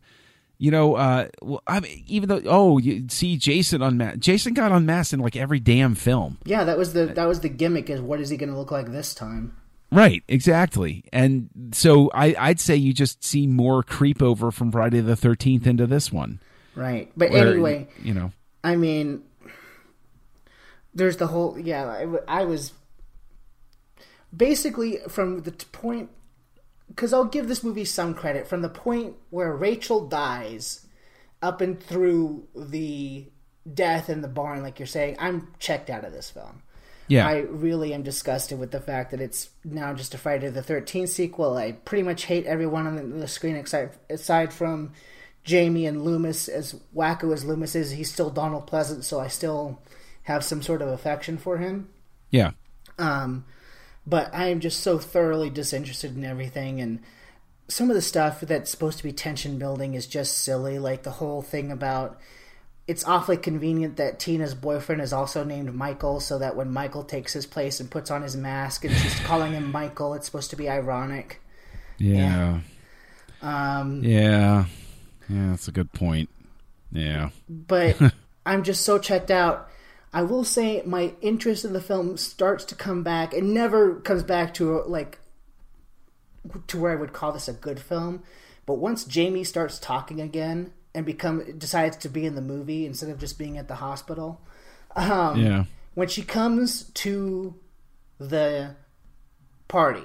You 0.59 0.71
know, 0.71 0.95
uh, 0.97 1.29
well, 1.41 1.63
I 1.67 1.81
mean, 1.81 2.05
even 2.07 2.29
though 2.29 2.43
oh, 2.45 2.79
you 2.79 3.07
see 3.09 3.37
Jason 3.37 3.81
unmasked. 3.81 4.21
Jason 4.21 4.55
got 4.55 4.71
unmasked 4.71 5.15
in 5.15 5.21
like 5.21 5.35
every 5.35 5.59
damn 5.59 5.95
film. 5.95 6.39
Yeah, 6.45 6.65
that 6.65 6.79
was 6.79 6.93
the 6.93 7.07
that 7.07 7.27
was 7.27 7.41
the 7.41 7.49
gimmick. 7.49 7.91
Is 7.91 8.01
what 8.01 8.21
is 8.21 8.29
he 8.29 8.37
going 8.37 8.51
to 8.51 8.57
look 8.57 8.71
like 8.71 8.93
this 8.93 9.15
time? 9.15 9.57
Right, 9.93 10.23
exactly. 10.27 11.05
And 11.13 11.51
so 11.73 12.11
I, 12.15 12.35
I'd 12.39 12.59
say 12.59 12.77
you 12.77 12.95
just 12.95 13.23
see 13.23 13.47
more 13.47 13.83
creep 13.83 14.23
over 14.23 14.51
from 14.51 14.73
Friday 14.73 15.01
the 15.01 15.17
Thirteenth 15.17 15.67
into 15.67 15.87
this 15.87 16.11
one. 16.11 16.41
Right, 16.75 17.13
but 17.15 17.31
where, 17.31 17.53
anyway, 17.53 17.89
you 18.03 18.15
know, 18.15 18.33
I 18.65 18.77
mean, 18.77 19.23
there's 20.95 21.19
the 21.19 21.27
whole 21.27 21.59
yeah. 21.59 22.07
I 22.27 22.45
was 22.45 22.73
basically 24.35 24.99
from 25.09 25.43
the 25.43 25.53
point 25.53 26.09
because 26.89 27.13
I'll 27.13 27.27
give 27.27 27.49
this 27.49 27.63
movie 27.63 27.85
some 27.85 28.15
credit 28.15 28.47
from 28.47 28.63
the 28.63 28.71
point 28.71 29.17
where 29.29 29.55
Rachel 29.55 30.09
dies 30.09 30.87
up 31.43 31.61
and 31.61 31.79
through 31.79 32.49
the 32.57 33.27
death 33.73 34.09
in 34.09 34.23
the 34.23 34.29
barn, 34.29 34.63
like 34.63 34.79
you're 34.79 34.87
saying. 34.87 35.17
I'm 35.19 35.49
checked 35.59 35.91
out 35.91 36.07
of 36.07 36.13
this 36.13 36.31
film. 36.31 36.63
Yeah, 37.09 37.27
I 37.27 37.39
really 37.41 37.93
am 37.93 38.03
disgusted 38.03 38.59
with 38.59 38.71
the 38.71 38.81
fact 38.81 39.11
that 39.11 39.21
it's 39.21 39.51
now 39.65 39.93
just 39.93 40.15
a 40.15 40.19
Friday 40.19 40.49
the 40.49 40.63
Thirteenth 40.63 41.11
sequel. 41.11 41.57
I 41.57 41.73
pretty 41.73 42.03
much 42.03 42.25
hate 42.25 42.47
everyone 42.47 42.87
on 42.87 42.97
the, 42.97 43.03
the 43.03 43.29
screen 43.29 43.57
except 43.57 43.99
aside 44.11 44.53
from 44.53 44.93
Jamie 45.45 45.87
and 45.87 46.05
Loomis. 46.05 46.49
As 46.49 46.75
wacko 46.95 47.33
as 47.33 47.45
Loomis 47.45 47.75
is, 47.75 47.91
he's 47.93 48.13
still 48.13 48.31
Donald 48.31 48.67
Pleasence, 48.67 49.05
so 49.05 49.21
I 49.21 49.29
still 49.29 49.81
have 50.25 50.45
some 50.45 50.63
sort 50.63 50.81
of 50.83 50.89
affection 50.89 51.37
for 51.37 51.59
him. 51.59 51.89
yeah, 52.31 52.53
Um, 52.99 53.45
but 54.07 54.33
I 54.33 54.49
am 54.49 54.61
just 54.61 54.81
so 54.81 54.99
thoroughly 54.99 55.51
disinterested 55.51 56.17
in 56.17 56.25
everything, 56.25 56.81
and 56.81 57.01
some 57.69 57.91
of 57.91 57.97
the 57.97 58.03
stuff 58.03 58.41
that's 58.41 58.71
supposed 58.71 58.99
to 58.99 59.05
be 59.05 59.13
tension 59.13 59.59
building 59.59 59.95
is 59.95 60.07
just 60.07 60.39
silly. 60.39 60.79
Like 60.79 61.03
the 61.03 61.11
whole 61.13 61.43
thing 61.43 61.73
about 61.73 62.21
it's 62.89 63.05
awfully 63.05 63.37
convenient 63.37 63.97
that 63.97 64.19
Tina's 64.19 64.55
boyfriend 64.55 65.01
is 65.01 65.13
also 65.13 65.45
named 65.45 65.73
Michael, 65.75 66.21
so 66.21 66.39
that 66.39 66.57
when 66.57 66.73
Michael 66.73 67.05
takes 67.05 67.33
his 67.33 67.47
place 67.47 67.79
and 67.81 67.91
puts 67.91 68.11
on 68.11 68.23
his 68.23 68.37
mask 68.37 68.85
and 68.85 68.95
she's 68.95 69.19
calling 69.21 69.53
him 69.53 69.71
Michael, 69.71 70.15
it's 70.15 70.27
supposed 70.27 70.51
to 70.51 70.57
be 70.57 70.69
ironic. 70.69 71.41
yeah, 71.99 72.61
Um, 73.41 74.03
yeah, 74.03 74.67
yeah. 75.29 75.51
That's 75.51 75.69
a 75.69 75.73
good 75.73 75.93
point. 75.93 76.29
Yeah, 76.91 77.31
but 77.49 77.97
I'm 78.47 78.65
just 78.65 78.85
so 78.85 78.99
checked 78.99 79.31
out. 79.31 79.69
I 80.13 80.23
will 80.23 80.45
say 80.45 80.83
my 80.85 81.15
interest 81.23 81.65
in 81.65 81.73
the 81.73 81.81
film 81.81 82.17
starts 82.17 82.65
to 82.67 82.75
come 82.75 83.03
back. 83.03 83.33
It 83.33 83.45
never 83.45 83.95
comes 84.01 84.23
back 84.23 84.53
to 84.55 84.83
like 84.83 85.21
to 86.67 86.79
where 86.79 86.93
I 86.93 86.97
would 86.97 87.13
call 87.13 87.33
this 87.33 87.49
a 87.49 87.53
good 87.53 87.81
film. 87.81 88.23
But 88.67 88.75
once 88.75 89.05
Jamie 89.05 89.45
starts 89.45 89.79
talking 89.79 90.21
again 90.21 90.73
and 90.95 91.07
become 91.07 91.59
decides 91.59 91.97
to 91.99 92.09
be 92.09 92.27
in 92.27 92.35
the 92.35 92.43
movie 92.43 92.87
instead 92.87 93.09
of 93.09 93.19
just 93.19 93.39
being 93.39 93.59
at 93.59 93.69
the 93.69 93.77
hospital, 93.77 94.41
um, 94.97 95.41
yeah, 95.41 95.65
when 95.95 96.09
she 96.09 96.23
comes 96.23 96.85
to 96.91 97.55
the 98.19 98.77
party 99.69 100.05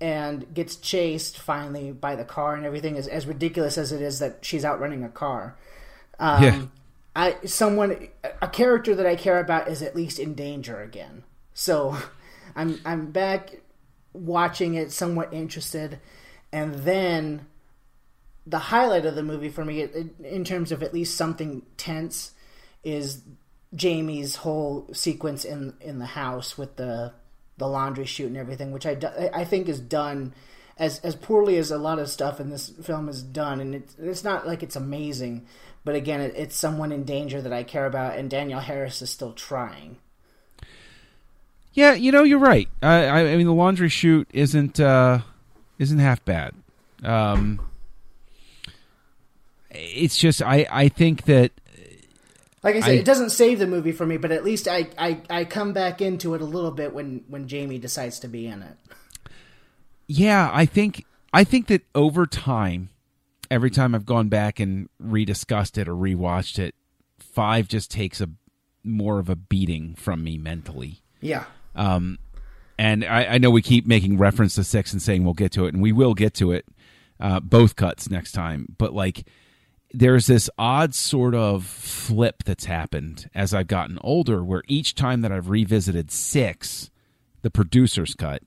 and 0.00 0.54
gets 0.54 0.76
chased 0.76 1.38
finally 1.38 1.92
by 1.92 2.16
the 2.16 2.24
car 2.24 2.54
and 2.54 2.64
everything 2.64 2.96
is 2.96 3.06
as 3.06 3.26
ridiculous 3.26 3.76
as 3.76 3.92
it 3.92 4.00
is 4.00 4.18
that 4.18 4.38
she's 4.42 4.64
outrunning 4.64 5.04
a 5.04 5.08
car 5.08 5.58
um, 6.20 6.42
Yeah. 6.42 6.62
I 7.16 7.36
someone 7.44 8.08
a 8.40 8.46
character 8.46 8.94
that 8.94 9.06
I 9.06 9.16
care 9.16 9.40
about 9.40 9.68
is 9.68 9.82
at 9.82 9.96
least 9.96 10.18
in 10.18 10.34
danger 10.34 10.80
again. 10.80 11.24
So 11.54 11.96
I'm 12.56 12.78
I'm 12.84 13.10
back 13.10 13.62
watching 14.12 14.74
it 14.74 14.92
somewhat 14.92 15.32
interested. 15.32 15.98
And 16.52 16.74
then 16.74 17.46
the 18.46 18.58
highlight 18.58 19.06
of 19.06 19.14
the 19.14 19.22
movie 19.22 19.50
for 19.50 19.64
me 19.64 19.82
in- 20.22 20.44
terms 20.44 20.72
of 20.72 20.82
at 20.82 20.94
least 20.94 21.16
something 21.16 21.62
tense 21.76 22.32
is 22.82 23.22
Jamie's 23.74 24.36
whole 24.36 24.88
sequence 24.92 25.44
in 25.44 25.74
in 25.80 25.98
the 25.98 26.06
house 26.06 26.56
with 26.58 26.76
the 26.76 27.12
the 27.58 27.68
laundry 27.68 28.06
chute 28.06 28.28
and 28.28 28.36
everything, 28.38 28.72
which 28.72 28.86
I, 28.86 28.96
I 29.34 29.44
think 29.44 29.68
is 29.68 29.78
done 29.80 30.32
as 30.78 30.98
as 31.00 31.14
poorly 31.14 31.58
as 31.58 31.70
a 31.70 31.76
lot 31.78 31.98
of 31.98 32.08
stuff 32.08 32.40
in 32.40 32.48
this 32.50 32.70
film 32.82 33.08
is 33.08 33.22
done, 33.22 33.60
and 33.60 33.74
it's 33.74 33.94
it's 33.98 34.24
not 34.24 34.46
like 34.46 34.62
it's 34.62 34.76
amazing, 34.76 35.46
but 35.84 35.94
again, 35.94 36.20
it, 36.22 36.34
it's 36.36 36.56
someone 36.56 36.90
in 36.90 37.04
danger 37.04 37.42
that 37.42 37.52
I 37.52 37.62
care 37.62 37.84
about, 37.86 38.18
and 38.18 38.30
Danielle 38.30 38.60
Harris 38.60 39.02
is 39.02 39.10
still 39.10 39.34
trying. 39.34 39.98
yeah. 41.74 41.92
You 41.92 42.10
know, 42.12 42.22
you're 42.24 42.38
right. 42.38 42.68
I, 42.82 43.04
I, 43.04 43.18
I 43.32 43.36
mean, 43.36 43.46
the 43.46 43.52
laundry 43.52 43.90
chute 43.90 44.28
isn't 44.32 44.80
uh, 44.80 45.20
isn't 45.78 45.98
half 45.98 46.24
bad. 46.24 46.54
Um, 47.04 47.60
it's 49.70 50.16
just 50.16 50.42
I, 50.42 50.66
I 50.70 50.88
think 50.88 51.24
that 51.24 51.52
Like 52.62 52.76
I 52.76 52.80
said, 52.80 52.90
I- 52.90 52.94
it 52.94 53.04
doesn't 53.04 53.30
save 53.30 53.58
the 53.58 53.66
movie 53.66 53.92
for 53.92 54.06
me, 54.06 54.16
but 54.16 54.32
at 54.32 54.44
least 54.44 54.68
I, 54.68 54.88
I, 54.98 55.20
I 55.30 55.44
come 55.44 55.72
back 55.72 56.00
into 56.00 56.34
it 56.34 56.40
a 56.40 56.44
little 56.44 56.70
bit 56.72 56.92
when 56.92 57.24
when 57.28 57.48
Jamie 57.48 57.78
decides 57.78 58.18
to 58.20 58.28
be 58.28 58.46
in 58.46 58.62
it. 58.62 58.76
yeah, 60.06 60.50
I 60.52 60.66
think 60.66 61.04
I 61.32 61.44
think 61.44 61.68
that 61.68 61.82
over 61.94 62.26
time, 62.26 62.88
every 63.50 63.70
time 63.70 63.94
I've 63.94 64.06
gone 64.06 64.28
back 64.28 64.58
and 64.58 64.88
rediscussed 65.02 65.78
it 65.78 65.88
or 65.88 65.94
rewatched 65.94 66.58
it, 66.58 66.74
five 67.18 67.68
just 67.68 67.90
takes 67.90 68.20
a 68.20 68.28
more 68.82 69.18
of 69.18 69.28
a 69.28 69.36
beating 69.36 69.94
from 69.94 70.24
me 70.24 70.38
mentally. 70.38 71.02
Yeah. 71.20 71.44
Um, 71.76 72.18
and 72.78 73.04
I, 73.04 73.24
I 73.34 73.38
know 73.38 73.50
we 73.50 73.62
keep 73.62 73.86
making 73.86 74.16
reference 74.18 74.54
to 74.54 74.64
six 74.64 74.92
and 74.92 75.00
saying 75.02 75.22
we'll 75.22 75.34
get 75.34 75.52
to 75.52 75.66
it, 75.66 75.74
and 75.74 75.82
we 75.82 75.92
will 75.92 76.14
get 76.14 76.34
to 76.34 76.50
it, 76.52 76.64
uh, 77.20 77.38
both 77.40 77.76
cuts 77.76 78.10
next 78.10 78.32
time. 78.32 78.74
But 78.78 78.92
like, 78.94 79.26
there's 79.92 80.26
this 80.26 80.48
odd 80.58 80.94
sort 80.94 81.34
of 81.34 81.64
flip 81.64 82.44
that's 82.44 82.64
happened 82.64 83.28
as 83.34 83.52
I've 83.52 83.66
gotten 83.66 83.98
older, 84.02 84.44
where 84.44 84.62
each 84.68 84.94
time 84.94 85.22
that 85.22 85.32
I've 85.32 85.48
revisited 85.48 86.10
six, 86.10 86.90
the 87.42 87.50
producer's 87.50 88.14
cut, 88.14 88.42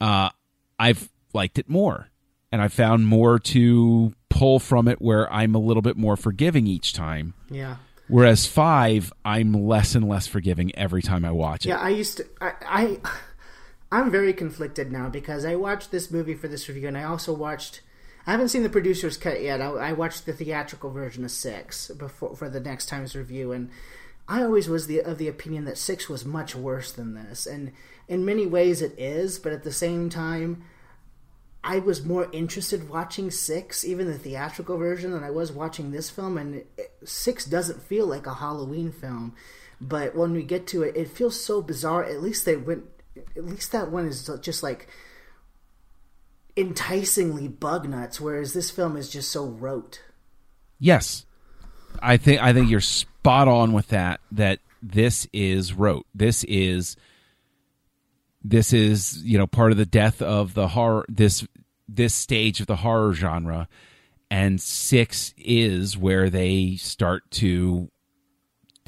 uh, 0.00 0.30
I've 0.78 1.10
liked 1.32 1.58
it 1.58 1.68
more, 1.68 2.08
and 2.52 2.60
I 2.60 2.68
found 2.68 3.06
more 3.06 3.38
to 3.38 4.12
pull 4.28 4.58
from 4.58 4.86
it, 4.86 5.00
where 5.00 5.32
I'm 5.32 5.54
a 5.54 5.58
little 5.58 5.82
bit 5.82 5.96
more 5.96 6.16
forgiving 6.16 6.66
each 6.66 6.92
time. 6.92 7.34
Yeah. 7.50 7.76
Whereas 8.08 8.46
five, 8.46 9.12
I'm 9.24 9.52
less 9.52 9.94
and 9.94 10.08
less 10.08 10.26
forgiving 10.26 10.74
every 10.74 11.02
time 11.02 11.24
I 11.24 11.30
watch 11.30 11.66
it. 11.66 11.70
Yeah, 11.70 11.78
I 11.78 11.90
used 11.90 12.18
to. 12.18 12.26
I, 12.40 12.52
I 12.66 13.00
I'm 13.90 14.10
very 14.10 14.34
conflicted 14.34 14.92
now 14.92 15.08
because 15.08 15.46
I 15.46 15.54
watched 15.56 15.90
this 15.90 16.10
movie 16.10 16.34
for 16.34 16.48
this 16.48 16.68
review, 16.68 16.88
and 16.88 16.98
I 16.98 17.04
also 17.04 17.32
watched. 17.32 17.80
I 18.28 18.32
haven't 18.32 18.50
seen 18.50 18.62
the 18.62 18.68
producer's 18.68 19.16
cut 19.16 19.40
yet. 19.40 19.62
I, 19.62 19.68
I 19.68 19.92
watched 19.94 20.26
the 20.26 20.34
theatrical 20.34 20.90
version 20.90 21.24
of 21.24 21.30
Six 21.30 21.90
before 21.92 22.36
for 22.36 22.50
the 22.50 22.60
next 22.60 22.84
time's 22.84 23.16
review, 23.16 23.52
and 23.52 23.70
I 24.28 24.42
always 24.42 24.68
was 24.68 24.86
the 24.86 25.00
of 25.00 25.16
the 25.16 25.28
opinion 25.28 25.64
that 25.64 25.78
Six 25.78 26.10
was 26.10 26.26
much 26.26 26.54
worse 26.54 26.92
than 26.92 27.14
this, 27.14 27.46
and 27.46 27.72
in 28.06 28.26
many 28.26 28.44
ways 28.44 28.82
it 28.82 28.94
is, 28.98 29.38
but 29.38 29.54
at 29.54 29.64
the 29.64 29.72
same 29.72 30.10
time. 30.10 30.62
I 31.64 31.80
was 31.80 32.04
more 32.04 32.28
interested 32.32 32.88
watching 32.88 33.30
Six, 33.30 33.82
even 33.84 34.06
the 34.06 34.18
theatrical 34.18 34.76
version, 34.76 35.10
than 35.10 35.24
I 35.24 35.30
was 35.30 35.50
watching 35.50 35.90
this 35.90 36.08
film. 36.08 36.38
And 36.38 36.54
it, 36.76 36.92
Six 37.04 37.44
doesn't 37.46 37.82
feel 37.82 38.06
like 38.06 38.26
a 38.26 38.34
Halloween 38.34 38.92
film, 38.92 39.34
but 39.80 40.14
when 40.14 40.32
we 40.32 40.42
get 40.42 40.66
to 40.68 40.82
it, 40.82 40.96
it 40.96 41.08
feels 41.08 41.40
so 41.40 41.62
bizarre. 41.62 42.04
At 42.04 42.22
least 42.22 42.44
they 42.44 42.56
went. 42.56 42.84
At 43.36 43.46
least 43.46 43.72
that 43.72 43.90
one 43.90 44.06
is 44.06 44.30
just 44.42 44.62
like 44.62 44.86
enticingly 46.58 47.46
bug 47.46 47.88
nuts, 47.88 48.20
whereas 48.20 48.52
this 48.52 48.70
film 48.70 48.96
is 48.96 49.08
just 49.08 49.30
so 49.30 49.46
rote. 49.46 50.02
Yes, 50.80 51.24
I 52.02 52.16
think 52.16 52.42
I 52.42 52.52
think 52.52 52.68
you're 52.68 52.80
spot 52.80 53.46
on 53.46 53.72
with 53.72 53.88
that. 53.88 54.20
That 54.32 54.58
this 54.82 55.28
is 55.32 55.72
rote. 55.72 56.06
This 56.14 56.44
is 56.44 56.96
this 58.42 58.72
is 58.72 59.22
you 59.24 59.38
know 59.38 59.46
part 59.46 59.70
of 59.70 59.78
the 59.78 59.86
death 59.86 60.20
of 60.20 60.54
the 60.54 60.68
horror. 60.68 61.06
This 61.08 61.46
this 61.88 62.14
stage 62.14 62.60
of 62.60 62.66
the 62.66 62.76
horror 62.76 63.12
genre, 63.12 63.68
and 64.30 64.60
six 64.60 65.34
is 65.38 65.96
where 65.96 66.28
they 66.28 66.74
start 66.76 67.30
to 67.32 67.88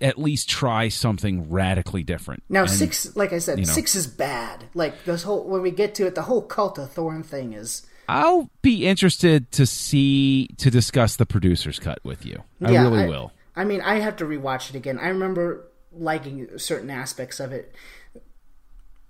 at 0.03 0.19
least 0.19 0.49
try 0.49 0.89
something 0.89 1.51
radically 1.51 2.03
different. 2.03 2.43
Now 2.49 2.63
And- 2.63 2.71
six, 2.71 3.15
like 3.17 3.33
I 3.33 3.39
said, 3.39 3.59
you 3.59 3.67
know. 3.67 3.73
six 3.73 3.95
is 3.95 4.07
bad. 4.07 4.65
Like 4.75 5.05
this 5.05 5.23
whole 5.23 5.45
when 5.45 5.63
we 5.63 5.71
get 5.71 5.95
to 5.97 6.07
it, 6.07 6.15
the 6.15 6.23
whole 6.23 6.43
cult 6.43 6.79
of 6.79 6.91
Thorn 6.93 7.23
thing 7.23 7.53
is. 7.53 7.87
I'll 8.09 8.51
be 8.61 8.87
interested 8.87 9.53
to 9.53 9.67
see 9.67 10.49
to 10.59 10.71
discuss 10.71 11.15
the 11.17 11.27
producer's 11.27 11.79
cut 11.79 12.01
with 12.05 12.27
you. 12.27 12.43
I 12.65 12.73
Yeah, 12.73 12.83
really 12.83 13.09
will. 13.09 13.33
I 13.55 13.65
mean, 13.65 13.81
I 13.83 14.01
have 14.01 14.17
to 14.17 14.25
rewatch 14.25 14.71
it 14.71 14.75
again. 14.77 14.99
I 14.99 15.09
remember 15.09 15.67
liking 15.93 16.49
certain 16.59 16.91
aspects 16.91 17.39
of 17.41 17.53
it. 17.53 17.75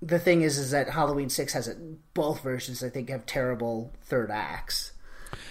The 0.03 0.19
thing 0.19 0.43
is, 0.43 0.57
is 0.59 0.71
that 0.71 0.91
Halloween 0.91 1.29
Six 1.29 1.53
has 1.53 1.69
it. 1.69 1.79
Both 2.15 2.43
versions, 2.43 2.83
I 2.83 2.89
think, 2.89 3.11
have 3.11 3.27
terrible 3.27 3.93
third 4.03 4.31
acts. 4.31 4.93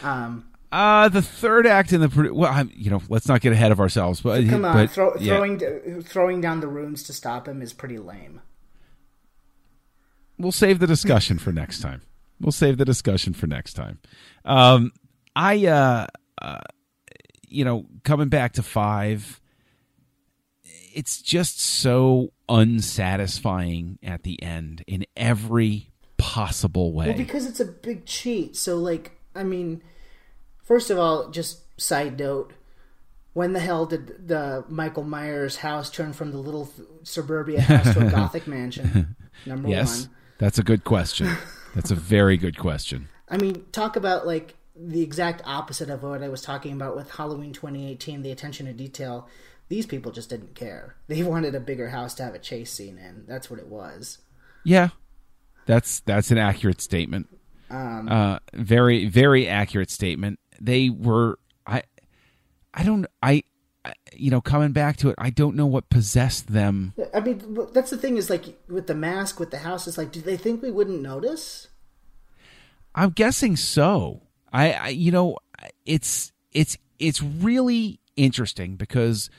Um, 0.01 0.45
Uh 0.71 1.09
the 1.09 1.21
third 1.21 1.65
act 1.65 1.93
in 1.93 2.01
the 2.01 2.31
well, 2.33 2.51
I'm, 2.51 2.71
you 2.75 2.91
know, 2.91 3.01
let's 3.09 3.27
not 3.27 3.41
get 3.41 3.53
ahead 3.53 3.71
of 3.71 3.79
ourselves. 3.79 4.21
But 4.21 4.47
come 4.47 4.65
on, 4.65 4.75
but, 4.75 4.91
throw, 4.91 5.15
yeah. 5.17 5.35
throwing 5.35 6.01
throwing 6.03 6.41
down 6.41 6.59
the 6.59 6.67
runes 6.67 7.03
to 7.03 7.13
stop 7.13 7.47
him 7.47 7.61
is 7.61 7.73
pretty 7.73 7.97
lame. 7.97 8.41
we'll 10.39 10.51
save 10.51 10.79
the 10.79 10.87
discussion 10.87 11.37
for 11.37 11.51
next 11.51 11.81
time. 11.81 12.01
We'll 12.39 12.51
save 12.53 12.77
the 12.77 12.85
discussion 12.85 13.33
for 13.33 13.45
next 13.45 13.73
time. 13.73 13.99
Um, 14.45 14.93
I, 15.35 15.67
uh, 15.67 16.07
uh, 16.41 16.61
you 17.47 17.65
know, 17.65 17.85
coming 18.03 18.29
back 18.29 18.53
to 18.53 18.63
five, 18.63 19.41
it's 20.93 21.21
just 21.21 21.59
so 21.59 22.31
unsatisfying 22.47 23.99
at 24.01 24.23
the 24.23 24.41
end 24.41 24.83
in 24.87 25.05
every 25.17 25.91
possible 26.17 26.93
way. 26.93 27.07
Well, 27.09 27.17
because 27.17 27.45
it's 27.45 27.59
a 27.59 27.65
big 27.65 28.05
cheat. 28.05 28.55
So, 28.55 28.77
like, 28.77 29.19
I 29.35 29.43
mean, 29.43 29.83
first 30.69 30.89
of 30.89 30.97
all, 30.97 31.29
just 31.29 31.59
side 31.81 32.17
note: 32.17 32.53
when 33.33 33.51
the 33.51 33.59
hell 33.59 33.85
did 33.85 34.29
the 34.29 34.63
Michael 34.69 35.03
Myers 35.03 35.57
house 35.57 35.89
turn 35.89 36.13
from 36.13 36.31
the 36.31 36.37
little 36.37 36.71
suburbia 37.03 37.59
house 37.59 37.93
to 37.93 38.07
a 38.07 38.11
gothic 38.11 38.47
mansion? 38.47 39.17
Number 39.45 39.67
yes, 39.67 40.03
one. 40.03 40.15
that's 40.37 40.59
a 40.59 40.63
good 40.63 40.85
question. 40.85 41.29
That's 41.75 41.91
a 41.91 41.95
very 41.95 42.37
good 42.37 42.57
question. 42.57 43.09
I 43.27 43.37
mean, 43.37 43.65
talk 43.71 43.95
about 43.95 44.25
like 44.25 44.55
the 44.75 45.01
exact 45.01 45.41
opposite 45.45 45.89
of 45.89 46.03
what 46.03 46.23
I 46.23 46.29
was 46.29 46.41
talking 46.41 46.73
about 46.73 46.95
with 46.95 47.11
Halloween 47.11 47.51
2018, 47.51 48.21
the 48.21 48.31
attention 48.31 48.65
to 48.67 48.73
detail. 48.73 49.27
These 49.67 49.85
people 49.85 50.11
just 50.11 50.29
didn't 50.29 50.55
care. 50.55 50.95
They 51.07 51.21
wanted 51.21 51.53
a 51.53 51.59
bigger 51.59 51.89
house 51.89 52.15
to 52.15 52.23
have 52.23 52.33
a 52.33 52.39
chase 52.39 52.71
scene 52.71 52.97
in. 52.97 53.25
That's 53.27 53.51
what 53.51 53.59
it 53.59 53.67
was. 53.67 54.19
Yeah, 54.63 54.89
that's 55.65 55.99
that's 56.01 56.31
an 56.31 56.37
accurate 56.37 56.81
statement. 56.81 57.27
Um, 57.69 58.09
uh, 58.09 58.39
very 58.53 59.05
very 59.05 59.47
accurate 59.47 59.91
statement. 59.91 60.39
They 60.61 60.89
were 60.89 61.39
I 61.65 61.83
I 62.73 62.83
don't 62.83 63.05
I, 63.21 63.43
you 64.13 64.31
know 64.31 64.41
coming 64.41 64.71
back 64.71 64.97
to 64.97 65.09
it 65.09 65.15
I 65.17 65.29
don't 65.29 65.55
know 65.55 65.65
what 65.65 65.89
possessed 65.89 66.47
them. 66.47 66.93
I 67.13 67.19
mean, 67.19 67.67
that's 67.73 67.89
the 67.89 67.97
thing 67.97 68.17
is 68.17 68.29
like 68.29 68.45
with 68.67 68.87
the 68.87 68.95
mask, 68.95 69.39
with 69.39 69.51
the 69.51 69.59
house, 69.59 69.87
it's 69.87 69.97
like, 69.97 70.11
do 70.11 70.21
they 70.21 70.37
think 70.37 70.61
we 70.61 70.71
wouldn't 70.71 71.01
notice? 71.01 71.67
I'm 72.95 73.11
guessing 73.11 73.55
so. 73.55 74.23
I, 74.51 74.73
I 74.73 74.87
you 74.89 75.11
know 75.11 75.37
it's 75.85 76.31
it's 76.51 76.77
it's 76.97 77.21
really 77.21 77.99
interesting 78.15 78.75
because 78.75 79.29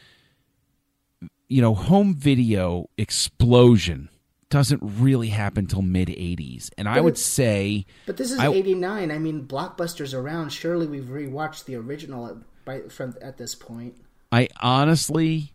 you 1.48 1.60
know 1.60 1.74
home 1.74 2.14
video 2.14 2.88
explosion 2.96 4.08
doesn't 4.50 4.80
really 4.82 5.28
happen 5.28 5.66
till 5.66 5.82
mid 5.82 6.08
80s 6.08 6.70
and 6.76 6.88
I 6.88 7.00
would 7.00 7.16
say 7.16 7.86
But 8.04 8.16
this 8.16 8.30
is 8.30 8.38
I- 8.38 8.52
'89. 8.52 9.10
I 9.10 9.18
mean, 9.18 9.46
blockbusters 9.46 10.12
around. 10.12 10.50
Surely 10.50 10.86
we've 10.86 11.04
rewatched 11.04 11.64
the 11.64 11.76
original 11.76 12.26
at, 12.26 12.34
by, 12.64 12.80
from 12.88 13.14
at 13.22 13.38
this 13.38 13.54
point. 13.54 13.94
I 14.32 14.48
honestly, 14.60 15.54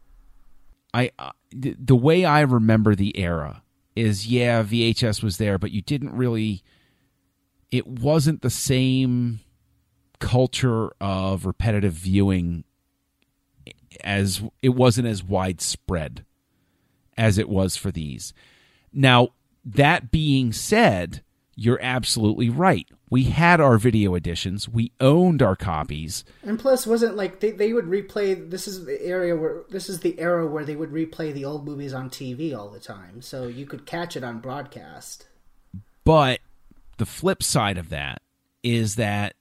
I 0.93 1.11
uh, 1.19 1.31
the, 1.51 1.75
the 1.77 1.95
way 1.95 2.25
I 2.25 2.41
remember 2.41 2.95
the 2.95 3.17
era 3.17 3.63
is 3.95 4.27
yeah, 4.27 4.63
VHS 4.63 5.21
was 5.21 5.37
there, 5.37 5.57
but 5.57 5.71
you 5.71 5.81
didn't 5.81 6.13
really. 6.13 6.63
It 7.71 7.87
wasn't 7.87 8.41
the 8.41 8.49
same 8.49 9.41
culture 10.19 10.91
of 11.01 11.45
repetitive 11.45 11.93
viewing 11.93 12.63
as 14.03 14.41
it 14.61 14.69
wasn't 14.69 15.07
as 15.07 15.23
widespread 15.23 16.25
as 17.17 17.37
it 17.37 17.49
was 17.49 17.75
for 17.75 17.91
these. 17.91 18.33
Now, 18.95 19.29
that 19.65 20.09
being 20.09 20.53
said, 20.53 21.21
you're 21.55 21.81
absolutely 21.81 22.49
right. 22.49 22.87
We 23.09 23.25
had 23.25 23.59
our 23.59 23.77
video 23.77 24.15
editions. 24.15 24.67
We 24.67 24.93
owned 24.99 25.41
our 25.41 25.55
copies. 25.55 26.23
And 26.43 26.57
plus, 26.57 26.87
wasn't 26.87 27.15
like 27.15 27.41
they, 27.41 27.51
they 27.51 27.73
would 27.73 27.85
replay. 27.85 28.49
This 28.49 28.67
is 28.67 28.85
the 28.85 29.01
area 29.01 29.35
where 29.35 29.63
this 29.69 29.89
is 29.89 29.99
the 29.99 30.19
era 30.19 30.47
where 30.47 30.65
they 30.65 30.75
would 30.75 30.91
replay 30.91 31.33
the 31.33 31.45
old 31.45 31.65
movies 31.65 31.93
on 31.93 32.09
TV 32.09 32.57
all 32.57 32.69
the 32.69 32.79
time, 32.79 33.21
so 33.21 33.47
you 33.47 33.65
could 33.65 33.85
catch 33.85 34.15
it 34.15 34.23
on 34.23 34.39
broadcast. 34.39 35.27
But 36.03 36.39
the 36.97 37.05
flip 37.05 37.43
side 37.43 37.77
of 37.77 37.89
that 37.89 38.21
is 38.63 38.95
that 38.95 39.35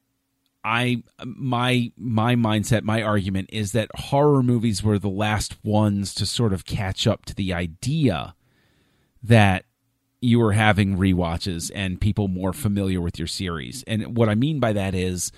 I 0.62 1.02
my 1.24 1.92
my 1.96 2.34
mindset, 2.36 2.82
my 2.82 3.02
argument 3.02 3.50
is 3.52 3.72
that 3.72 3.90
horror 3.94 4.42
movies 4.42 4.82
were 4.82 4.98
the 4.98 5.09
last 5.09 5.64
ones 5.64 6.14
to 6.14 6.26
sort 6.26 6.52
of 6.52 6.64
catch 6.64 7.07
up 7.07 7.24
to 7.26 7.34
the 7.34 7.52
idea 7.52 8.34
that 9.25 9.64
you 10.20 10.39
were 10.39 10.53
having 10.53 10.97
rewatches 10.97 11.70
and 11.75 12.01
people 12.01 12.29
more 12.29 12.53
familiar 12.53 13.01
with 13.01 13.18
your 13.18 13.29
series. 13.29 13.83
And 13.87 14.16
what 14.16 14.29
I 14.29 14.35
mean 14.35 14.59
by 14.61 14.72
that 14.72 14.95
is 14.95 15.33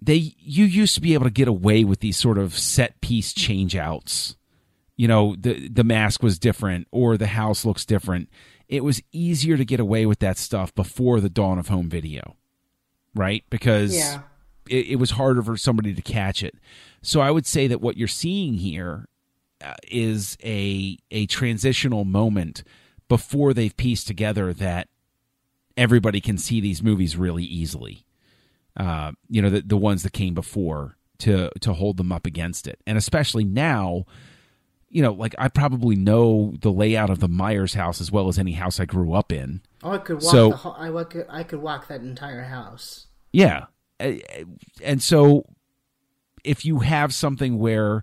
they 0.00 0.34
you 0.38 0.64
used 0.64 0.94
to 0.94 1.00
be 1.00 1.14
able 1.14 1.24
to 1.26 1.30
get 1.30 1.46
away 1.48 1.84
with 1.84 2.00
these 2.00 2.16
sort 2.16 2.38
of 2.38 2.56
set 2.58 3.00
piece 3.00 3.32
change 3.32 3.76
outs. 3.76 4.36
You 4.96 5.08
know, 5.08 5.36
the 5.38 5.68
the 5.68 5.84
mask 5.84 6.22
was 6.22 6.38
different 6.38 6.88
or 6.90 7.16
the 7.16 7.28
house 7.28 7.64
looks 7.64 7.84
different. 7.84 8.28
It 8.68 8.82
was 8.84 9.02
easier 9.12 9.56
to 9.56 9.64
get 9.64 9.80
away 9.80 10.06
with 10.06 10.20
that 10.20 10.38
stuff 10.38 10.74
before 10.74 11.20
the 11.20 11.28
dawn 11.30 11.58
of 11.58 11.68
home 11.68 11.88
video. 11.88 12.36
Right? 13.14 13.44
Because 13.50 13.94
Yeah. 13.96 14.22
it, 14.68 14.86
it 14.88 14.96
was 14.96 15.12
harder 15.12 15.42
for 15.42 15.56
somebody 15.56 15.94
to 15.94 16.02
catch 16.02 16.42
it. 16.42 16.54
So 17.02 17.20
I 17.20 17.30
would 17.30 17.46
say 17.46 17.66
that 17.66 17.80
what 17.80 17.96
you're 17.96 18.08
seeing 18.08 18.54
here 18.54 19.06
is 19.88 20.36
a 20.44 20.98
a 21.10 21.26
transitional 21.26 22.04
moment 22.04 22.62
before 23.08 23.52
they've 23.52 23.76
pieced 23.76 24.06
together 24.06 24.52
that 24.54 24.88
everybody 25.76 26.20
can 26.20 26.38
see 26.38 26.60
these 26.60 26.82
movies 26.82 27.16
really 27.16 27.44
easily. 27.44 28.04
Uh, 28.76 29.12
you 29.28 29.42
know, 29.42 29.50
the 29.50 29.62
the 29.62 29.76
ones 29.76 30.02
that 30.02 30.12
came 30.12 30.34
before 30.34 30.96
to 31.18 31.50
to 31.60 31.72
hold 31.74 31.96
them 31.96 32.12
up 32.12 32.26
against 32.26 32.66
it, 32.66 32.78
and 32.86 32.96
especially 32.98 33.44
now. 33.44 34.04
You 34.92 35.02
know, 35.02 35.12
like 35.12 35.36
I 35.38 35.46
probably 35.46 35.94
know 35.94 36.54
the 36.62 36.72
layout 36.72 37.10
of 37.10 37.20
the 37.20 37.28
Myers 37.28 37.74
house 37.74 38.00
as 38.00 38.10
well 38.10 38.26
as 38.26 38.40
any 38.40 38.50
house 38.54 38.80
I 38.80 38.86
grew 38.86 39.12
up 39.12 39.30
in. 39.30 39.60
Oh, 39.84 39.92
I 39.92 39.98
could 39.98 40.16
walk. 40.16 40.32
So- 40.32 40.50
the, 40.50 40.56
ho- 40.56 40.74
I 40.76 41.04
could 41.04 41.26
I 41.30 41.44
could 41.44 41.60
walk 41.62 41.86
that 41.86 42.00
entire 42.00 42.42
house. 42.42 43.06
Yeah. 43.32 43.66
And 44.00 45.00
so 45.00 45.44
if 46.42 46.64
you 46.64 46.80
have 46.80 47.14
something 47.14 47.58
where 47.60 48.02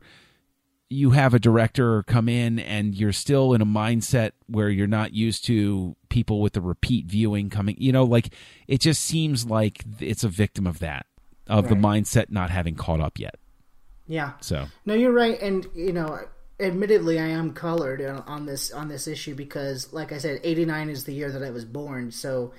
you 0.90 1.12
have 1.12 1.34
a 1.34 1.40
director 1.40 2.04
come 2.04 2.30
in 2.30 2.60
and 2.60 2.96
you're 2.96 3.12
still 3.12 3.54
in 3.54 3.62
a 3.62 3.66
mindset 3.66 4.32
where 4.48 4.70
you're 4.70 4.88
not 4.88 5.14
used 5.14 5.44
to 5.46 5.96
people 6.10 6.42
with 6.42 6.54
the 6.54 6.62
repeat 6.62 7.06
viewing 7.06 7.50
coming, 7.50 7.76
you 7.78 7.92
know, 7.92 8.06
like 8.06 8.34
it 8.68 8.80
just 8.80 9.04
seems 9.04 9.46
like 9.46 9.84
it's 10.00 10.24
a 10.24 10.30
victim 10.30 10.66
of 10.66 10.80
that, 10.80 11.06
of 11.48 11.68
the 11.68 11.76
mindset 11.76 12.30
not 12.30 12.50
having 12.50 12.76
caught 12.76 13.02
up 13.02 13.20
yet. 13.20 13.36
Yeah. 14.08 14.34
So, 14.40 14.68
No, 14.86 14.94
you're 14.94 15.12
right, 15.12 15.40
and 15.42 15.68
you 15.76 15.92
know, 15.92 16.20
admittedly, 16.60 17.20
I 17.20 17.28
am 17.28 17.54
colored 17.54 18.02
on- 18.02 18.24
on 18.26 18.46
this 18.46 18.72
on 18.72 18.88
this 18.88 19.08
issue 19.08 19.36
because, 19.36 19.92
like 19.92 20.14
I 20.14 20.18
said, 20.18 20.40
'89 20.44 20.90
is 20.90 21.04
the 21.04 21.14
year 21.14 21.32
that 21.32 21.44
I 21.44 21.50
was 21.50 21.66
born. 21.66 22.12
So, 22.12 22.54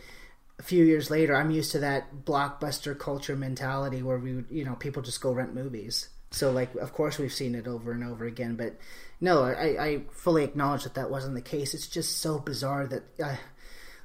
a 0.59 0.62
few 0.62 0.85
years 0.85 1.11
later, 1.11 1.35
I'm 1.35 1.51
used 1.51 1.72
to 1.72 1.79
that 1.79 2.24
blockbuster 2.26 2.99
culture 2.99 3.37
mentality 3.37 4.03
where 4.03 4.18
we, 4.18 4.35
would, 4.35 4.47
you 4.51 4.64
know, 4.64 4.74
people 4.74 5.01
just 5.03 5.20
go 5.22 5.33
rent 5.33 5.55
movies. 5.55 6.11
So, 6.31 6.51
like, 6.53 6.74
of 6.74 6.93
course, 6.93 7.18
we've 7.18 7.33
seen 7.33 7.55
it 7.55 7.66
over 7.66 7.93
and 7.93 8.05
over 8.05 8.24
again. 8.26 8.55
But 8.57 8.76
no, 9.20 9.43
I, 9.45 9.85
I 9.85 10.03
fully 10.12 10.45
acknowledge 10.45 10.85
that 10.85 10.95
that 10.95 11.11
wasn't 11.11 11.35
the 11.35 11.41
case. 11.41 11.74
It's 11.74 11.87
just 11.87 12.18
so 12.18 12.39
bizarre 12.39 12.87
that 12.87 13.03
uh, 13.22 13.37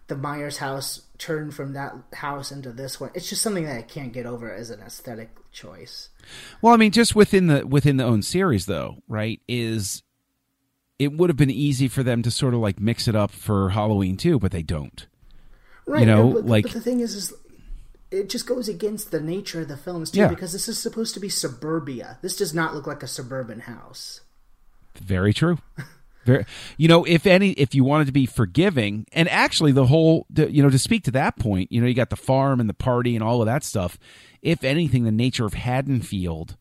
the 0.07 0.15
Myers 0.15 0.57
house 0.57 1.01
turned 1.17 1.53
from 1.53 1.73
that 1.73 1.93
house 2.13 2.51
into 2.51 2.71
this 2.71 2.99
one. 2.99 3.11
It's 3.13 3.29
just 3.29 3.41
something 3.41 3.65
that 3.65 3.77
I 3.77 3.81
can't 3.81 4.13
get 4.13 4.25
over 4.25 4.53
as 4.53 4.69
an 4.69 4.79
aesthetic 4.81 5.29
choice. 5.51 6.09
well, 6.61 6.73
I 6.73 6.77
mean, 6.77 6.91
just 6.91 7.15
within 7.15 7.47
the 7.47 7.67
within 7.67 7.97
the 7.97 8.05
own 8.05 8.21
series, 8.21 8.65
though, 8.65 8.97
right? 9.07 9.41
Is 9.47 10.01
it 10.99 11.11
would 11.13 11.29
have 11.29 11.37
been 11.37 11.49
easy 11.51 11.87
for 11.87 12.03
them 12.03 12.21
to 12.21 12.31
sort 12.31 12.53
of 12.53 12.59
like 12.61 12.79
mix 12.79 13.07
it 13.07 13.15
up 13.15 13.31
for 13.31 13.69
Halloween 13.69 14.15
too, 14.15 14.39
but 14.39 14.51
they 14.51 14.63
don't. 14.63 15.07
Right. 15.85 16.01
You 16.01 16.05
know, 16.05 16.31
but, 16.33 16.45
like- 16.45 16.63
but 16.63 16.71
the 16.73 16.79
thing 16.81 17.01
is, 17.01 17.13
is 17.15 17.33
it 18.13 18.29
just 18.29 18.45
goes 18.47 18.69
against 18.69 19.11
the 19.11 19.19
nature 19.19 19.61
of 19.61 19.67
the 19.67 19.77
films 19.77 20.11
too, 20.11 20.19
Yeah. 20.19 20.27
because 20.27 20.53
this 20.53 20.67
is 20.67 20.77
supposed 20.79 21.13
to 21.15 21.19
be 21.19 21.29
suburbia. 21.29 22.17
This 22.21 22.35
does 22.35 22.53
not 22.53 22.73
look 22.75 22.87
like 22.87 23.03
a 23.03 23.07
suburban 23.07 23.61
house. 23.61 24.21
Very 24.95 25.33
true. 25.33 25.57
Very, 26.25 26.45
you 26.77 26.87
know, 26.87 27.03
if 27.03 27.27
any, 27.27 27.51
if 27.51 27.75
you 27.75 27.83
wanted 27.83 28.05
to 28.05 28.13
be 28.13 28.25
forgiving, 28.25 29.05
and 29.11 29.27
actually 29.27 29.73
the 29.73 29.87
whole, 29.87 30.25
you 30.33 30.63
know, 30.63 30.69
to 30.69 30.79
speak 30.79 31.03
to 31.03 31.11
that 31.11 31.37
point, 31.37 31.69
you 31.69 31.81
know, 31.81 31.87
you 31.87 31.93
got 31.93 32.09
the 32.11 32.15
farm 32.15 32.61
and 32.61 32.69
the 32.69 32.73
party 32.73 33.13
and 33.15 33.21
all 33.23 33.41
of 33.41 33.45
that 33.47 33.61
stuff. 33.63 33.97
If 34.41 34.63
anything, 34.63 35.03
the 35.03 35.11
nature 35.11 35.45
of 35.45 35.53
Haddonfield 35.53 36.55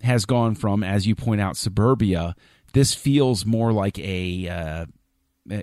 has 0.00 0.24
gone 0.24 0.54
from, 0.54 0.82
as 0.82 1.06
you 1.06 1.14
point 1.14 1.42
out, 1.42 1.58
suburbia 1.58 2.34
this 2.72 2.94
feels 2.94 3.44
more 3.44 3.72
like 3.72 3.98
a 3.98 4.48
uh, 4.48 4.86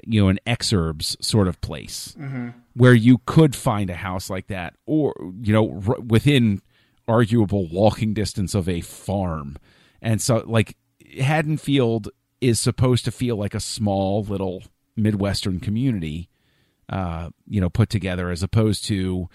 you 0.06 0.22
know 0.22 0.28
an 0.30 0.40
exurbs 0.46 1.16
sort 1.24 1.48
of 1.48 1.60
place 1.62 2.16
where 2.74 2.94
you 2.94 3.20
could 3.26 3.56
find 3.56 3.90
a 3.90 3.96
house 3.96 4.30
like 4.30 4.48
that, 4.48 4.74
or 4.86 5.14
you 5.42 5.54
know 5.54 5.82
r- 5.88 6.00
within 6.02 6.62
arguable 7.08 7.68
walking 7.70 8.14
distance 8.14 8.54
of 8.54 8.68
a 8.70 8.82
farm, 8.82 9.58
and 10.02 10.22
so 10.22 10.44
like 10.46 10.76
Haddonfield 11.22 12.10
is 12.42 12.60
supposed 12.60 13.06
to 13.06 13.12
feel 13.12 13.36
like 13.36 13.54
a 13.54 13.60
small 13.60 14.24
little 14.24 14.64
midwestern 14.96 15.60
community, 15.60 16.30
uh, 16.90 17.30
you 17.48 17.60
know, 17.62 17.70
put 17.70 17.90
together 17.90 18.30
as 18.30 18.44
opposed 18.44 18.86
to 18.86 19.28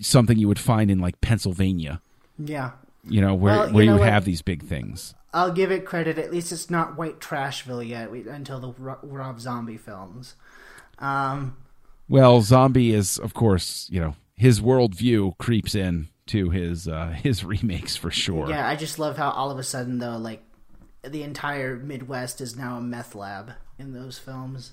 something 0.00 0.38
you 0.38 0.48
would 0.48 0.58
find 0.58 0.90
in 0.90 0.98
like 0.98 1.20
Pennsylvania 1.20 2.00
Yeah. 2.38 2.72
you 3.04 3.20
know 3.20 3.34
where 3.34 3.54
Well, 3.56 3.68
you 3.68 3.74
where 3.74 3.84
you, 3.84 3.90
know 3.92 3.96
what? 3.98 4.08
have 4.08 4.24
these 4.24 4.42
big 4.42 4.62
things 4.64 5.14
I'll 5.36 5.52
give 5.52 5.70
it 5.70 5.84
credit. 5.84 6.18
At 6.18 6.32
least 6.32 6.50
it's 6.50 6.70
not 6.70 6.96
White 6.96 7.20
Trashville 7.20 7.86
yet 7.86 8.10
we, 8.10 8.26
until 8.26 8.58
the 8.58 8.72
Ro- 8.78 8.98
Rob 9.02 9.38
Zombie 9.40 9.76
films. 9.76 10.34
Um, 10.98 11.56
well 12.08 12.40
zombie 12.40 12.94
is 12.94 13.18
of 13.18 13.34
course 13.34 13.86
you 13.90 14.00
know 14.00 14.14
his 14.34 14.60
worldview 14.60 15.36
creeps 15.38 15.74
in 15.74 16.08
to 16.26 16.50
his 16.50 16.88
uh 16.88 17.08
his 17.22 17.44
remakes 17.44 17.96
for 17.96 18.10
sure 18.10 18.48
yeah, 18.48 18.66
I 18.66 18.76
just 18.76 18.98
love 18.98 19.16
how 19.16 19.30
all 19.30 19.50
of 19.50 19.58
a 19.58 19.62
sudden 19.62 19.98
though, 19.98 20.16
like 20.16 20.42
the 21.02 21.22
entire 21.22 21.76
Midwest 21.76 22.40
is 22.40 22.56
now 22.56 22.78
a 22.78 22.80
meth 22.80 23.14
lab 23.14 23.52
in 23.78 23.92
those 23.92 24.18
films. 24.18 24.72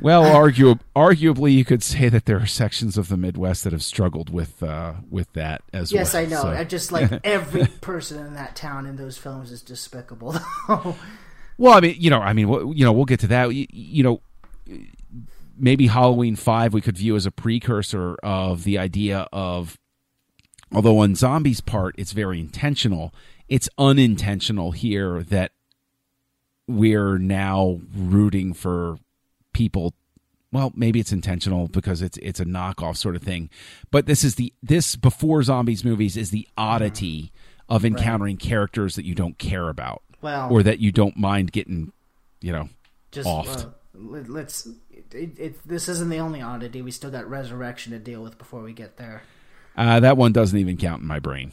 Well 0.00 0.24
argue 0.24 0.74
arguably 0.96 1.52
you 1.52 1.64
could 1.64 1.82
say 1.82 2.08
that 2.08 2.24
there 2.26 2.38
are 2.38 2.46
sections 2.46 2.96
of 2.98 3.08
the 3.08 3.16
midwest 3.16 3.64
that 3.64 3.72
have 3.72 3.82
struggled 3.82 4.30
with 4.30 4.62
uh 4.62 4.94
with 5.10 5.32
that 5.34 5.62
as 5.72 5.92
Yes, 5.92 6.14
well 6.14 6.22
Yes, 6.22 6.32
I 6.32 6.34
know. 6.36 6.42
so- 6.42 6.48
I 6.60 6.64
just 6.64 6.92
like 6.92 7.10
every 7.24 7.66
person 7.80 8.24
in 8.26 8.34
that 8.34 8.56
town 8.56 8.86
in 8.86 8.96
those 8.96 9.16
films 9.18 9.50
is 9.52 9.62
despicable. 9.62 10.36
well 10.68 11.74
i 11.74 11.80
mean 11.80 11.96
you 11.98 12.10
know 12.10 12.20
i 12.20 12.32
mean 12.32 12.48
we'll- 12.48 12.72
you 12.74 12.84
know 12.84 12.92
we'll 12.92 13.04
get 13.04 13.20
to 13.20 13.26
that 13.28 13.54
you, 13.54 13.66
you 13.70 14.02
know 14.02 14.20
maybe 15.58 15.86
halloween 15.88 16.36
5 16.36 16.72
we 16.72 16.80
could 16.80 16.96
view 16.96 17.16
as 17.16 17.26
a 17.26 17.30
precursor 17.30 18.14
of 18.22 18.64
the 18.64 18.78
idea 18.78 19.26
of 19.32 19.78
although 20.72 20.98
on 21.00 21.14
zombies 21.14 21.60
part 21.60 21.94
it's 21.98 22.12
very 22.12 22.40
intentional 22.40 23.12
it's 23.48 23.68
unintentional 23.76 24.70
here 24.70 25.22
that 25.24 25.50
we're 26.68 27.18
now 27.18 27.80
rooting 27.94 28.54
for 28.54 28.98
people 29.52 29.94
well 30.52 30.72
maybe 30.74 31.00
it's 31.00 31.12
intentional 31.12 31.68
because 31.68 32.02
it's 32.02 32.16
it's 32.18 32.40
a 32.40 32.44
knockoff 32.44 32.96
sort 32.96 33.16
of 33.16 33.22
thing 33.22 33.48
but 33.90 34.06
this 34.06 34.24
is 34.24 34.34
the 34.36 34.52
this 34.62 34.96
before 34.96 35.42
zombies 35.42 35.84
movies 35.84 36.16
is 36.16 36.30
the 36.30 36.46
oddity 36.56 37.32
of 37.68 37.84
encountering 37.84 38.36
characters 38.36 38.94
that 38.96 39.04
you 39.04 39.14
don't 39.14 39.38
care 39.38 39.68
about 39.68 40.02
well, 40.22 40.50
or 40.52 40.62
that 40.62 40.80
you 40.80 40.90
don't 40.92 41.16
mind 41.16 41.52
getting 41.52 41.92
you 42.40 42.52
know 42.52 42.68
just 43.12 43.28
offed. 43.28 43.64
uh, 43.66 43.68
let, 43.94 44.28
let's. 44.28 44.68
It, 45.12 45.38
it, 45.38 45.68
this 45.68 45.88
isn't 45.88 46.10
the 46.10 46.18
only 46.18 46.40
oddity. 46.42 46.80
We 46.82 46.90
still 46.92 47.10
got 47.10 47.28
Resurrection 47.28 47.92
to 47.92 47.98
deal 47.98 48.22
with 48.22 48.38
before 48.38 48.62
we 48.62 48.72
get 48.72 48.96
there. 48.98 49.22
uh, 49.76 49.98
that 50.00 50.16
one 50.16 50.32
doesn't 50.32 50.56
even 50.58 50.76
count 50.76 51.02
in 51.02 51.08
my 51.08 51.18
brain 51.18 51.52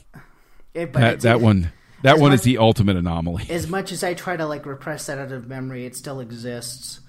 It- 0.74 0.92
but 0.94 1.00
that 1.00 1.22
that 1.22 1.42
one 1.42 1.72
that 2.04 2.20
one 2.20 2.32
much- 2.32 2.40
is 2.40 2.44
the 2.44 2.58
ultimate 2.60 2.96
anomaly 2.98 3.46
As 3.50 3.68
much 3.68 3.92
as 3.92 4.04
I 4.04 4.14
try 4.14 4.36
to 4.38 4.46
like 4.46 4.66
repress 4.66 5.06
that 5.08 5.18
out 5.18 5.32
of 5.32 5.48
memory, 5.48 5.86
it 5.86 5.96
still 5.96 6.20
exists. 6.20 7.00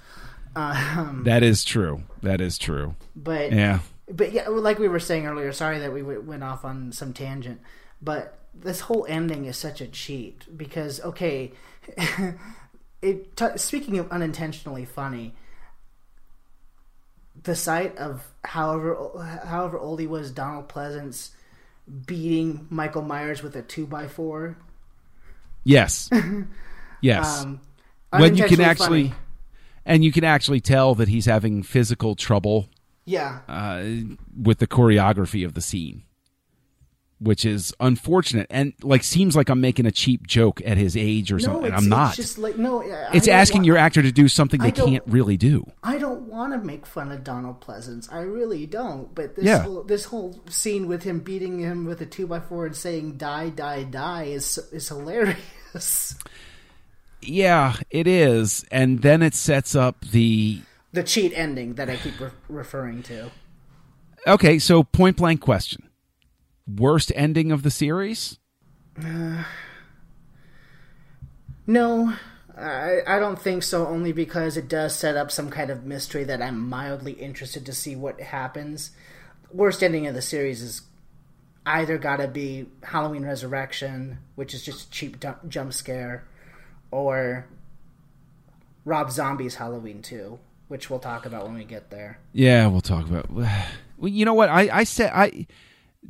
Um, 0.59 1.23
that 1.25 1.43
is 1.43 1.63
true 1.65 2.03
that 2.23 2.41
is 2.41 2.59
true 2.59 2.95
but 3.15 3.53
yeah 3.53 3.81
but 4.11 4.33
yeah, 4.33 4.49
like 4.49 4.79
we 4.79 4.89
were 4.89 5.01
saying 5.01 5.27
earlier. 5.27 5.53
Sorry 5.53 5.79
that 5.81 5.93
we 5.93 6.03
went 6.03 6.43
off 6.43 6.65
on 6.65 6.93
some 6.93 7.13
tangent, 7.13 7.61
but 8.01 8.39
this 8.55 8.81
whole 8.81 9.05
ending 9.09 9.45
is 9.45 9.57
such 9.57 9.81
a 9.83 9.87
cheat 9.87 10.47
because 10.57 10.99
okay, 11.03 11.53
it. 13.03 13.37
T- 13.37 13.57
speaking 13.59 13.99
of 13.99 14.11
unintentionally 14.11 14.87
funny, 14.87 15.35
the 17.43 17.55
sight 17.55 17.99
of 17.99 18.27
however 18.45 19.41
however 19.45 19.79
old 19.79 20.01
he 20.01 20.07
was, 20.07 20.31
Donald 20.31 20.69
Pleasence 20.69 21.31
beating 22.07 22.67
Michael 22.71 23.03
Myers 23.03 23.43
with 23.43 23.57
a 23.57 23.63
two 23.63 23.87
by 23.87 24.09
four. 24.09 24.57
yes 25.65 26.09
yes 27.03 27.43
Um, 27.43 27.61
when 28.11 28.37
you 28.37 28.47
can 28.47 28.61
actually 28.63 29.09
funny. 29.09 29.15
And 29.89 30.05
you 30.05 30.13
can 30.13 30.23
actually 30.23 30.61
tell 30.61 30.95
that 30.95 31.09
he's 31.09 31.27
having 31.27 31.63
physical 31.65 32.15
trouble 32.15 32.69
yeah, 33.05 33.41
uh, 33.49 33.83
with 34.41 34.59
the 34.59 34.67
choreography 34.69 35.45
of 35.45 35.55
the 35.55 35.63
scene 35.63 36.05
which 37.21 37.45
is 37.45 37.75
unfortunate 37.81 38.47
and 38.49 38.75
like 38.85 39.03
seems 39.03 39.35
like 39.35 39.49
i'm 39.49 39.61
making 39.61 39.85
a 39.87 39.91
cheap 39.91 40.25
joke 40.25 40.63
at 40.65 40.77
his 40.79 40.97
age 40.97 41.33
or 41.33 41.39
no, 41.39 41.41
something 41.47 41.73
i'm 41.73 41.89
not 41.89 42.11
It's 42.11 42.17
just 42.17 42.39
like 42.39 42.57
no, 42.57 42.81
I 42.81 43.09
it's 43.13 43.27
asking 43.27 43.59
want- 43.63 43.67
your 43.67 43.77
actor 43.77 44.03
to 44.03 44.13
do 44.13 44.29
something 44.29 44.61
they 44.61 44.71
can't 44.71 45.03
really 45.05 45.37
do 45.37 45.69
I 45.83 45.99
don't 45.99 46.29
want 46.29 46.53
to 46.53 46.59
make 46.61 46.87
fun 46.87 47.11
of 47.11 47.25
Donald 47.25 47.61
Pleasence. 47.61 48.13
I 48.13 48.21
really 48.21 48.67
don't. 48.67 49.13
But 49.17 49.35
this 49.35 49.47
Yeah. 49.47 49.63
whole, 49.65 49.83
this 49.83 50.05
whole 50.05 50.39
scene 50.49 50.87
with 50.87 51.03
him 51.03 51.19
beating 51.21 51.59
him 51.59 51.87
with 51.87 52.01
a 52.03 52.07
two 52.07 52.29
by 52.29 52.39
four 52.39 52.67
and 52.67 52.77
saying 52.77 53.17
"die, 53.17 53.49
die, 53.51 53.83
die" 53.83 54.25
is 54.25 54.59
is 54.71 54.87
hilarious. 54.89 56.15
yeah 57.21 57.75
it 57.91 58.07
is 58.07 58.65
and 58.71 59.03
then 59.03 59.23
it 59.23 59.35
sets 59.35 59.75
up 59.75 60.01
the 60.13 60.61
the 60.93 61.03
cheat 61.03 61.33
ending 61.35 61.75
that 61.75 61.91
I 61.91 61.97
keep 61.97 62.19
re- 62.21 62.31
referring 62.49 63.03
to. 63.05 63.31
okay 64.27 64.59
so 64.59 64.83
point 64.83 65.17
blank 65.17 65.41
question 65.41 65.89
worst 66.67 67.13
ending 67.15 67.51
of 67.53 67.63
the 67.63 67.71
series 67.71 68.39
No, 71.67 72.15
I 72.57 73.01
I 73.07 73.19
don't 73.19 73.39
think 73.39 73.63
so. 73.63 73.87
Only 73.87 74.13
because 74.13 74.57
it 74.57 74.69
does 74.69 74.95
set 74.97 75.17
up 75.17 75.31
some 75.31 75.51
kind 75.51 75.71
of 75.71 75.85
mystery 75.85 76.25
that 76.25 76.41
I'm 76.43 76.67
mildly 76.69 77.13
interested 77.13 77.67
to 77.67 77.75
see 77.75 77.95
what 77.95 78.21
happens. 78.21 78.91
Worst 79.53 79.83
ending 79.83 80.07
of 80.07 80.15
the 80.15 80.23
series 80.23 80.63
is 80.63 80.83
either 81.67 81.99
got 81.99 82.17
to 82.17 82.29
be 82.29 82.67
Halloween 82.83 83.25
Resurrection, 83.25 84.19
which 84.35 84.55
is 84.55 84.65
just 84.65 84.89
a 84.89 84.91
cheap 84.91 85.23
jump 85.47 85.73
scare, 85.75 86.25
or 86.91 87.47
Rob 88.85 89.11
Zombie's 89.11 89.57
Halloween 89.57 90.03
2, 90.03 90.39
which 90.69 90.89
we'll 90.91 90.99
talk 90.99 91.27
about 91.27 91.45
when 91.45 91.55
we 91.55 91.65
get 91.65 91.91
there. 91.91 92.19
Yeah, 92.33 92.67
we'll 92.67 92.81
talk 92.81 93.07
about. 93.09 93.29
Well, 94.01 94.13
you 94.13 94.25
know 94.25 94.35
what? 94.35 94.49
I 94.49 94.69
I 94.73 94.85
set 94.85 95.13
I. 95.13 95.49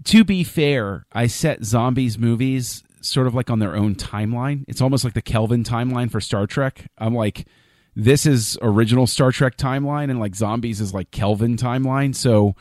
To 0.05 0.23
be 0.23 0.45
fair, 0.45 1.07
I 1.11 1.27
set 1.27 1.65
zombies 1.65 2.19
movies 2.19 2.83
sort 3.01 3.27
of 3.27 3.35
like 3.35 3.49
on 3.49 3.61
their 3.61 3.75
own 3.75 3.95
timeline. 3.95 4.67
It's 4.69 4.83
almost 4.83 5.05
like 5.05 5.15
the 5.15 5.23
Kelvin 5.23 5.65
timeline 5.65 6.11
for 6.11 6.21
Star 6.21 6.47
Trek. 6.47 6.87
I'm 6.99 7.15
like, 7.15 7.47
this 7.97 8.27
is 8.27 8.59
original 8.61 9.07
Star 9.07 9.33
Trek 9.33 9.57
timeline, 9.57 10.11
and 10.11 10.21
like 10.21 10.35
zombies 10.35 10.83
is 10.83 10.93
like 10.93 11.11
Kelvin 11.11 11.57
timeline. 11.57 12.15
So, 12.15 12.55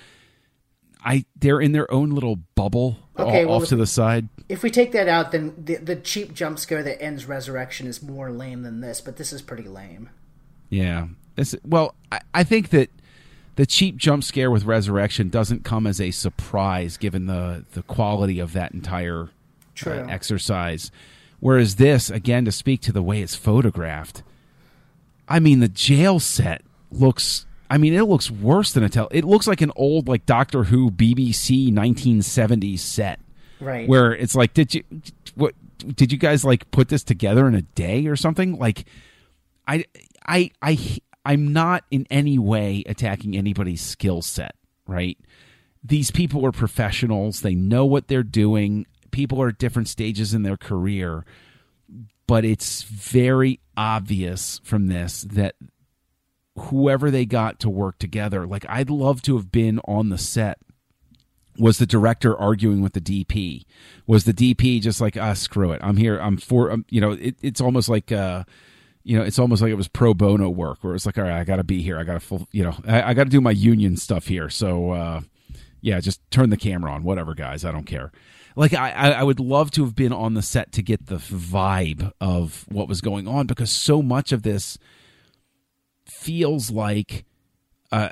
I 1.03 1.25
they're 1.35 1.59
in 1.59 1.73
their 1.73 1.91
own 1.91 2.11
little 2.11 2.37
bubble 2.55 2.99
Okay, 3.19 3.43
o- 3.43 3.47
well, 3.47 3.61
off 3.61 3.69
to 3.69 3.75
the 3.75 3.87
side. 3.87 4.27
If 4.49 4.63
we 4.63 4.69
take 4.69 4.91
that 4.93 5.07
out, 5.07 5.31
then 5.31 5.53
the, 5.57 5.75
the 5.75 5.95
cheap 5.95 6.33
jump 6.33 6.59
scare 6.59 6.83
that 6.83 7.01
ends 7.01 7.25
Resurrection 7.25 7.87
is 7.87 8.01
more 8.01 8.31
lame 8.31 8.63
than 8.63 8.81
this, 8.81 9.01
but 9.01 9.17
this 9.17 9.33
is 9.33 9.41
pretty 9.41 9.67
lame. 9.67 10.09
Yeah. 10.69 11.07
This, 11.35 11.55
well, 11.65 11.95
I, 12.11 12.19
I 12.33 12.43
think 12.43 12.69
that 12.69 12.89
the 13.55 13.65
cheap 13.65 13.97
jump 13.97 14.23
scare 14.23 14.51
with 14.51 14.65
Resurrection 14.65 15.29
doesn't 15.29 15.63
come 15.63 15.87
as 15.87 15.99
a 15.99 16.11
surprise 16.11 16.95
given 16.97 17.25
the, 17.25 17.65
the 17.73 17.83
quality 17.83 18.39
of 18.39 18.53
that 18.53 18.71
entire 18.71 19.29
True. 19.73 19.93
uh, 19.93 20.07
exercise. 20.07 20.91
Whereas 21.39 21.75
this, 21.75 22.09
again, 22.09 22.45
to 22.45 22.51
speak 22.51 22.81
to 22.81 22.91
the 22.91 23.01
way 23.01 23.21
it's 23.21 23.35
photographed, 23.35 24.23
I 25.27 25.39
mean, 25.39 25.59
the 25.59 25.67
jail 25.67 26.19
set 26.19 26.61
looks. 26.91 27.46
I 27.69 27.77
mean, 27.77 27.93
it 27.93 28.03
looks 28.03 28.31
worse 28.31 28.71
than 28.73 28.83
a 28.83 28.89
tell. 28.89 29.07
It 29.11 29.23
looks 29.25 29.47
like 29.47 29.61
an 29.61 29.71
old, 29.75 30.07
like 30.07 30.25
Doctor 30.25 30.63
Who 30.65 30.89
BBC 30.91 31.71
1970s 31.71 32.79
set, 32.79 33.19
Right. 33.59 33.87
where 33.87 34.13
it's 34.13 34.35
like, 34.35 34.53
did 34.53 34.73
you 34.73 34.83
what? 35.35 35.53
Did 35.79 36.11
you 36.11 36.17
guys 36.17 36.43
like 36.45 36.69
put 36.71 36.89
this 36.89 37.03
together 37.03 37.47
in 37.47 37.53
a 37.55 37.61
day 37.61 38.07
or 38.07 38.15
something? 38.15 38.57
Like, 38.57 38.85
I, 39.67 39.85
I, 40.25 40.51
I, 40.61 40.97
I'm 41.25 41.53
not 41.53 41.83
in 41.91 42.07
any 42.09 42.39
way 42.39 42.83
attacking 42.87 43.35
anybody's 43.37 43.81
skill 43.81 44.21
set, 44.21 44.55
right? 44.87 45.17
These 45.83 46.09
people 46.09 46.45
are 46.45 46.51
professionals. 46.51 47.41
They 47.41 47.53
know 47.53 47.85
what 47.85 48.07
they're 48.07 48.23
doing. 48.23 48.87
People 49.11 49.41
are 49.41 49.49
at 49.49 49.59
different 49.59 49.87
stages 49.87 50.33
in 50.33 50.41
their 50.43 50.57
career, 50.57 51.25
but 52.25 52.43
it's 52.43 52.81
very 52.83 53.59
obvious 53.75 54.59
from 54.63 54.87
this 54.87 55.21
that 55.23 55.55
whoever 56.59 57.11
they 57.11 57.25
got 57.25 57.59
to 57.61 57.69
work 57.69 57.99
together, 57.99 58.45
like 58.45 58.65
I'd 58.69 58.89
love 58.89 59.21
to 59.23 59.35
have 59.35 59.51
been 59.51 59.79
on 59.85 60.09
the 60.09 60.17
set. 60.17 60.59
Was 61.59 61.79
the 61.79 61.87
director 61.87 62.37
arguing 62.37 62.81
with 62.81 62.93
the 62.93 63.01
DP? 63.01 63.65
Was 64.05 64.25
the 64.25 64.33
DP 64.33 64.79
just 64.79 65.01
like, 65.01 65.17
ah, 65.17 65.33
screw 65.33 65.71
it, 65.71 65.81
I'm 65.83 65.97
here, 65.97 66.19
I'm 66.19 66.37
for, 66.37 66.71
um, 66.71 66.85
you 66.89 67.01
know, 67.01 67.11
it, 67.11 67.35
it's 67.41 67.59
almost 67.59 67.89
like, 67.89 68.11
uh, 68.11 68.43
you 69.03 69.17
know, 69.17 69.23
it's 69.23 69.39
almost 69.39 69.61
like 69.61 69.71
it 69.71 69.75
was 69.75 69.87
pro 69.87 70.13
bono 70.13 70.49
work 70.49 70.83
where 70.83 70.93
it's 70.93 71.05
like, 71.05 71.17
all 71.17 71.23
right, 71.23 71.39
I 71.39 71.43
got 71.45 71.55
to 71.55 71.63
be 71.63 71.81
here. 71.81 71.97
I 71.97 72.03
got 72.03 72.13
to 72.13 72.19
full, 72.19 72.47
you 72.51 72.63
know, 72.63 72.75
I, 72.87 73.01
I 73.11 73.13
got 73.13 73.23
to 73.23 73.29
do 73.29 73.41
my 73.41 73.51
union 73.51 73.97
stuff 73.97 74.27
here. 74.27 74.49
So, 74.49 74.91
uh, 74.91 75.21
yeah, 75.81 75.99
just 75.99 76.19
turn 76.29 76.49
the 76.49 76.57
camera 76.57 76.91
on, 76.91 77.03
whatever, 77.03 77.33
guys. 77.33 77.63
I 77.63 77.71
don't 77.71 77.85
care. 77.85 78.11
like 78.57 78.73
I 78.73 78.91
I 78.91 79.23
would 79.23 79.39
love 79.39 79.71
to 79.71 79.83
have 79.85 79.95
been 79.95 80.11
on 80.11 80.33
the 80.33 80.41
set 80.41 80.71
to 80.73 80.81
get 80.81 81.05
the 81.05 81.17
vibe 81.17 82.11
of 82.19 82.65
what 82.67 82.87
was 82.89 82.99
going 82.99 83.27
on 83.27 83.47
because 83.47 83.71
so 83.71 84.01
much 84.01 84.31
of 84.31 84.43
this 84.43 84.77
feels 86.07 86.71
like, 86.71 87.25
uh, 87.91 88.09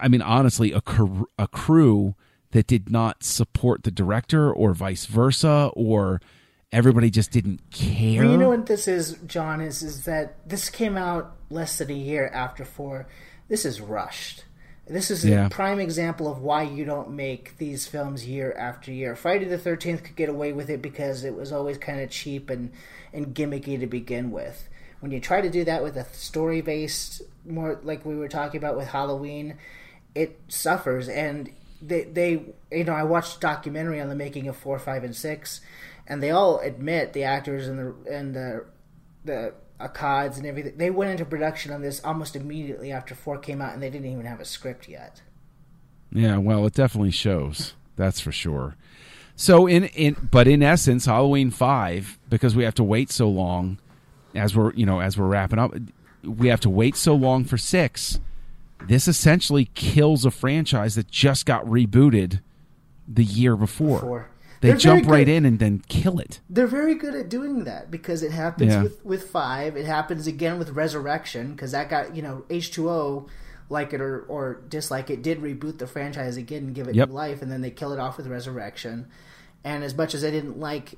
I 0.00 0.08
mean, 0.08 0.22
honestly, 0.22 0.72
a 0.72 0.80
cr- 0.80 1.24
a 1.38 1.48
crew 1.48 2.14
that 2.52 2.66
did 2.66 2.90
not 2.90 3.22
support 3.24 3.82
the 3.82 3.90
director 3.90 4.52
or 4.52 4.74
vice 4.74 5.06
versa, 5.06 5.70
or 5.74 6.20
everybody 6.70 7.10
just 7.10 7.30
didn't 7.30 7.70
care. 7.70 8.22
Well, 8.22 8.32
you 8.32 8.38
know 8.38 8.50
what 8.50 8.66
this 8.66 8.86
is, 8.88 9.18
John? 9.26 9.60
Is 9.60 9.82
is 9.82 10.04
that 10.04 10.48
this 10.48 10.68
came 10.70 10.96
out 10.96 11.34
less 11.50 11.78
than 11.78 11.90
a 11.90 11.94
year 11.94 12.28
after 12.28 12.64
four. 12.64 13.06
This 13.48 13.64
is 13.64 13.80
rushed. 13.80 14.44
This 14.86 15.10
is 15.10 15.24
Yeah. 15.24 15.46
a 15.46 15.50
prime 15.50 15.78
example 15.78 16.30
of 16.30 16.40
why 16.40 16.62
you 16.64 16.84
don't 16.84 17.12
make 17.12 17.56
these 17.58 17.86
films 17.86 18.26
year 18.26 18.52
after 18.58 18.90
year. 18.92 19.14
Friday 19.14 19.44
the 19.44 19.56
Thirteenth 19.58 20.02
could 20.02 20.16
get 20.16 20.28
away 20.28 20.52
with 20.52 20.68
it 20.68 20.82
because 20.82 21.22
it 21.24 21.34
was 21.34 21.52
always 21.52 21.78
kind 21.78 22.00
of 22.00 22.10
cheap 22.10 22.50
and 22.50 22.70
and 23.12 23.34
gimmicky 23.34 23.78
to 23.78 23.86
begin 23.86 24.30
with. 24.30 24.68
When 25.02 25.10
you 25.10 25.18
try 25.18 25.40
to 25.40 25.50
do 25.50 25.64
that 25.64 25.82
with 25.82 25.96
a 25.96 26.04
story 26.14 26.60
based, 26.60 27.22
more 27.44 27.80
like 27.82 28.06
we 28.06 28.14
were 28.14 28.28
talking 28.28 28.58
about 28.58 28.76
with 28.76 28.86
Halloween, 28.86 29.58
it 30.14 30.38
suffers 30.46 31.08
and 31.08 31.50
they 31.82 32.04
they 32.04 32.44
you 32.70 32.84
know 32.84 32.92
I 32.92 33.02
watched 33.02 33.38
a 33.38 33.40
documentary 33.40 34.00
on 34.00 34.08
the 34.08 34.14
making 34.14 34.46
of 34.46 34.56
four, 34.56 34.78
five, 34.78 35.02
and 35.02 35.14
six, 35.14 35.60
and 36.06 36.22
they 36.22 36.30
all 36.30 36.60
admit 36.60 37.14
the 37.14 37.24
actors 37.24 37.66
and 37.66 37.78
the 37.80 38.12
and 38.12 38.32
the 38.32 38.64
the 39.24 39.54
Akkads 39.80 40.36
and 40.36 40.46
everything 40.46 40.76
they 40.76 40.90
went 40.90 41.10
into 41.10 41.24
production 41.24 41.72
on 41.72 41.82
this 41.82 42.00
almost 42.04 42.36
immediately 42.36 42.92
after 42.92 43.16
four 43.16 43.38
came 43.38 43.60
out 43.60 43.74
and 43.74 43.82
they 43.82 43.90
didn't 43.90 44.06
even 44.06 44.26
have 44.26 44.38
a 44.38 44.44
script 44.44 44.88
yet. 44.88 45.20
Yeah, 46.12 46.36
well, 46.36 46.64
it 46.66 46.74
definitely 46.74 47.10
shows. 47.10 47.74
That's 47.96 48.20
for 48.20 48.30
sure. 48.30 48.76
So 49.34 49.66
in 49.66 49.86
in 49.86 50.28
but 50.30 50.46
in 50.46 50.62
essence, 50.62 51.06
Halloween 51.06 51.50
5 51.50 52.20
because 52.30 52.54
we 52.54 52.62
have 52.62 52.74
to 52.76 52.84
wait 52.84 53.10
so 53.10 53.28
long 53.28 53.78
as 54.34 54.54
we're, 54.56 54.72
you 54.74 54.86
know, 54.86 55.00
as 55.00 55.16
we're 55.18 55.26
wrapping 55.26 55.58
up, 55.58 55.74
we 56.24 56.48
have 56.48 56.60
to 56.60 56.70
wait 56.70 56.96
so 56.96 57.14
long 57.14 57.44
for 57.44 57.56
6. 57.58 58.20
This 58.86 59.06
essentially 59.08 59.66
kills 59.74 60.24
a 60.24 60.30
franchise 60.30 60.94
that 60.96 61.10
just 61.10 61.46
got 61.46 61.64
rebooted 61.66 62.40
the 63.06 63.24
year 63.24 63.56
before. 63.56 64.00
Before. 64.00 64.28
They 64.60 64.68
They're 64.68 64.76
jump 64.76 65.06
right 65.06 65.28
in 65.28 65.44
and 65.44 65.58
then 65.58 65.82
kill 65.88 66.20
it. 66.20 66.40
They're 66.48 66.68
very 66.68 66.94
good 66.94 67.16
at 67.16 67.28
doing 67.28 67.64
that 67.64 67.90
because 67.90 68.22
it 68.22 68.30
happens 68.30 68.72
Yeah. 68.72 68.82
with, 68.84 69.04
with 69.04 69.28
five. 69.28 69.76
It 69.76 69.86
happens 69.86 70.28
again 70.28 70.56
with 70.58 70.70
Resurrection 70.70 71.52
because 71.52 71.72
that 71.72 71.90
got 71.90 72.14
you 72.14 72.22
know 72.22 72.44
H 72.48 72.70
two 72.70 72.88
O, 72.88 73.26
like 73.68 73.92
it 73.92 74.00
or, 74.00 74.20
or 74.28 74.60
dislike 74.68 75.10
it, 75.10 75.20
did 75.20 75.40
reboot 75.40 75.78
the 75.78 75.88
franchise 75.88 76.36
again 76.36 76.62
and 76.66 76.74
give 76.76 76.86
it 76.86 76.94
Yep. 76.94 77.08
new 77.08 77.14
life, 77.14 77.42
and 77.42 77.50
then 77.50 77.60
they 77.60 77.70
kill 77.72 77.92
it 77.92 77.98
off 77.98 78.16
with 78.16 78.28
Resurrection. 78.28 79.08
And 79.64 79.82
as 79.82 79.96
much 79.96 80.14
as 80.14 80.24
I 80.24 80.30
didn't 80.30 80.60
like, 80.60 80.94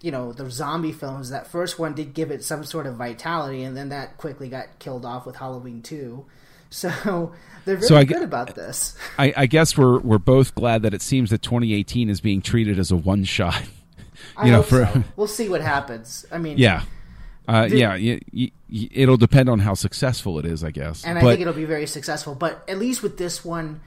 you 0.00 0.10
know, 0.10 0.32
the 0.32 0.50
zombie 0.50 0.92
films, 0.92 1.30
that 1.30 1.46
first 1.48 1.78
one 1.78 1.94
did 1.94 2.14
give 2.14 2.30
it 2.30 2.44
some 2.44 2.64
sort 2.64 2.86
of 2.86 2.94
vitality, 2.96 3.62
and 3.64 3.76
then 3.76 3.88
that 3.88 4.16
quickly 4.16 4.48
got 4.48 4.78
killed 4.78 5.04
off 5.04 5.26
with 5.26 5.36
Halloween 5.36 5.82
two. 5.82 6.24
So 6.70 7.32
they're 7.64 7.76
very 7.76 7.88
So 7.88 7.96
I 7.96 8.04
good 8.04 8.20
about 8.22 8.54
this. 8.54 8.94
I, 9.16 9.32
I 9.34 9.46
guess 9.46 9.78
we're 9.78 10.00
we're 10.00 10.18
both 10.18 10.54
glad 10.54 10.82
that 10.82 10.92
it 10.92 11.00
seems 11.00 11.30
that 11.30 11.40
2018 11.40 12.10
is 12.10 12.20
being 12.20 12.42
treated 12.42 12.78
as 12.78 12.90
a 12.90 12.96
one 12.96 13.24
shot. 13.24 13.62
I 14.36 14.44
You 14.46 14.50
know, 14.52 14.56
hope 14.58 14.66
for 14.66 14.84
so. 14.84 15.04
we'll 15.16 15.26
see 15.28 15.48
what 15.48 15.62
happens. 15.62 16.26
I 16.30 16.36
mean, 16.36 16.58
yeah, 16.58 16.82
uh, 17.48 17.68
The- 17.68 17.76
yeah. 17.78 17.92
Y- 17.94 18.20
y- 18.34 18.52
y- 18.70 18.88
it'll 18.92 19.16
depend 19.16 19.48
on 19.48 19.60
how 19.60 19.72
successful 19.72 20.38
it 20.38 20.44
is, 20.44 20.62
I 20.62 20.70
guess. 20.70 21.06
and 21.06 21.16
I 21.16 21.22
think 21.22 21.40
it'll 21.40 21.54
be 21.54 21.64
very 21.64 21.86
successful. 21.86 22.34
But 22.34 22.62
at 22.68 22.76
least 22.78 23.02
with 23.02 23.16
this 23.16 23.42
one, 23.46 23.80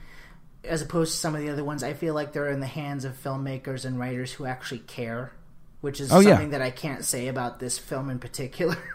as 0.64 0.82
opposed 0.82 1.12
to 1.12 1.18
some 1.18 1.36
of 1.36 1.40
the 1.40 1.50
other 1.50 1.62
ones, 1.62 1.84
I 1.84 1.92
feel 1.92 2.14
like 2.14 2.32
they're 2.32 2.50
in 2.50 2.58
the 2.58 2.66
hands 2.66 3.04
of 3.04 3.12
filmmakers 3.22 3.84
and 3.84 3.96
writers 3.96 4.32
who 4.32 4.44
actually 4.44 4.80
care, 4.80 5.30
which 5.82 6.00
is 6.00 6.10
Oh, 6.10 6.20
yeah. 6.20 6.30
something 6.30 6.50
that 6.50 6.62
I 6.62 6.70
can't 6.70 7.04
say 7.04 7.28
about 7.28 7.60
this 7.60 7.78
film 7.78 8.08
in 8.08 8.18
particular. 8.18 8.76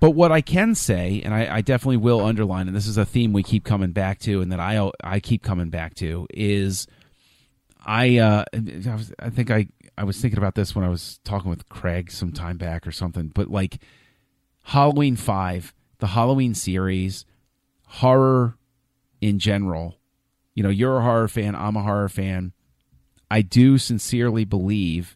But 0.00 0.12
what 0.12 0.32
I 0.32 0.40
can 0.40 0.74
say, 0.74 1.20
and 1.22 1.34
I, 1.34 1.56
I 1.56 1.60
definitely 1.60 1.98
will 1.98 2.24
underline, 2.24 2.68
and 2.68 2.74
this 2.74 2.86
is 2.86 2.96
a 2.96 3.04
theme 3.04 3.34
we 3.34 3.42
keep 3.42 3.64
coming 3.64 3.92
back 3.92 4.18
to, 4.20 4.40
and 4.40 4.50
that 4.50 4.58
I 4.58 4.90
I 5.04 5.20
keep 5.20 5.42
coming 5.42 5.68
back 5.68 5.92
to, 5.96 6.26
is 6.30 6.86
I 7.84 8.16
uh, 8.16 8.44
I, 8.54 8.94
was, 8.94 9.12
I 9.18 9.28
think 9.28 9.50
I 9.50 9.66
I 9.98 10.04
was 10.04 10.18
thinking 10.18 10.38
about 10.38 10.54
this 10.54 10.74
when 10.74 10.86
I 10.86 10.88
was 10.88 11.20
talking 11.22 11.50
with 11.50 11.68
Craig 11.68 12.10
some 12.10 12.32
time 12.32 12.56
back 12.56 12.86
or 12.86 12.92
something. 12.92 13.28
But 13.28 13.50
like 13.50 13.78
Halloween 14.62 15.16
Five, 15.16 15.74
the 15.98 16.06
Halloween 16.06 16.54
series, 16.54 17.26
horror 17.86 18.56
in 19.20 19.38
general. 19.38 19.98
You 20.54 20.62
know, 20.62 20.70
you're 20.70 20.96
a 20.96 21.02
horror 21.02 21.28
fan. 21.28 21.54
I'm 21.54 21.76
a 21.76 21.82
horror 21.82 22.08
fan. 22.08 22.54
I 23.30 23.42
do 23.42 23.76
sincerely 23.76 24.46
believe 24.46 25.14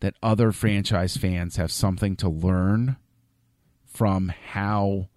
that 0.00 0.14
other 0.22 0.52
franchise 0.52 1.16
fans 1.16 1.56
have 1.56 1.72
something 1.72 2.16
to 2.16 2.28
learn 2.28 2.96
from 3.86 4.32
how 4.52 5.08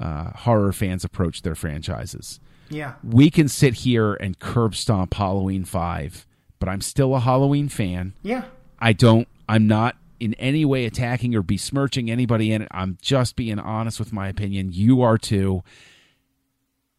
uh, 0.00 0.30
horror 0.30 0.72
fans 0.72 1.04
approach 1.04 1.42
their 1.42 1.54
franchises. 1.54 2.40
yeah, 2.70 2.94
We 3.02 3.30
can 3.30 3.48
sit 3.48 3.74
here 3.74 4.14
and 4.14 4.38
curb 4.38 4.74
stomp 4.74 5.14
Halloween 5.14 5.64
5, 5.64 6.26
but 6.58 6.68
I'm 6.68 6.80
still 6.80 7.14
a 7.14 7.20
Halloween 7.20 7.68
fan. 7.68 8.14
yeah, 8.22 8.44
I 8.78 8.92
don't, 8.92 9.28
I'm 9.48 9.66
not 9.66 9.96
in 10.20 10.34
any 10.34 10.64
way 10.64 10.84
attacking 10.86 11.34
or 11.34 11.42
besmirching 11.42 12.10
anybody 12.10 12.52
in 12.52 12.62
it. 12.62 12.68
I'm 12.70 12.96
just 13.02 13.36
being 13.36 13.58
honest 13.58 13.98
with 13.98 14.12
my 14.12 14.28
opinion. 14.28 14.70
You 14.72 15.02
are 15.02 15.18
too. 15.18 15.62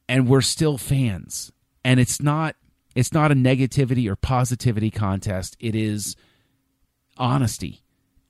And 0.07 0.27
we're 0.27 0.41
still 0.41 0.77
fans. 0.77 1.51
And 1.83 1.99
it's 1.99 2.21
not, 2.21 2.55
it's 2.95 3.11
not 3.13 3.31
a 3.31 3.35
negativity 3.35 4.07
or 4.09 4.15
positivity 4.15 4.91
contest. 4.91 5.57
It 5.59 5.75
is 5.75 6.15
honesty. 7.17 7.81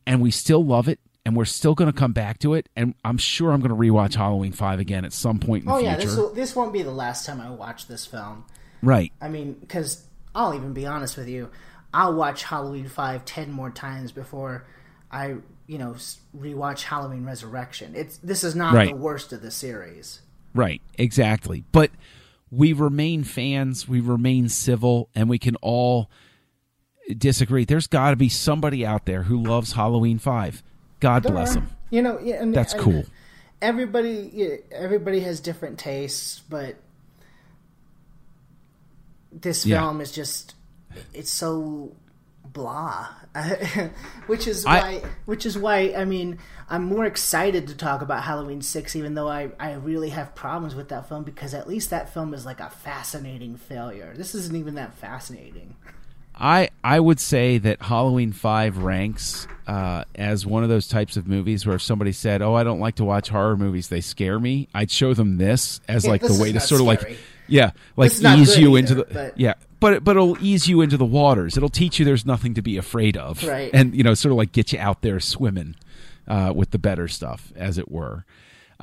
And 0.07 0.21
we 0.21 0.31
still 0.31 0.63
love 0.63 0.87
it. 0.87 0.99
And 1.25 1.35
we're 1.35 1.45
still 1.45 1.73
going 1.73 1.91
to 1.91 1.97
come 1.97 2.13
back 2.13 2.37
to 2.39 2.53
it. 2.53 2.69
And 2.75 2.93
I'm 3.03 3.17
sure 3.17 3.51
I'm 3.51 3.59
going 3.59 3.71
to 3.71 3.75
rewatch 3.75 4.13
Halloween 4.13 4.51
5 4.51 4.79
again 4.79 5.05
at 5.05 5.11
some 5.13 5.39
point 5.39 5.63
in 5.63 5.67
the 5.69 5.73
oh 5.73 5.77
future. 5.79 5.89
Oh 5.89 5.91
yeah. 5.93 5.97
This 6.05 6.15
will, 6.15 6.33
this 6.33 6.55
won't 6.55 6.71
be 6.71 6.83
the 6.83 6.91
last 6.91 7.25
time 7.25 7.41
I 7.41 7.49
watch 7.49 7.87
this 7.87 8.05
film. 8.05 8.45
right. 8.83 9.11
I 9.19 9.27
mean, 9.29 9.53
because 9.53 10.05
I'll 10.35 10.53
even 10.53 10.73
be 10.73 10.85
honest 10.85 11.17
with 11.17 11.27
you, 11.27 11.49
I'll 11.93 12.13
watch 12.13 12.43
Halloween 12.43 12.87
5 12.87 13.25
10 13.25 13.51
more 13.51 13.71
times 13.71 14.11
before 14.11 14.67
I, 15.09 15.35
you 15.65 15.77
know, 15.79 15.95
rewatch 16.37 16.83
Halloween 16.83 17.25
Resurrection. 17.25 17.93
It's 17.95 18.17
this 18.17 18.43
is 18.43 18.55
not 18.55 18.75
Right. 18.75 18.89
the 18.89 18.95
worst 18.95 19.33
of 19.33 19.41
the 19.41 19.49
series. 19.49 20.21
Right, 20.53 20.81
exactly. 20.99 21.63
But 21.71 21.89
we 22.51 22.71
remain 22.73 23.23
fans, 23.23 23.87
we 23.87 23.99
remain 23.99 24.47
civil, 24.49 25.09
and 25.15 25.27
we 25.27 25.39
can 25.39 25.55
all 25.57 26.09
disagree. 27.17 27.65
There's 27.65 27.87
got 27.87 28.11
to 28.11 28.15
be 28.15 28.29
somebody 28.29 28.85
out 28.85 29.05
there 29.05 29.23
who 29.23 29.41
loves 29.43 29.73
Halloween 29.73 30.17
5. 30.19 30.63
God 30.99 31.23
bless 31.23 31.53
There 31.53 31.63
are- 31.63 31.65
them. 31.65 31.75
You 31.91 32.01
know, 32.01 32.19
yeah, 32.19 32.41
and, 32.41 32.53
That's 32.53 32.73
cool. 32.73 33.03
Everybody, 33.61 34.59
everybody 34.71 35.19
has 35.21 35.39
different 35.39 35.77
tastes, 35.79 36.41
but 36.49 36.75
this 39.31 39.65
Yeah. 39.65 39.81
film 39.81 40.01
is 40.01 40.11
just 40.11 40.55
it's 41.13 41.29
so 41.31 41.93
blah 42.53 43.07
which 44.27 44.47
is 44.47 44.65
I- 44.65 44.79
why 44.79 45.01
which 45.25 45.45
is 45.45 45.57
why 45.57 45.93
i 45.97 46.05
mean 46.05 46.37
i'm 46.69 46.85
more 46.85 47.05
excited 47.05 47.67
to 47.67 47.75
talk 47.75 48.01
about 48.01 48.23
halloween 48.23 48.61
6 48.61 48.95
even 48.95 49.13
though 49.13 49.27
i 49.27 49.49
i 49.59 49.73
really 49.73 50.09
have 50.09 50.33
problems 50.35 50.73
with 50.73 50.87
that 50.89 51.09
film 51.09 51.25
because 51.25 51.53
at 51.53 51.67
least 51.67 51.89
that 51.89 52.13
film 52.13 52.33
is 52.33 52.45
like 52.45 52.61
a 52.61 52.69
fascinating 52.69 53.57
failure 53.57 54.13
this 54.15 54.33
isn't 54.35 54.55
even 54.55 54.75
that 54.75 54.93
fascinating 54.93 55.75
I 56.37 56.69
I 56.83 56.99
would 56.99 57.19
say 57.19 57.57
that 57.59 57.81
Halloween 57.81 58.31
5 58.31 58.79
ranks 58.79 59.47
uh, 59.67 60.03
as 60.15 60.45
one 60.45 60.63
of 60.63 60.69
those 60.69 60.87
types 60.87 61.17
of 61.17 61.27
movies 61.27 61.65
where 61.65 61.75
if 61.75 61.81
somebody 61.81 62.11
said, 62.11 62.41
"Oh, 62.41 62.53
I 62.53 62.63
don't 62.63 62.79
like 62.79 62.95
to 62.95 63.05
watch 63.05 63.29
horror 63.29 63.57
movies; 63.57 63.87
they 63.87 64.01
scare 64.01 64.39
me," 64.39 64.67
I'd 64.73 64.91
show 64.91 65.13
them 65.13 65.37
this 65.37 65.81
as 65.87 66.03
Yeah, 66.05 66.11
like 66.11 66.21
this 66.21 66.35
the 66.35 66.41
way 66.43 66.51
to 66.51 66.59
sort 66.59 66.81
of 66.81 66.87
like 66.87 67.17
yeah, 67.47 67.71
like 67.95 68.09
This 68.09 68.17
is 68.17 68.23
not 68.23 68.39
ease 68.39 68.57
you 68.57 68.69
either, 68.71 68.79
into 68.79 68.95
the 68.95 69.05
but- 69.11 69.39
yeah, 69.39 69.53
but 69.79 70.03
but 70.03 70.11
it'll 70.17 70.37
ease 70.43 70.67
you 70.67 70.81
into 70.81 70.97
the 70.97 71.05
waters. 71.05 71.57
It'll 71.57 71.69
teach 71.69 71.99
you 71.99 72.05
there's 72.05 72.25
nothing 72.25 72.53
to 72.55 72.61
be 72.61 72.77
afraid 72.77 73.17
of, 73.17 73.43
Right. 73.43 73.71
And 73.73 73.95
you 73.95 74.03
know, 74.03 74.13
sort 74.13 74.31
of 74.31 74.37
like 74.37 74.51
get 74.51 74.73
you 74.73 74.79
out 74.79 75.01
there 75.01 75.19
swimming 75.19 75.75
uh, 76.27 76.53
with 76.55 76.71
the 76.71 76.79
better 76.79 77.07
stuff, 77.07 77.51
as 77.55 77.77
it 77.77 77.89
were. 77.91 78.25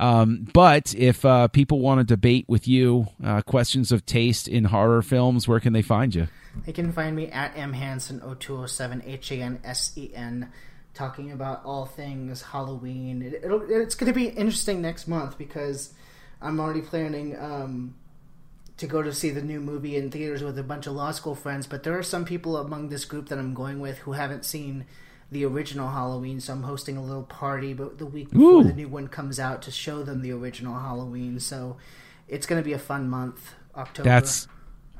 Um, 0.03 0.45
but 0.53 0.93
if 0.95 1.23
uh, 1.23 1.47
people 1.47 1.79
want 1.79 2.01
to 2.01 2.03
debate 2.03 2.43
with 2.49 2.67
you 2.67 3.07
uh, 3.23 3.41
questions 3.41 3.93
of 3.93 4.05
taste 4.05 4.49
in 4.49 4.65
horror 4.65 5.01
films, 5.01 5.47
where 5.47 5.61
can 5.61 5.71
they 5.71 5.81
find 5.81 6.13
you? 6.13 6.27
They 6.65 6.73
can 6.73 6.91
find 6.91 7.15
me 7.15 7.29
at 7.29 7.55
mhansen0207 7.55 9.07
H 9.07 9.31
A 9.31 9.35
N 9.35 9.61
S 9.63 9.93
E 9.95 10.11
N, 10.13 10.51
talking 10.93 11.31
about 11.31 11.63
all 11.63 11.85
things 11.85 12.41
Halloween. 12.41 13.21
It, 13.21 13.45
it's 13.45 13.95
going 13.95 14.11
to 14.11 14.13
be 14.13 14.27
interesting 14.27 14.81
next 14.81 15.07
month 15.07 15.37
because 15.37 15.93
I'm 16.41 16.59
already 16.59 16.81
planning 16.81 17.39
um, 17.39 17.95
to 18.75 18.87
go 18.87 19.01
to 19.03 19.13
see 19.13 19.29
the 19.29 19.41
new 19.41 19.61
movie 19.61 19.95
in 19.95 20.11
theaters 20.11 20.43
with 20.43 20.59
a 20.59 20.63
bunch 20.63 20.85
of 20.85 20.95
law 20.95 21.11
school 21.11 21.33
friends. 21.33 21.65
But 21.65 21.83
there 21.83 21.97
are 21.97 22.03
some 22.03 22.25
people 22.25 22.57
among 22.57 22.89
this 22.89 23.05
group 23.05 23.29
that 23.29 23.39
I'm 23.39 23.53
going 23.53 23.79
with 23.79 23.99
who 23.99 24.11
haven't 24.11 24.43
seen 24.43 24.85
the 25.33 25.45
original 25.45 25.89
Halloween, 25.89 26.39
so 26.39 26.53
I'm 26.53 26.63
hosting 26.63 26.97
a 26.97 27.03
little 27.03 27.23
party, 27.23 27.73
but 27.73 27.97
the 27.97 28.05
week 28.05 28.29
before 28.29 28.61
Ooh. 28.61 28.63
the 28.63 28.73
new 28.73 28.87
one 28.87 29.07
comes 29.07 29.39
out 29.39 29.61
to 29.63 29.71
show 29.71 30.03
them 30.03 30.21
the 30.21 30.31
original 30.31 30.79
Halloween. 30.79 31.39
So 31.39 31.77
it's 32.27 32.45
going 32.45 32.61
to 32.61 32.65
be 32.65 32.73
a 32.73 32.79
fun 32.79 33.09
month. 33.09 33.55
October. 33.75 34.07
That's 34.07 34.47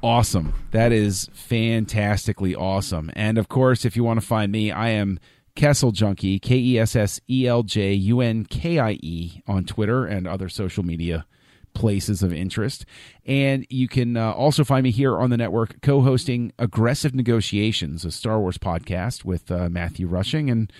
awesome. 0.01 0.53
That 0.71 0.91
is 0.91 1.29
fantastically 1.33 2.55
awesome. 2.55 3.11
And 3.15 3.37
of 3.37 3.47
course, 3.47 3.85
if 3.85 3.95
you 3.95 4.03
want 4.03 4.19
to 4.19 4.25
find 4.25 4.51
me, 4.51 4.71
I 4.71 4.89
am 4.89 5.19
Kessel 5.55 5.91
Junkie, 5.91 6.39
K 6.39 6.57
E 6.57 6.79
S 6.79 6.95
S 6.95 7.21
E 7.29 7.47
L 7.47 7.63
J 7.63 7.93
U 7.93 8.21
N 8.21 8.45
K 8.45 8.79
I 8.79 8.97
E 9.01 9.41
on 9.47 9.63
Twitter 9.63 10.05
and 10.05 10.27
other 10.27 10.49
social 10.49 10.83
media 10.83 11.25
places 11.73 12.23
of 12.23 12.33
interest. 12.33 12.85
And 13.25 13.65
you 13.69 13.87
can 13.87 14.17
uh, 14.17 14.31
also 14.31 14.63
find 14.63 14.83
me 14.83 14.91
here 14.91 15.17
on 15.17 15.29
the 15.29 15.37
network 15.37 15.81
co 15.81 16.01
hosting 16.01 16.51
Aggressive 16.59 17.13
Negotiations, 17.15 18.05
a 18.05 18.11
Star 18.11 18.39
Wars 18.39 18.57
podcast 18.57 19.25
with 19.25 19.51
uh, 19.51 19.69
Matthew 19.69 20.07
Rushing 20.07 20.49
and 20.49 20.71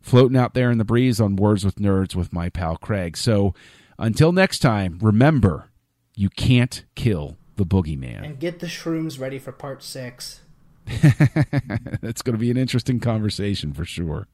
floating 0.00 0.36
out 0.36 0.54
there 0.54 0.70
in 0.70 0.78
the 0.78 0.84
breeze 0.84 1.20
on 1.20 1.36
Words 1.36 1.64
with 1.64 1.76
Nerds 1.76 2.14
with 2.14 2.32
my 2.32 2.48
pal 2.48 2.76
Craig. 2.76 3.16
So 3.16 3.54
until 3.98 4.32
next 4.32 4.58
time, 4.58 4.98
remember 5.00 5.70
you 6.14 6.28
can't 6.28 6.84
kill 6.94 7.38
the 7.56 7.64
boogeyman. 7.64 8.24
And 8.24 8.38
get 8.38 8.58
the 8.58 8.66
shrooms 8.66 9.20
ready 9.20 9.38
for 9.38 9.52
part 9.52 9.82
six. 9.82 10.40
That's 12.00 12.22
going 12.22 12.34
to 12.34 12.38
be 12.38 12.50
an 12.50 12.56
interesting 12.56 13.00
conversation 13.00 13.72
for 13.72 13.84
sure. 13.84 14.26